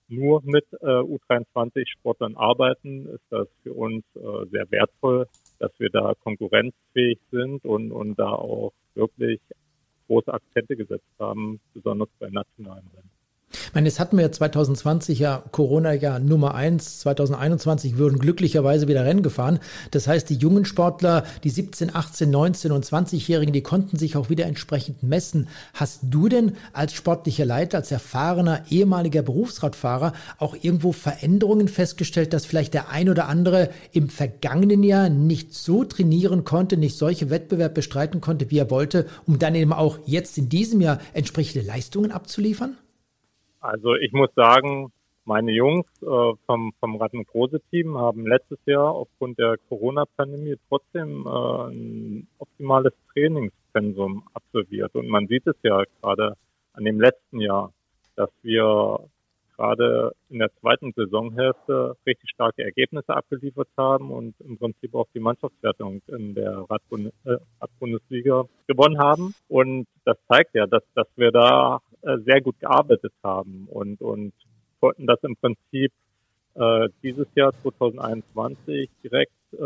nur 0.09 0.41
mit 0.43 0.65
äh, 0.81 0.85
U23-Sportlern 0.85 2.37
arbeiten, 2.37 3.07
ist 3.07 3.25
das 3.29 3.47
für 3.63 3.73
uns 3.73 4.05
äh, 4.15 4.45
sehr 4.51 4.69
wertvoll, 4.71 5.27
dass 5.59 5.71
wir 5.79 5.89
da 5.89 6.13
konkurrenzfähig 6.23 7.19
sind 7.29 7.65
und, 7.65 7.91
und 7.91 8.17
da 8.17 8.29
auch 8.29 8.71
wirklich 8.95 9.41
große 10.07 10.33
Akzente 10.33 10.77
gesetzt 10.77 11.11
haben, 11.19 11.59
besonders 11.73 12.07
bei 12.19 12.29
nationalen 12.29 12.87
Rennen. 12.95 13.16
Ich 13.67 13.73
meine, 13.73 13.89
jetzt 13.89 13.99
hatten 13.99 14.15
wir 14.15 14.23
ja 14.23 14.31
2020 14.31 15.19
ja 15.19 15.43
Corona-Jahr 15.51 16.19
Nummer 16.19 16.55
eins. 16.55 16.99
2021 16.99 17.97
würden 17.97 18.17
glücklicherweise 18.17 18.87
wieder 18.87 19.03
Rennen 19.03 19.23
gefahren. 19.23 19.59
Das 19.91 20.07
heißt, 20.07 20.29
die 20.29 20.35
jungen 20.35 20.63
Sportler, 20.63 21.25
die 21.43 21.49
17, 21.49 21.93
18, 21.93 22.29
19 22.29 22.71
und 22.71 22.85
20-Jährigen, 22.85 23.51
die 23.51 23.61
konnten 23.61 23.97
sich 23.97 24.15
auch 24.15 24.29
wieder 24.29 24.45
entsprechend 24.45 25.03
messen. 25.03 25.49
Hast 25.73 25.99
du 26.03 26.29
denn 26.29 26.53
als 26.71 26.93
sportlicher 26.93 27.45
Leiter, 27.45 27.79
als 27.79 27.91
erfahrener 27.91 28.63
ehemaliger 28.69 29.21
Berufsradfahrer 29.21 30.13
auch 30.37 30.55
irgendwo 30.61 30.93
Veränderungen 30.93 31.67
festgestellt, 31.67 32.31
dass 32.31 32.45
vielleicht 32.45 32.73
der 32.73 32.89
ein 32.89 33.09
oder 33.09 33.27
andere 33.27 33.69
im 33.91 34.09
vergangenen 34.09 34.81
Jahr 34.81 35.09
nicht 35.09 35.53
so 35.53 35.83
trainieren 35.83 36.45
konnte, 36.45 36.77
nicht 36.77 36.97
solche 36.97 37.29
Wettbewerbe 37.29 37.75
bestreiten 37.75 38.21
konnte, 38.21 38.49
wie 38.49 38.59
er 38.59 38.71
wollte, 38.71 39.07
um 39.25 39.39
dann 39.39 39.55
eben 39.55 39.73
auch 39.73 39.99
jetzt 40.05 40.37
in 40.37 40.47
diesem 40.47 40.79
Jahr 40.79 40.99
entsprechende 41.13 41.67
Leistungen 41.67 42.11
abzuliefern? 42.11 42.77
Also 43.59 43.95
ich 43.95 44.13
muss 44.13 44.29
sagen, 44.35 44.91
meine 45.25 45.51
Jungs 45.51 45.85
äh, 46.01 46.33
vom, 46.45 46.71
vom 46.79 46.95
Rattenkrose-Team 46.95 47.97
haben 47.97 48.25
letztes 48.25 48.59
Jahr 48.65 48.93
aufgrund 48.93 49.37
der 49.37 49.57
Corona-Pandemie 49.67 50.55
trotzdem 50.69 51.25
äh, 51.27 51.69
ein 51.69 52.27
optimales 52.37 52.93
Trainingspensum 53.11 54.23
absolviert. 54.33 54.95
Und 54.95 55.09
man 55.09 55.27
sieht 55.27 55.45
es 55.45 55.55
ja 55.63 55.83
gerade 56.01 56.37
an 56.73 56.85
dem 56.85 57.01
letzten 57.01 57.41
Jahr, 57.41 57.73
dass 58.15 58.29
wir 58.41 58.99
gerade 59.57 60.11
in 60.29 60.39
der 60.39 60.51
zweiten 60.61 60.93
Saisonhälfte 60.95 61.95
richtig 62.05 62.29
starke 62.29 62.63
Ergebnisse 62.63 63.15
abgeliefert 63.15 63.69
haben 63.77 64.11
und 64.11 64.35
im 64.39 64.57
Prinzip 64.57 64.93
auch 64.93 65.07
die 65.13 65.19
Mannschaftswertung 65.19 66.01
in 66.07 66.35
der 66.35 66.51
äh, 66.51 67.37
Radbundesliga 67.59 68.45
gewonnen 68.67 68.99
haben. 68.99 69.33
Und 69.47 69.87
das 70.05 70.17
zeigt 70.27 70.53
ja, 70.53 70.67
dass, 70.67 70.83
dass 70.93 71.07
wir 71.15 71.31
da 71.31 71.81
äh, 72.01 72.17
sehr 72.25 72.41
gut 72.41 72.59
gearbeitet 72.59 73.13
haben 73.23 73.67
und, 73.69 74.01
und 74.01 74.33
konnten 74.79 75.07
das 75.07 75.19
im 75.23 75.35
Prinzip 75.35 75.91
äh, 76.55 76.89
dieses 77.03 77.27
Jahr 77.35 77.53
2021 77.63 78.89
direkt 79.03 79.31
äh, 79.53 79.57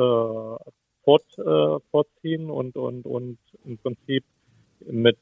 fort, 1.04 1.26
äh, 1.38 1.80
fortziehen 1.92 2.50
und, 2.50 2.78
und, 2.78 3.06
und 3.06 3.38
im 3.66 3.78
Prinzip 3.78 4.24
mit 4.86 5.18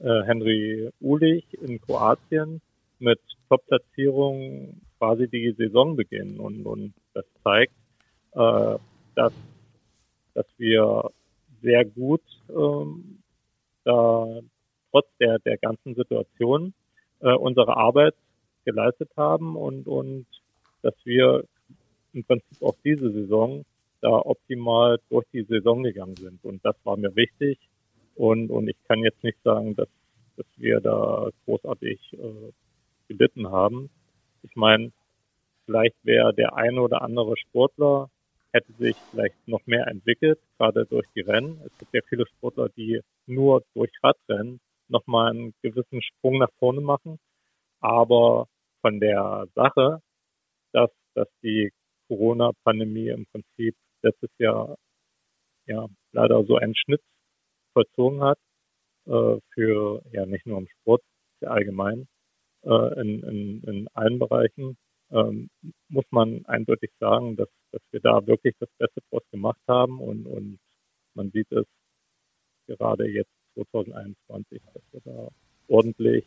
äh, 0.00 0.22
Henry 0.22 0.90
Ulich 1.00 1.44
in 1.60 1.80
Kroatien 1.80 2.60
mit 2.98 3.20
Top-Platzierung 3.48 4.80
quasi 4.98 5.28
die 5.28 5.52
Saison 5.56 5.96
beginnen. 5.96 6.40
Und, 6.40 6.64
und 6.64 6.94
das 7.12 7.24
zeigt, 7.42 7.74
äh, 8.32 8.78
dass, 9.14 9.32
dass 10.34 10.46
wir 10.56 11.10
sehr 11.62 11.84
gut 11.84 12.22
ähm, 12.50 13.18
da 13.84 14.26
trotz 14.90 15.06
der, 15.18 15.38
der 15.40 15.58
ganzen 15.58 15.94
Situation 15.94 16.72
äh, 17.20 17.32
unsere 17.32 17.76
Arbeit 17.76 18.14
geleistet 18.64 19.10
haben 19.16 19.56
und, 19.56 19.86
und 19.86 20.26
dass 20.82 20.94
wir 21.04 21.44
im 22.12 22.24
Prinzip 22.24 22.62
auch 22.62 22.76
diese 22.84 23.10
Saison 23.12 23.64
da 24.00 24.10
optimal 24.10 24.98
durch 25.08 25.24
die 25.32 25.42
Saison 25.44 25.82
gegangen 25.82 26.16
sind. 26.16 26.44
Und 26.44 26.64
das 26.64 26.76
war 26.84 26.96
mir 26.96 27.14
wichtig. 27.16 27.58
Und, 28.14 28.50
und 28.50 28.68
ich 28.68 28.76
kann 28.86 29.02
jetzt 29.02 29.22
nicht 29.24 29.38
sagen, 29.42 29.74
dass, 29.74 29.88
dass 30.36 30.46
wir 30.56 30.80
da 30.80 31.28
großartig 31.46 31.98
äh, 32.12 32.52
gelitten 33.08 33.50
haben. 33.50 33.90
Ich 34.42 34.54
meine, 34.56 34.92
vielleicht 35.66 35.96
wäre 36.02 36.34
der 36.34 36.54
eine 36.56 36.80
oder 36.82 37.02
andere 37.02 37.36
Sportler 37.36 38.10
hätte 38.52 38.72
sich 38.74 38.96
vielleicht 39.10 39.36
noch 39.48 39.66
mehr 39.66 39.88
entwickelt, 39.88 40.38
gerade 40.58 40.86
durch 40.86 41.06
die 41.16 41.22
Rennen. 41.22 41.60
Es 41.66 41.76
gibt 41.78 41.92
ja 41.92 42.00
viele 42.08 42.24
Sportler, 42.26 42.68
die 42.68 43.00
nur 43.26 43.64
durch 43.74 43.90
Radrennen 44.02 44.60
nochmal 44.88 45.30
einen 45.30 45.54
gewissen 45.60 46.00
Sprung 46.02 46.38
nach 46.38 46.52
vorne 46.60 46.80
machen. 46.80 47.18
Aber 47.80 48.46
von 48.80 49.00
der 49.00 49.48
Sache, 49.56 50.00
dass, 50.72 50.90
dass 51.14 51.28
die 51.42 51.72
Corona-Pandemie 52.08 53.08
im 53.08 53.26
Prinzip 53.26 53.74
letztes 54.02 54.30
Jahr 54.38 54.76
ja 55.66 55.88
leider 56.12 56.44
so 56.44 56.56
einen 56.56 56.76
Schnitt 56.76 57.02
vollzogen 57.72 58.22
hat, 58.22 58.38
äh, 59.06 59.38
für 59.52 60.02
ja 60.12 60.26
nicht 60.26 60.46
nur 60.46 60.58
im 60.58 60.68
Sport, 60.68 61.02
allgemein, 61.40 62.06
äh, 62.64 63.00
in, 63.00 63.22
in, 63.22 63.62
in 63.62 63.88
allen 63.94 64.18
Bereichen, 64.18 64.76
ähm, 65.10 65.50
muss 65.88 66.04
man 66.10 66.44
eindeutig 66.46 66.90
sagen, 66.98 67.36
dass, 67.36 67.48
dass 67.72 67.82
wir 67.90 68.00
da 68.00 68.26
wirklich 68.26 68.54
das 68.58 68.68
Beste 68.78 69.00
draus 69.10 69.22
gemacht 69.30 69.60
haben 69.68 70.00
und, 70.00 70.26
und 70.26 70.58
man 71.14 71.30
sieht 71.30 71.50
es 71.52 71.66
gerade 72.66 73.08
jetzt 73.08 73.30
2021, 73.54 74.60
dass 74.72 74.82
wir 74.92 75.00
da 75.04 75.28
ordentlich 75.68 76.24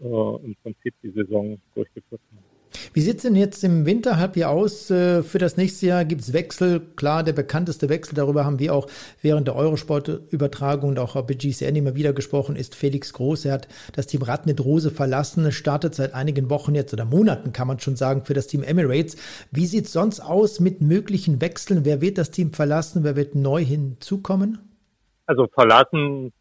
äh, 0.00 0.44
im 0.44 0.56
Prinzip 0.62 0.94
die 1.02 1.10
Saison 1.10 1.60
durchgeführt 1.74 2.22
haben. 2.32 2.49
Wie 2.92 3.02
sieht 3.02 3.18
es 3.18 3.22
denn 3.22 3.36
jetzt 3.36 3.62
im 3.62 3.86
Winterhalbjahr 3.86 4.50
aus? 4.50 4.90
Äh, 4.90 5.22
für 5.22 5.38
das 5.38 5.56
nächste 5.56 5.86
Jahr 5.86 6.04
gibt 6.04 6.22
es 6.22 6.32
Wechsel. 6.32 6.80
Klar, 6.96 7.22
der 7.22 7.32
bekannteste 7.32 7.88
Wechsel, 7.88 8.16
darüber 8.16 8.44
haben 8.44 8.58
wir 8.58 8.74
auch 8.74 8.88
während 9.22 9.46
der 9.46 9.54
Eurosport-Übertragung 9.54 10.90
und 10.90 10.98
auch 10.98 11.14
bei 11.22 11.34
GCN 11.34 11.76
immer 11.76 11.94
wieder 11.94 12.12
gesprochen, 12.12 12.56
ist 12.56 12.74
Felix 12.74 13.12
Groß. 13.12 13.44
Er 13.44 13.52
hat 13.52 13.68
das 13.94 14.08
Team 14.08 14.22
Radnet 14.22 14.64
Rose 14.64 14.90
verlassen, 14.90 15.52
startet 15.52 15.94
seit 15.94 16.14
einigen 16.14 16.50
Wochen 16.50 16.74
jetzt 16.74 16.92
oder 16.92 17.04
Monaten, 17.04 17.52
kann 17.52 17.68
man 17.68 17.78
schon 17.78 17.94
sagen, 17.94 18.24
für 18.24 18.34
das 18.34 18.48
Team 18.48 18.64
Emirates. 18.64 19.16
Wie 19.52 19.66
sieht 19.66 19.84
es 19.84 19.92
sonst 19.92 20.18
aus 20.18 20.58
mit 20.58 20.80
möglichen 20.80 21.40
Wechseln? 21.40 21.84
Wer 21.84 22.00
wird 22.00 22.18
das 22.18 22.32
Team 22.32 22.52
verlassen? 22.52 23.04
Wer 23.04 23.14
wird 23.14 23.36
neu 23.36 23.64
hinzukommen? 23.64 24.58
Also 25.26 25.46
verlassen 25.46 26.32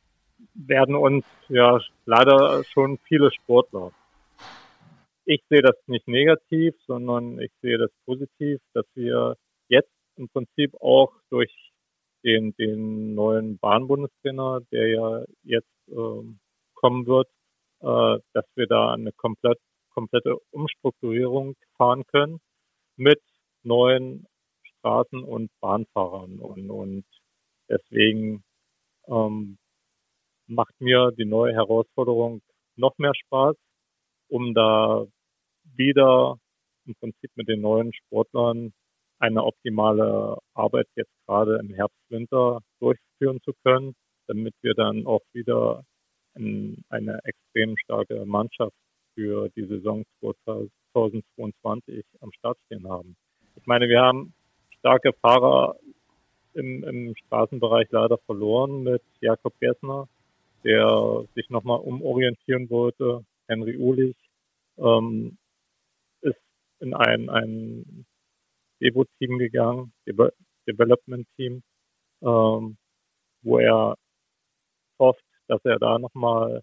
werden 0.56 0.95
uns 0.95 1.26
ja 1.47 1.80
leider 2.08 2.64
schon 2.64 2.97
viele 3.08 3.32
Sportler. 3.32 3.91
Ich 5.32 5.44
sehe 5.48 5.62
das 5.62 5.76
nicht 5.86 6.08
negativ, 6.08 6.74
sondern 6.88 7.40
ich 7.40 7.52
sehe 7.62 7.78
das 7.78 7.92
positiv, 8.04 8.60
dass 8.74 8.88
wir 8.96 9.36
jetzt 9.68 9.94
im 10.16 10.28
Prinzip 10.28 10.74
auch 10.82 11.14
durch 11.30 11.54
den, 12.24 12.56
den 12.56 13.14
neuen 13.14 13.60
Bahnbundestrainer, 13.60 14.62
der 14.72 14.88
ja 14.88 15.26
jetzt 15.44 15.70
ähm, 15.88 16.40
kommen 16.74 17.06
wird, 17.06 17.28
äh, 17.82 18.18
dass 18.34 18.46
wir 18.56 18.66
da 18.66 18.92
eine 18.92 19.12
komplett, 19.12 19.60
komplette 19.94 20.36
Umstrukturierung 20.50 21.56
fahren 21.78 22.08
können 22.08 22.40
mit 22.96 23.22
neuen 23.62 24.26
Straßen- 24.64 25.24
und 25.24 25.52
Bahnfahrern. 25.60 26.40
Und, 26.40 26.72
und 26.72 27.06
deswegen 27.70 28.44
ähm, 29.06 29.60
macht 30.48 30.74
mir 30.82 31.12
die 31.12 31.26
neue 31.26 31.54
Herausforderung 31.54 32.42
noch 32.78 32.98
mehr 32.98 33.14
Spaß, 33.14 33.56
um 34.30 34.56
da 34.56 35.06
wieder 35.80 36.38
im 36.86 36.94
Prinzip 36.96 37.32
mit 37.36 37.48
den 37.48 37.62
neuen 37.62 37.92
Sportlern 37.94 38.72
eine 39.18 39.44
optimale 39.44 40.38
Arbeit 40.54 40.88
jetzt 40.96 41.12
gerade 41.26 41.58
im 41.58 41.74
Herbst, 41.74 41.98
Winter 42.10 42.60
durchführen 42.80 43.40
zu 43.44 43.54
können, 43.64 43.96
damit 44.28 44.54
wir 44.62 44.74
dann 44.76 45.08
auch 45.08 45.22
wieder 45.34 45.84
ein, 46.36 46.84
eine 46.90 47.20
extrem 47.24 47.76
starke 47.78 48.26
Mannschaft 48.26 48.76
für 49.16 49.50
die 49.56 49.66
Saison 49.66 50.04
2022 50.22 52.06
am 52.22 52.32
Start 52.34 52.58
stehen 52.66 52.88
haben. 52.88 53.16
Ich 53.56 53.66
meine, 53.66 53.90
wir 53.90 54.02
haben 54.02 54.34
starke 54.80 55.12
Fahrer 55.22 55.76
im, 56.54 56.84
im 56.84 57.16
Straßenbereich 57.26 57.88
leider 57.92 58.18
verloren 58.26 58.84
mit 58.84 59.02
Jakob 59.22 59.54
Gessner, 59.60 60.08
der 60.64 61.26
sich 61.36 61.50
nochmal 61.50 61.80
umorientieren 61.80 62.70
wollte. 62.70 63.26
Henry 63.48 63.78
Ulich 63.78 64.16
ähm, 64.78 65.38
in 66.80 66.94
ein, 66.94 67.30
ein 67.30 68.06
Devo-Team 68.82 69.38
gegangen, 69.38 69.94
De 70.08 70.32
Development-Team, 70.68 71.64
ähm, 72.22 72.78
wo 73.42 73.60
er 73.60 73.96
hofft, 75.00 75.24
dass 75.48 75.64
er 75.66 75.80
da 75.80 75.98
nochmal 75.98 76.62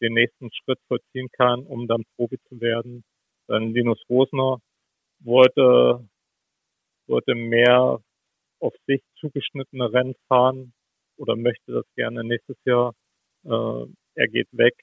den 0.00 0.14
nächsten 0.14 0.50
Schritt 0.52 0.78
vollziehen 0.88 1.28
kann, 1.32 1.66
um 1.66 1.86
dann 1.86 2.04
Profi 2.16 2.38
zu 2.48 2.60
werden. 2.60 3.04
Dann 3.48 3.72
Linus 3.72 4.00
Rosner 4.08 4.58
wollte, 5.20 6.08
wollte 7.06 7.34
mehr 7.34 8.00
auf 8.60 8.74
sich 8.86 9.02
zugeschnittene 9.18 9.92
Rennen 9.92 10.14
fahren 10.28 10.72
oder 11.16 11.36
möchte 11.36 11.72
das 11.72 11.84
gerne 11.96 12.24
nächstes 12.24 12.56
Jahr. 12.64 12.94
Äh, 13.44 13.86
er 14.14 14.28
geht 14.28 14.48
weg 14.52 14.74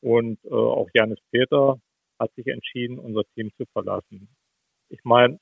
und 0.00 0.38
äh, 0.44 0.50
auch 0.50 0.88
Janis 0.94 1.18
Peter 1.30 1.78
hat 2.18 2.32
sich 2.34 2.46
entschieden, 2.46 2.98
unser 2.98 3.22
Team 3.34 3.50
zu 3.56 3.64
verlassen. 3.72 4.28
Ich 4.88 5.02
meine, 5.04 5.38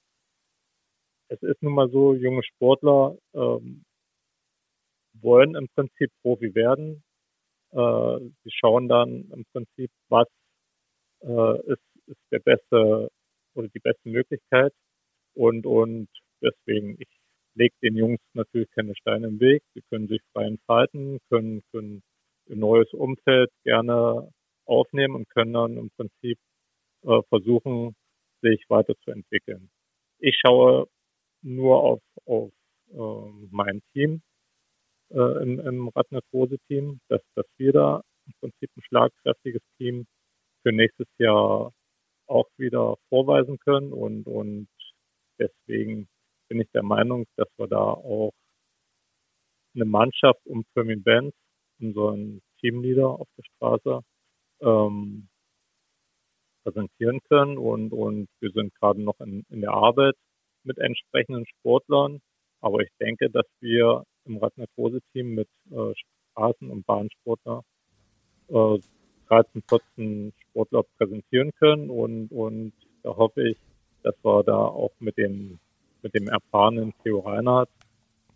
es 1.28 1.42
ist 1.42 1.62
nun 1.62 1.74
mal 1.74 1.90
so, 1.90 2.14
junge 2.14 2.42
Sportler 2.42 3.16
ähm, 3.34 3.84
wollen 5.14 5.54
im 5.54 5.68
Prinzip 5.68 6.10
Profi 6.22 6.54
werden. 6.54 7.02
Äh, 7.72 8.18
sie 8.44 8.50
schauen 8.50 8.88
dann 8.88 9.30
im 9.30 9.44
Prinzip, 9.52 9.90
was 10.08 10.26
äh, 11.22 11.72
ist, 11.72 11.82
ist 12.06 12.20
der 12.32 12.40
beste 12.40 13.10
oder 13.54 13.68
die 13.68 13.78
beste 13.80 14.08
Möglichkeit. 14.08 14.72
Und, 15.34 15.66
und 15.66 16.08
deswegen, 16.42 16.96
ich 16.98 17.08
lege 17.54 17.74
den 17.82 17.96
Jungs 17.96 18.20
natürlich 18.34 18.70
keine 18.72 18.94
Steine 18.96 19.28
im 19.28 19.40
Weg. 19.40 19.62
Sie 19.74 19.82
können 19.90 20.08
sich 20.08 20.22
frei 20.32 20.46
entfalten, 20.46 21.20
können, 21.28 21.62
können 21.70 22.02
ein 22.50 22.58
neues 22.58 22.92
Umfeld 22.92 23.50
gerne 23.64 24.32
aufnehmen 24.66 25.14
und 25.14 25.28
können 25.30 25.52
dann 25.52 25.76
im 25.76 25.90
Prinzip 25.90 26.38
äh, 27.02 27.22
versuchen, 27.28 27.94
sich 28.42 28.64
weiterzuentwickeln. 28.68 29.70
Ich 30.18 30.38
schaue 30.44 30.88
nur 31.42 31.82
auf, 31.82 32.02
auf 32.26 32.52
äh, 32.92 33.46
mein 33.50 33.82
Team 33.92 34.22
äh, 35.10 35.42
im, 35.42 35.60
im 35.60 35.88
Radnetrose-Team, 35.88 37.00
dass, 37.08 37.22
dass 37.34 37.46
wir 37.56 37.72
da 37.72 38.02
im 38.26 38.32
Prinzip 38.40 38.70
ein 38.76 38.82
schlagkräftiges 38.82 39.62
Team 39.78 40.06
für 40.62 40.72
nächstes 40.72 41.08
Jahr 41.18 41.72
auch 42.26 42.46
wieder 42.58 42.96
vorweisen 43.08 43.58
können 43.58 43.92
und, 43.92 44.26
und 44.26 44.68
deswegen 45.38 46.08
bin 46.48 46.60
ich 46.60 46.70
der 46.72 46.82
Meinung, 46.82 47.26
dass 47.36 47.48
wir 47.56 47.66
da 47.66 47.78
auch 47.82 48.32
eine 49.74 49.84
Mannschaft 49.84 50.44
um 50.46 50.64
Firmin 50.74 51.02
Benz, 51.02 51.34
unseren 51.80 52.42
Teamleader 52.60 53.08
auf 53.08 53.28
der 53.36 53.44
Straße, 53.44 54.00
ähm, 54.60 55.29
präsentieren 56.62 57.20
können 57.28 57.58
und, 57.58 57.92
und 57.92 58.28
wir 58.40 58.50
sind 58.52 58.74
gerade 58.76 59.02
noch 59.02 59.20
in, 59.20 59.44
in 59.50 59.60
der 59.60 59.72
Arbeit 59.72 60.14
mit 60.64 60.78
entsprechenden 60.78 61.46
Sportlern. 61.46 62.20
Aber 62.60 62.80
ich 62.80 62.90
denke, 63.00 63.30
dass 63.30 63.46
wir 63.60 64.04
im 64.26 64.36
Radnetrose-Team 64.36 65.34
mit 65.34 65.48
äh, 65.70 65.92
Straßen- 66.34 66.70
und 66.70 66.86
Bahnsportler 66.86 67.62
äh, 68.48 68.78
13, 69.28 69.62
14 69.68 70.32
Sportler 70.48 70.82
präsentieren 70.98 71.52
können 71.54 71.88
und, 71.88 72.30
und 72.32 72.72
da 73.02 73.16
hoffe 73.16 73.48
ich, 73.48 73.58
dass 74.02 74.14
wir 74.24 74.42
da 74.42 74.56
auch 74.56 74.92
mit 74.98 75.16
dem, 75.16 75.58
mit 76.02 76.14
dem 76.14 76.28
erfahrenen 76.28 76.92
Theo 77.02 77.20
Reinhardt 77.20 77.70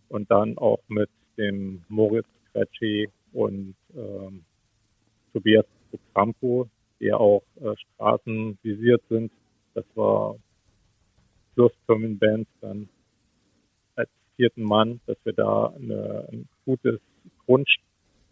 und 0.08 0.30
dann 0.30 0.56
auch 0.56 0.80
mit 0.88 1.10
dem 1.36 1.84
Moritz 1.88 2.28
Kretschi 2.52 3.08
und 3.32 3.74
ähm, 3.96 4.44
Tobias 5.32 5.66
Krampo, 6.12 6.68
die 7.04 7.12
auch 7.12 7.42
äh, 7.60 7.74
Straßen 7.76 8.58
visiert 8.62 9.02
sind, 9.10 9.30
dass 9.74 9.84
wir 9.94 10.36
plus 11.54 11.72
Firmen 11.86 12.18
Bands 12.18 12.48
dann 12.62 12.88
als 13.94 14.08
vierten 14.36 14.62
Mann, 14.62 15.00
dass 15.06 15.18
wir 15.24 15.34
da 15.34 15.66
eine, 15.76 16.26
ein 16.32 16.48
gutes 16.64 16.98
Grund, 17.44 17.68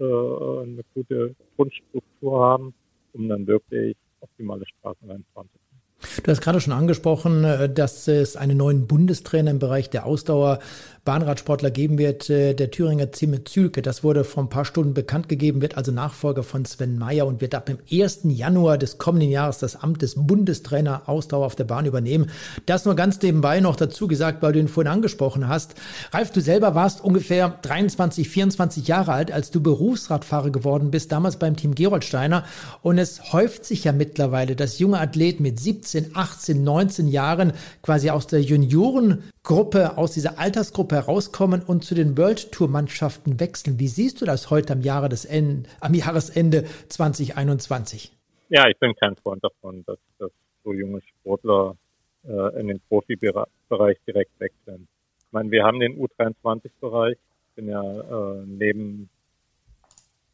äh, 0.01 0.05
eine 0.05 0.83
gute 0.95 1.37
Grundstruktur 1.57 2.45
haben, 2.45 2.75
um 3.12 3.29
dann 3.29 3.47
wirklich 3.47 3.95
optimale 4.20 4.64
Straßen 4.66 5.09
reinfahren 5.09 5.49
zu 5.53 5.59
können. 5.59 6.23
Du 6.25 6.31
hast 6.31 6.41
gerade 6.41 6.61
schon 6.61 6.73
angesprochen, 6.73 7.45
äh, 7.45 7.73
dass 7.73 8.09
es 8.09 8.37
einen 8.37 8.57
neuen 8.57 8.87
Bundestrainer 8.87 9.51
im 9.51 9.59
Bereich 9.59 9.91
der 9.91 10.07
Ausdauer 10.07 10.61
Bahnradsportler 11.05 11.73
geben 11.73 11.99
wird, 11.99 12.31
äh, 12.31 12.55
der 12.55 12.71
Thüringer 12.71 13.11
Zime 13.11 13.43
Zülke. 13.43 13.83
Das 13.83 14.05
wurde 14.05 14.23
vor 14.23 14.45
ein 14.45 14.49
paar 14.49 14.65
Stunden 14.65 14.95
bekannt 14.95 15.29
gegeben, 15.29 15.61
wird 15.61 15.77
also 15.77 15.91
Nachfolger 15.91 16.45
von 16.45 16.65
Sven 16.65 16.97
Meyer 16.97 17.27
und 17.27 17.41
wird 17.41 17.57
ab 17.57 17.67
dem 17.67 17.79
1. 17.91 18.21
Januar 18.31 18.79
des 18.79 18.99
kommenden 18.99 19.29
Jahres 19.29 19.59
das 19.59 19.75
Amt 19.75 20.03
des 20.03 20.15
Bundestrainer 20.15 21.03
Ausdauer 21.07 21.47
auf 21.47 21.57
der 21.57 21.65
Bahn 21.65 21.87
übernehmen. 21.87 22.31
Das 22.67 22.85
nur 22.85 22.95
ganz 22.95 23.21
nebenbei 23.21 23.59
noch 23.59 23.75
dazu 23.75 24.07
gesagt, 24.07 24.43
weil 24.43 24.53
du 24.53 24.61
ihn 24.61 24.69
vorhin 24.69 24.93
angesprochen 24.93 25.49
hast. 25.49 25.75
Ralf, 26.13 26.31
du 26.31 26.41
selber 26.41 26.77
warst 26.77 27.03
ungefähr 27.03 27.59
23, 27.63 28.29
24 28.29 28.87
Jahre 28.87 29.13
alt, 29.13 29.33
als 29.33 29.51
du 29.51 29.61
Berufsradfahrer 29.61 30.51
geworden 30.51 30.93
bist, 30.93 31.11
damals 31.11 31.37
beim 31.37 31.57
Team 31.57 31.75
Geroldsteiner. 31.75 32.45
Und 32.81 32.99
es 32.99 33.33
häuft 33.33 33.65
sich 33.65 33.83
ja 33.83 33.93
mittlerweile, 33.93 34.55
dass 34.55 34.79
junge 34.79 35.01
Athleten 35.01 35.43
mit 35.43 35.59
17, 35.59 36.13
18, 36.15 36.63
19 36.63 37.09
Jahren 37.09 37.55
quasi 37.83 38.11
aus 38.11 38.29
der 38.29 38.41
Juniorengruppe, 38.41 39.99
aus 39.99 40.13
dieser 40.13 40.39
Altersgruppe 40.39 40.91
herauskommen 40.93 41.62
und 41.62 41.84
zu 41.84 41.95
den 41.95 42.16
World 42.16 42.53
Tour 42.53 42.68
Mannschaften 42.68 43.40
wechseln. 43.40 43.78
Wie 43.78 43.88
siehst 43.88 44.20
du 44.20 44.24
das 44.24 44.51
heute 44.51 44.72
am, 44.74 44.80
Jahre 44.80 45.09
des 45.09 45.24
Ende, 45.24 45.68
am 45.80 45.95
Jahresende 45.95 46.64
2021? 46.88 48.16
Ja, 48.49 48.68
ich 48.68 48.78
bin 48.78 48.95
kein 48.97 49.16
Freund 49.16 49.43
davon, 49.43 49.82
dass, 49.86 49.99
dass 50.18 50.30
so 50.64 50.72
junge 50.72 51.01
Sportler 51.03 51.76
äh, 52.24 52.61
in 52.61 52.68
den 52.68 52.80
Profibereich 52.88 53.99
direkt 54.07 54.38
wechseln. 54.38 54.86
Ich 55.18 55.32
meine, 55.32 55.51
wir 55.51 55.64
haben 55.64 55.80
den 55.80 55.99
U23-Bereich. 55.99 57.16
Ich 57.16 57.55
bin 57.57 57.68
ja 57.68 57.82
äh, 57.82 58.45
neben 58.47 59.09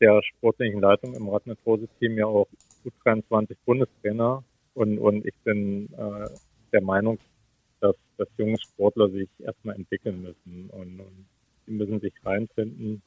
der 0.00 0.20
sportlichen 0.22 0.80
Leitung 0.80 1.14
im 1.14 1.28
Radnetrose-Team 1.28 2.18
ja 2.18 2.26
auch 2.26 2.48
U23-Bundestrainer 2.84 4.42
und, 4.74 4.98
und 4.98 5.26
ich 5.26 5.34
bin 5.44 5.88
äh, 5.94 6.28
der 6.72 6.82
Meinung, 6.82 7.18
dass, 7.81 7.97
dass 8.16 8.29
junge 8.37 8.59
Sportler 8.59 9.09
sich 9.11 9.29
erstmal 9.39 9.76
entwickeln 9.76 10.22
müssen 10.22 10.70
und, 10.70 11.01
und 11.01 11.26
die 11.66 11.72
müssen 11.72 12.01
sich 12.01 12.12
reinfinden, 12.24 13.03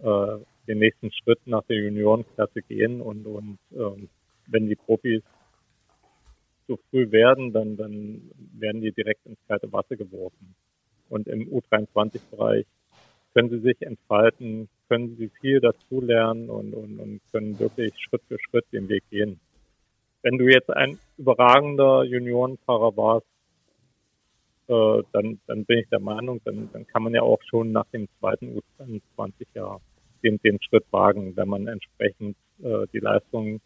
äh, 0.00 0.38
den 0.66 0.78
nächsten 0.78 1.10
Schritt 1.12 1.40
nach 1.46 1.64
der 1.64 1.76
Juniorenklasse 1.76 2.62
gehen 2.62 3.00
und, 3.00 3.26
und 3.26 3.58
ähm, 3.72 4.08
wenn 4.46 4.68
die 4.68 4.76
Profis 4.76 5.22
zu 6.66 6.78
früh 6.90 7.10
werden, 7.10 7.52
dann, 7.52 7.76
dann 7.76 8.30
werden 8.58 8.80
die 8.80 8.92
direkt 8.92 9.26
ins 9.26 9.38
kalte 9.46 9.70
Wasser 9.72 9.96
geworfen. 9.96 10.54
Und 11.08 11.28
im 11.28 11.48
U23-Bereich 11.50 12.66
können 13.34 13.50
sie 13.50 13.60
sich 13.60 13.82
entfalten, 13.82 14.68
können 14.88 15.16
sie 15.16 15.30
viel 15.40 15.60
dazulernen 15.60 16.48
und, 16.48 16.72
und, 16.72 16.98
und 16.98 17.20
können 17.32 17.58
wirklich 17.58 17.92
Schritt 17.98 18.22
für 18.28 18.38
Schritt 18.38 18.64
den 18.72 18.88
Weg 18.88 19.02
gehen. 19.10 19.40
Wenn 20.22 20.38
du 20.38 20.46
jetzt 20.46 20.70
ein 20.70 20.98
überragender 21.18 22.04
Juniorenfahrer 22.04 22.96
warst, 22.96 23.26
äh, 24.68 25.02
dann, 25.12 25.40
dann 25.46 25.64
bin 25.64 25.78
ich 25.78 25.88
der 25.88 26.00
Meinung, 26.00 26.40
dann, 26.44 26.70
dann 26.72 26.86
kann 26.86 27.02
man 27.02 27.14
ja 27.14 27.22
auch 27.22 27.40
schon 27.48 27.72
nach 27.72 27.86
dem 27.92 28.08
zweiten 28.18 28.58
U20-Jahr 29.18 29.80
den, 30.22 30.38
den 30.38 30.60
Schritt 30.62 30.84
wagen, 30.90 31.36
wenn 31.36 31.48
man 31.48 31.66
entsprechend 31.66 32.36
äh, 32.62 32.86
die 32.92 32.98
Leistung 32.98 33.60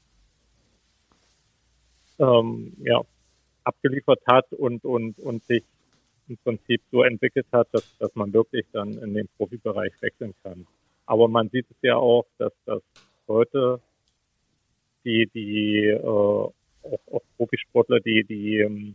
ähm, 2.18 2.76
ja, 2.80 3.00
abgeliefert 3.64 4.20
hat 4.26 4.52
und, 4.52 4.84
und, 4.84 5.18
und 5.20 5.44
sich 5.44 5.62
im 6.28 6.36
Prinzip 6.38 6.82
so 6.90 7.02
entwickelt 7.02 7.46
hat, 7.52 7.68
dass, 7.72 7.96
dass 7.98 8.14
man 8.14 8.32
wirklich 8.32 8.66
dann 8.72 8.92
in 8.98 9.14
den 9.14 9.28
Profibereich 9.36 9.92
wechseln 10.00 10.34
kann. 10.42 10.66
Aber 11.06 11.28
man 11.28 11.48
sieht 11.48 11.66
es 11.70 11.76
ja 11.82 11.96
auch, 11.96 12.26
dass 12.38 12.52
das 12.66 12.82
heute 13.28 13.80
die, 15.04 15.26
die 15.32 15.86
äh, 15.86 16.02
auch, 16.02 16.52
auch 16.82 17.22
Profisportler, 17.36 18.00
die, 18.00 18.24
die 18.24 18.58
ähm, 18.58 18.94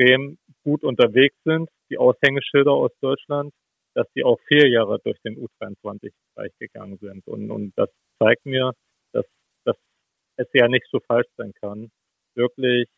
extrem 0.00 0.38
gut 0.64 0.82
unterwegs 0.82 1.36
sind, 1.44 1.68
die 1.90 1.98
Aushängeschilder 1.98 2.72
aus 2.72 2.92
Deutschland, 3.00 3.52
dass 3.94 4.06
die 4.14 4.24
auch 4.24 4.38
vier 4.46 4.68
Jahre 4.68 4.98
durch 5.04 5.18
den 5.22 5.36
U23-Bereich 5.36 6.52
gegangen 6.58 6.98
sind. 7.00 7.26
Und, 7.26 7.50
und 7.50 7.72
das 7.76 7.88
zeigt 8.18 8.46
mir, 8.46 8.72
dass, 9.12 9.24
dass 9.64 9.76
es 10.36 10.46
ja 10.54 10.68
nicht 10.68 10.86
so 10.90 11.00
falsch 11.00 11.28
sein 11.36 11.52
kann, 11.60 11.90
wirklich 12.34 12.88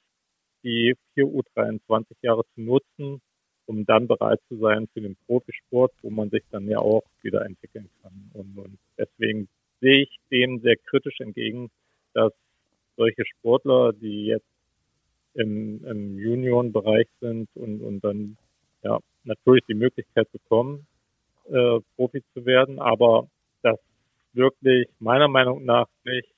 die 0.62 0.94
vier 1.14 1.24
U23 1.24 2.05
Jahre 2.22 2.42
zu 2.55 2.61
nutzen, 2.61 3.20
um 3.66 3.84
dann 3.86 4.07
bereit 4.07 4.40
zu 4.48 4.57
sein 4.59 4.88
für 4.92 5.00
den 5.00 5.16
Profisport, 5.26 5.92
wo 6.03 6.11
man 6.11 6.30
sich 6.30 6.42
dann 6.50 6.68
ja 6.68 6.78
auch 6.78 7.05
wieder 7.22 7.44
entwickeln 7.44 7.88
kann. 8.03 8.30
Und, 8.34 8.59
und 8.59 8.78
deswegen 8.98 9.48
sehe 9.80 10.03
ich 10.03 10.20
dem 10.30 10.61
sehr 10.61 10.76
kritisch 10.76 11.20
entgegen, 11.20 11.70
dass 12.12 12.32
solche 12.96 13.24
Sportler, 13.24 13.92
die 13.92 14.26
jetzt 14.26 14.51
im, 15.35 15.85
im 15.87 16.18
Juniorenbereich 16.18 17.09
sind 17.20 17.49
und, 17.55 17.80
und 17.80 18.05
dann 18.05 18.37
ja 18.83 18.99
natürlich 19.24 19.64
die 19.68 19.74
Möglichkeit 19.74 20.30
bekommen, 20.33 20.87
äh, 21.49 21.80
Profi 21.97 22.22
zu 22.35 22.45
werden, 22.45 22.78
aber 22.78 23.28
das 23.62 23.78
wirklich 24.33 24.89
meiner 24.99 25.28
Meinung 25.28 25.64
nach 25.64 25.87
nicht 26.05 26.28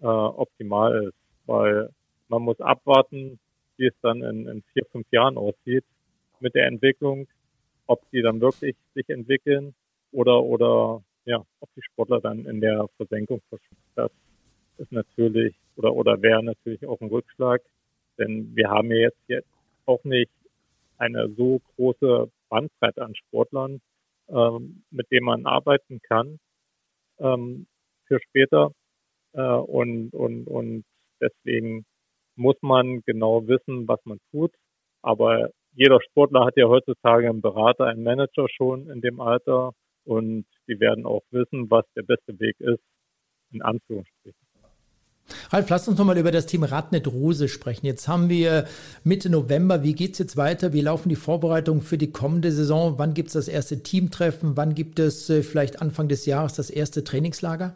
äh, 0.00 0.06
optimal 0.06 1.06
ist, 1.06 1.14
weil 1.46 1.90
man 2.28 2.42
muss 2.42 2.60
abwarten, 2.60 3.38
wie 3.76 3.86
es 3.86 3.94
dann 4.02 4.22
in, 4.22 4.46
in 4.48 4.62
vier, 4.72 4.84
fünf 4.90 5.06
Jahren 5.10 5.36
aussieht 5.36 5.84
mit 6.40 6.54
der 6.54 6.66
Entwicklung, 6.66 7.26
ob 7.86 8.02
die 8.10 8.22
dann 8.22 8.40
wirklich 8.40 8.76
sich 8.94 9.08
entwickeln 9.08 9.74
oder 10.12 10.42
oder 10.42 11.02
ja, 11.24 11.42
ob 11.60 11.68
die 11.76 11.82
Sportler 11.82 12.20
dann 12.20 12.46
in 12.46 12.60
der 12.60 12.86
Versenkung 12.96 13.40
verschwinden. 13.48 13.82
Das 13.94 14.10
ist 14.78 14.92
natürlich 14.92 15.54
oder 15.76 15.94
oder 15.94 16.20
wäre 16.22 16.42
natürlich 16.42 16.86
auch 16.86 17.00
ein 17.00 17.08
Rückschlag, 17.08 17.62
denn 18.18 18.54
wir 18.54 18.70
haben 18.70 18.90
ja 18.90 18.98
jetzt 18.98 19.20
jetzt 19.28 19.48
auch 19.86 20.02
nicht 20.04 20.30
eine 20.98 21.28
so 21.36 21.60
große 21.76 22.30
Bandbreite 22.48 23.02
an 23.02 23.14
Sportlern, 23.14 23.80
ähm, 24.28 24.82
mit 24.90 25.10
dem 25.10 25.24
man 25.24 25.46
arbeiten 25.46 26.00
kann 26.02 26.38
ähm, 27.18 27.66
für 28.06 28.20
später. 28.20 28.72
Äh, 29.32 29.42
und, 29.42 30.10
und, 30.12 30.46
und 30.46 30.84
deswegen 31.20 31.84
muss 32.36 32.56
man 32.62 33.02
genau 33.02 33.46
wissen, 33.46 33.88
was 33.88 34.00
man 34.04 34.18
tut. 34.30 34.52
Aber 35.02 35.50
jeder 35.74 36.00
Sportler 36.02 36.46
hat 36.46 36.56
ja 36.56 36.66
heutzutage 36.66 37.28
einen 37.28 37.42
Berater, 37.42 37.86
einen 37.86 38.02
Manager 38.02 38.46
schon 38.48 38.90
in 38.90 39.00
dem 39.00 39.20
Alter 39.20 39.72
und 40.04 40.46
die 40.68 40.80
werden 40.80 41.04
auch 41.06 41.22
wissen, 41.30 41.70
was 41.70 41.84
der 41.94 42.02
beste 42.02 42.38
Weg 42.40 42.58
ist, 42.60 42.82
in 43.52 43.62
Anführungsstrichen. 43.62 44.45
Ralf, 45.50 45.68
lass 45.70 45.88
uns 45.88 45.98
nochmal 45.98 46.18
über 46.18 46.30
das 46.30 46.46
Team 46.46 46.62
Radnet 46.62 47.06
Rose 47.06 47.48
sprechen. 47.48 47.86
Jetzt 47.86 48.08
haben 48.08 48.28
wir 48.28 48.66
Mitte 49.04 49.30
November. 49.30 49.82
Wie 49.82 49.94
geht 49.94 50.12
es 50.12 50.18
jetzt 50.18 50.36
weiter? 50.36 50.72
Wie 50.72 50.80
laufen 50.80 51.08
die 51.08 51.16
Vorbereitungen 51.16 51.82
für 51.82 51.98
die 51.98 52.12
kommende 52.12 52.52
Saison? 52.52 52.94
Wann 52.98 53.14
gibt 53.14 53.28
es 53.28 53.34
das 53.34 53.48
erste 53.48 53.82
Teamtreffen? 53.82 54.56
Wann 54.56 54.74
gibt 54.74 54.98
es 54.98 55.28
äh, 55.30 55.42
vielleicht 55.42 55.82
Anfang 55.82 56.08
des 56.08 56.26
Jahres 56.26 56.54
das 56.54 56.70
erste 56.70 57.04
Trainingslager? 57.04 57.74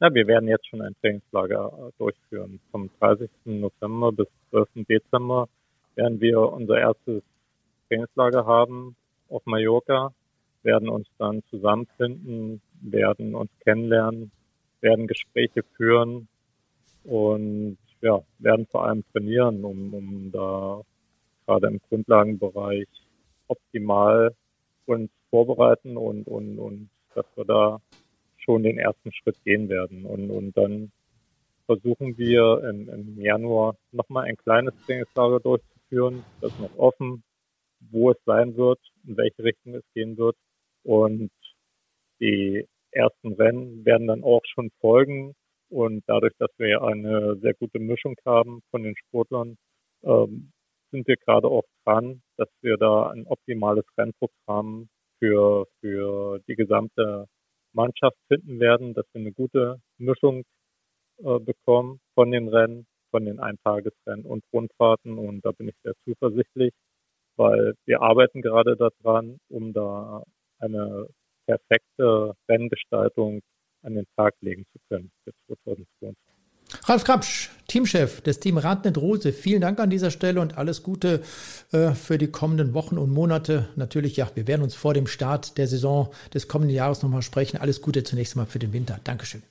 Ja, 0.00 0.12
wir 0.12 0.26
werden 0.26 0.48
jetzt 0.48 0.66
schon 0.66 0.82
ein 0.82 0.94
Trainingslager 1.00 1.72
äh, 1.72 1.90
durchführen. 1.98 2.60
Vom 2.70 2.90
30. 2.98 3.30
November 3.44 4.12
bis 4.12 4.26
12. 4.50 4.68
Dezember 4.88 5.48
werden 5.94 6.20
wir 6.20 6.40
unser 6.40 6.78
erstes 6.78 7.22
Trainingslager 7.88 8.46
haben 8.46 8.96
auf 9.28 9.44
Mallorca, 9.46 10.12
werden 10.62 10.88
uns 10.88 11.06
dann 11.18 11.42
zusammenfinden, 11.50 12.60
werden 12.80 13.34
uns 13.34 13.50
kennenlernen, 13.60 14.30
werden 14.80 15.06
Gespräche 15.06 15.62
führen, 15.76 16.28
und 17.04 17.78
ja, 18.00 18.20
werden 18.38 18.66
vor 18.66 18.84
allem 18.84 19.04
trainieren, 19.12 19.64
um, 19.64 19.94
um 19.94 20.32
da 20.32 20.82
gerade 21.46 21.68
im 21.68 21.80
Grundlagenbereich 21.88 22.88
optimal 23.48 24.34
uns 24.86 25.10
vorbereiten 25.30 25.96
und, 25.96 26.26
und, 26.26 26.58
und 26.58 26.90
dass 27.14 27.26
wir 27.36 27.44
da 27.44 27.80
schon 28.38 28.62
den 28.62 28.78
ersten 28.78 29.12
Schritt 29.12 29.42
gehen 29.44 29.68
werden. 29.68 30.04
Und, 30.04 30.30
und 30.30 30.56
dann 30.56 30.90
versuchen 31.66 32.18
wir 32.18 32.62
im, 32.68 32.88
im 32.88 33.20
Januar 33.20 33.76
nochmal 33.92 34.24
ein 34.24 34.36
kleines 34.36 34.74
Trainingslager 34.84 35.40
durchzuführen. 35.40 36.24
Das 36.40 36.52
ist 36.52 36.60
noch 36.60 36.76
offen, 36.76 37.22
wo 37.90 38.10
es 38.10 38.18
sein 38.26 38.56
wird, 38.56 38.80
in 39.06 39.16
welche 39.16 39.44
Richtung 39.44 39.74
es 39.74 39.84
gehen 39.94 40.16
wird. 40.16 40.36
Und 40.82 41.30
die 42.20 42.66
ersten 42.90 43.32
Rennen 43.34 43.84
werden 43.84 44.08
dann 44.08 44.24
auch 44.24 44.42
schon 44.44 44.70
folgen 44.80 45.34
und 45.72 46.04
dadurch, 46.06 46.34
dass 46.38 46.50
wir 46.58 46.82
eine 46.82 47.36
sehr 47.40 47.54
gute 47.54 47.78
Mischung 47.78 48.14
haben 48.26 48.60
von 48.70 48.82
den 48.82 48.94
Sportlern, 48.96 49.56
ähm, 50.04 50.52
sind 50.90 51.08
wir 51.08 51.16
gerade 51.16 51.48
auch 51.48 51.64
dran, 51.84 52.22
dass 52.36 52.48
wir 52.60 52.76
da 52.76 53.10
ein 53.10 53.26
optimales 53.26 53.84
Rennprogramm 53.96 54.88
für, 55.18 55.66
für 55.80 56.40
die 56.46 56.56
gesamte 56.56 57.26
Mannschaft 57.72 58.16
finden 58.28 58.60
werden, 58.60 58.92
dass 58.92 59.06
wir 59.14 59.22
eine 59.22 59.32
gute 59.32 59.80
Mischung 59.98 60.42
äh, 61.18 61.38
bekommen 61.38 62.00
von 62.14 62.30
den 62.30 62.48
Rennen, 62.48 62.86
von 63.10 63.24
den 63.24 63.40
Eintagesrennen 63.40 64.26
und 64.26 64.44
Rundfahrten. 64.52 65.16
Und 65.16 65.44
da 65.44 65.52
bin 65.52 65.68
ich 65.68 65.74
sehr 65.82 65.94
zuversichtlich, 66.04 66.74
weil 67.36 67.74
wir 67.86 68.02
arbeiten 68.02 68.42
gerade 68.42 68.76
daran, 68.76 69.38
um 69.48 69.72
da 69.72 70.22
eine 70.58 71.06
perfekte 71.46 72.34
Renngestaltung 72.48 73.40
an 73.82 73.94
den 73.94 74.06
Tag 74.16 74.34
legen 74.40 74.64
zu 74.72 74.78
können 74.88 75.10
für 75.24 75.32
2022. 75.64 76.16
Ralf 76.84 77.04
Krapsch, 77.04 77.50
Teamchef 77.68 78.22
des 78.22 78.40
Team 78.40 78.56
Radnet 78.56 78.98
Rose, 78.98 79.32
vielen 79.32 79.60
Dank 79.60 79.78
an 79.78 79.90
dieser 79.90 80.10
Stelle 80.10 80.40
und 80.40 80.56
alles 80.58 80.82
Gute 80.82 81.22
äh, 81.72 81.92
für 81.92 82.18
die 82.18 82.28
kommenden 82.28 82.74
Wochen 82.74 82.98
und 82.98 83.10
Monate. 83.10 83.68
Natürlich, 83.76 84.16
ja, 84.16 84.30
wir 84.34 84.46
werden 84.46 84.62
uns 84.62 84.74
vor 84.74 84.94
dem 84.94 85.06
Start 85.06 85.58
der 85.58 85.66
Saison 85.66 86.10
des 86.32 86.48
kommenden 86.48 86.74
Jahres 86.74 87.02
nochmal 87.02 87.22
sprechen. 87.22 87.58
Alles 87.58 87.82
Gute 87.82 88.04
zunächst 88.04 88.36
mal 88.36 88.46
für 88.46 88.58
den 88.58 88.72
Winter. 88.72 89.00
Dankeschön. 89.04 89.42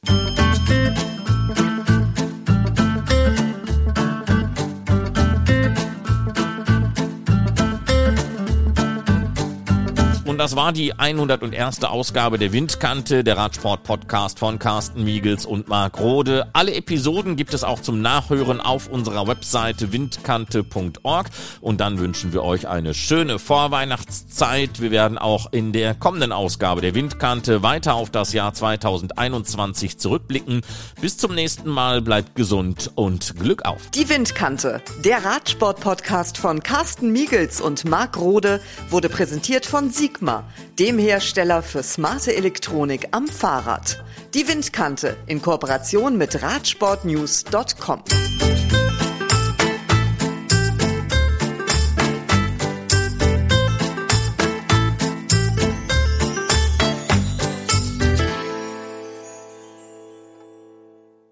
Das 10.41 10.55
war 10.55 10.73
die 10.73 10.97
101. 10.97 11.83
Ausgabe 11.83 12.39
der 12.39 12.51
Windkante, 12.51 13.23
der 13.23 13.37
Radsport-Podcast 13.37 14.39
von 14.39 14.57
Carsten 14.57 15.03
Miegels 15.03 15.45
und 15.45 15.67
Marc 15.67 15.99
Rode. 15.99 16.47
Alle 16.53 16.73
Episoden 16.73 17.35
gibt 17.35 17.53
es 17.53 17.63
auch 17.63 17.79
zum 17.79 18.01
Nachhören 18.01 18.59
auf 18.59 18.87
unserer 18.87 19.27
Webseite 19.27 19.93
windkante.org. 19.93 21.29
Und 21.61 21.79
dann 21.79 21.99
wünschen 21.99 22.33
wir 22.33 22.41
euch 22.43 22.67
eine 22.67 22.95
schöne 22.95 23.37
Vorweihnachtszeit. 23.37 24.81
Wir 24.81 24.89
werden 24.89 25.19
auch 25.19 25.51
in 25.51 25.73
der 25.73 25.93
kommenden 25.93 26.31
Ausgabe 26.31 26.81
der 26.81 26.95
Windkante 26.95 27.61
weiter 27.61 27.93
auf 27.93 28.09
das 28.09 28.33
Jahr 28.33 28.51
2021 28.51 29.99
zurückblicken. 29.99 30.61
Bis 31.01 31.17
zum 31.17 31.35
nächsten 31.35 31.69
Mal, 31.69 32.01
bleibt 32.01 32.33
gesund 32.33 32.89
und 32.95 33.35
Glück 33.37 33.63
auf. 33.65 33.91
Die 33.91 34.09
Windkante, 34.09 34.81
der 35.05 35.23
Radsport-Podcast 35.23 36.39
von 36.39 36.63
Carsten 36.63 37.11
Miegels 37.11 37.61
und 37.61 37.85
Marc 37.85 38.17
Rode, 38.17 38.59
wurde 38.89 39.07
präsentiert 39.07 39.67
von 39.67 39.91
Sigma 39.91 40.30
Sigma, 40.31 40.43
dem 40.79 40.97
Hersteller 40.97 41.61
für 41.61 41.83
smarte 41.83 42.35
Elektronik 42.35 43.09
am 43.11 43.27
Fahrrad. 43.27 44.03
Die 44.33 44.47
Windkante 44.47 45.17
in 45.27 45.41
Kooperation 45.41 46.17
mit 46.17 46.41
Radsportnews.com. 46.41 48.03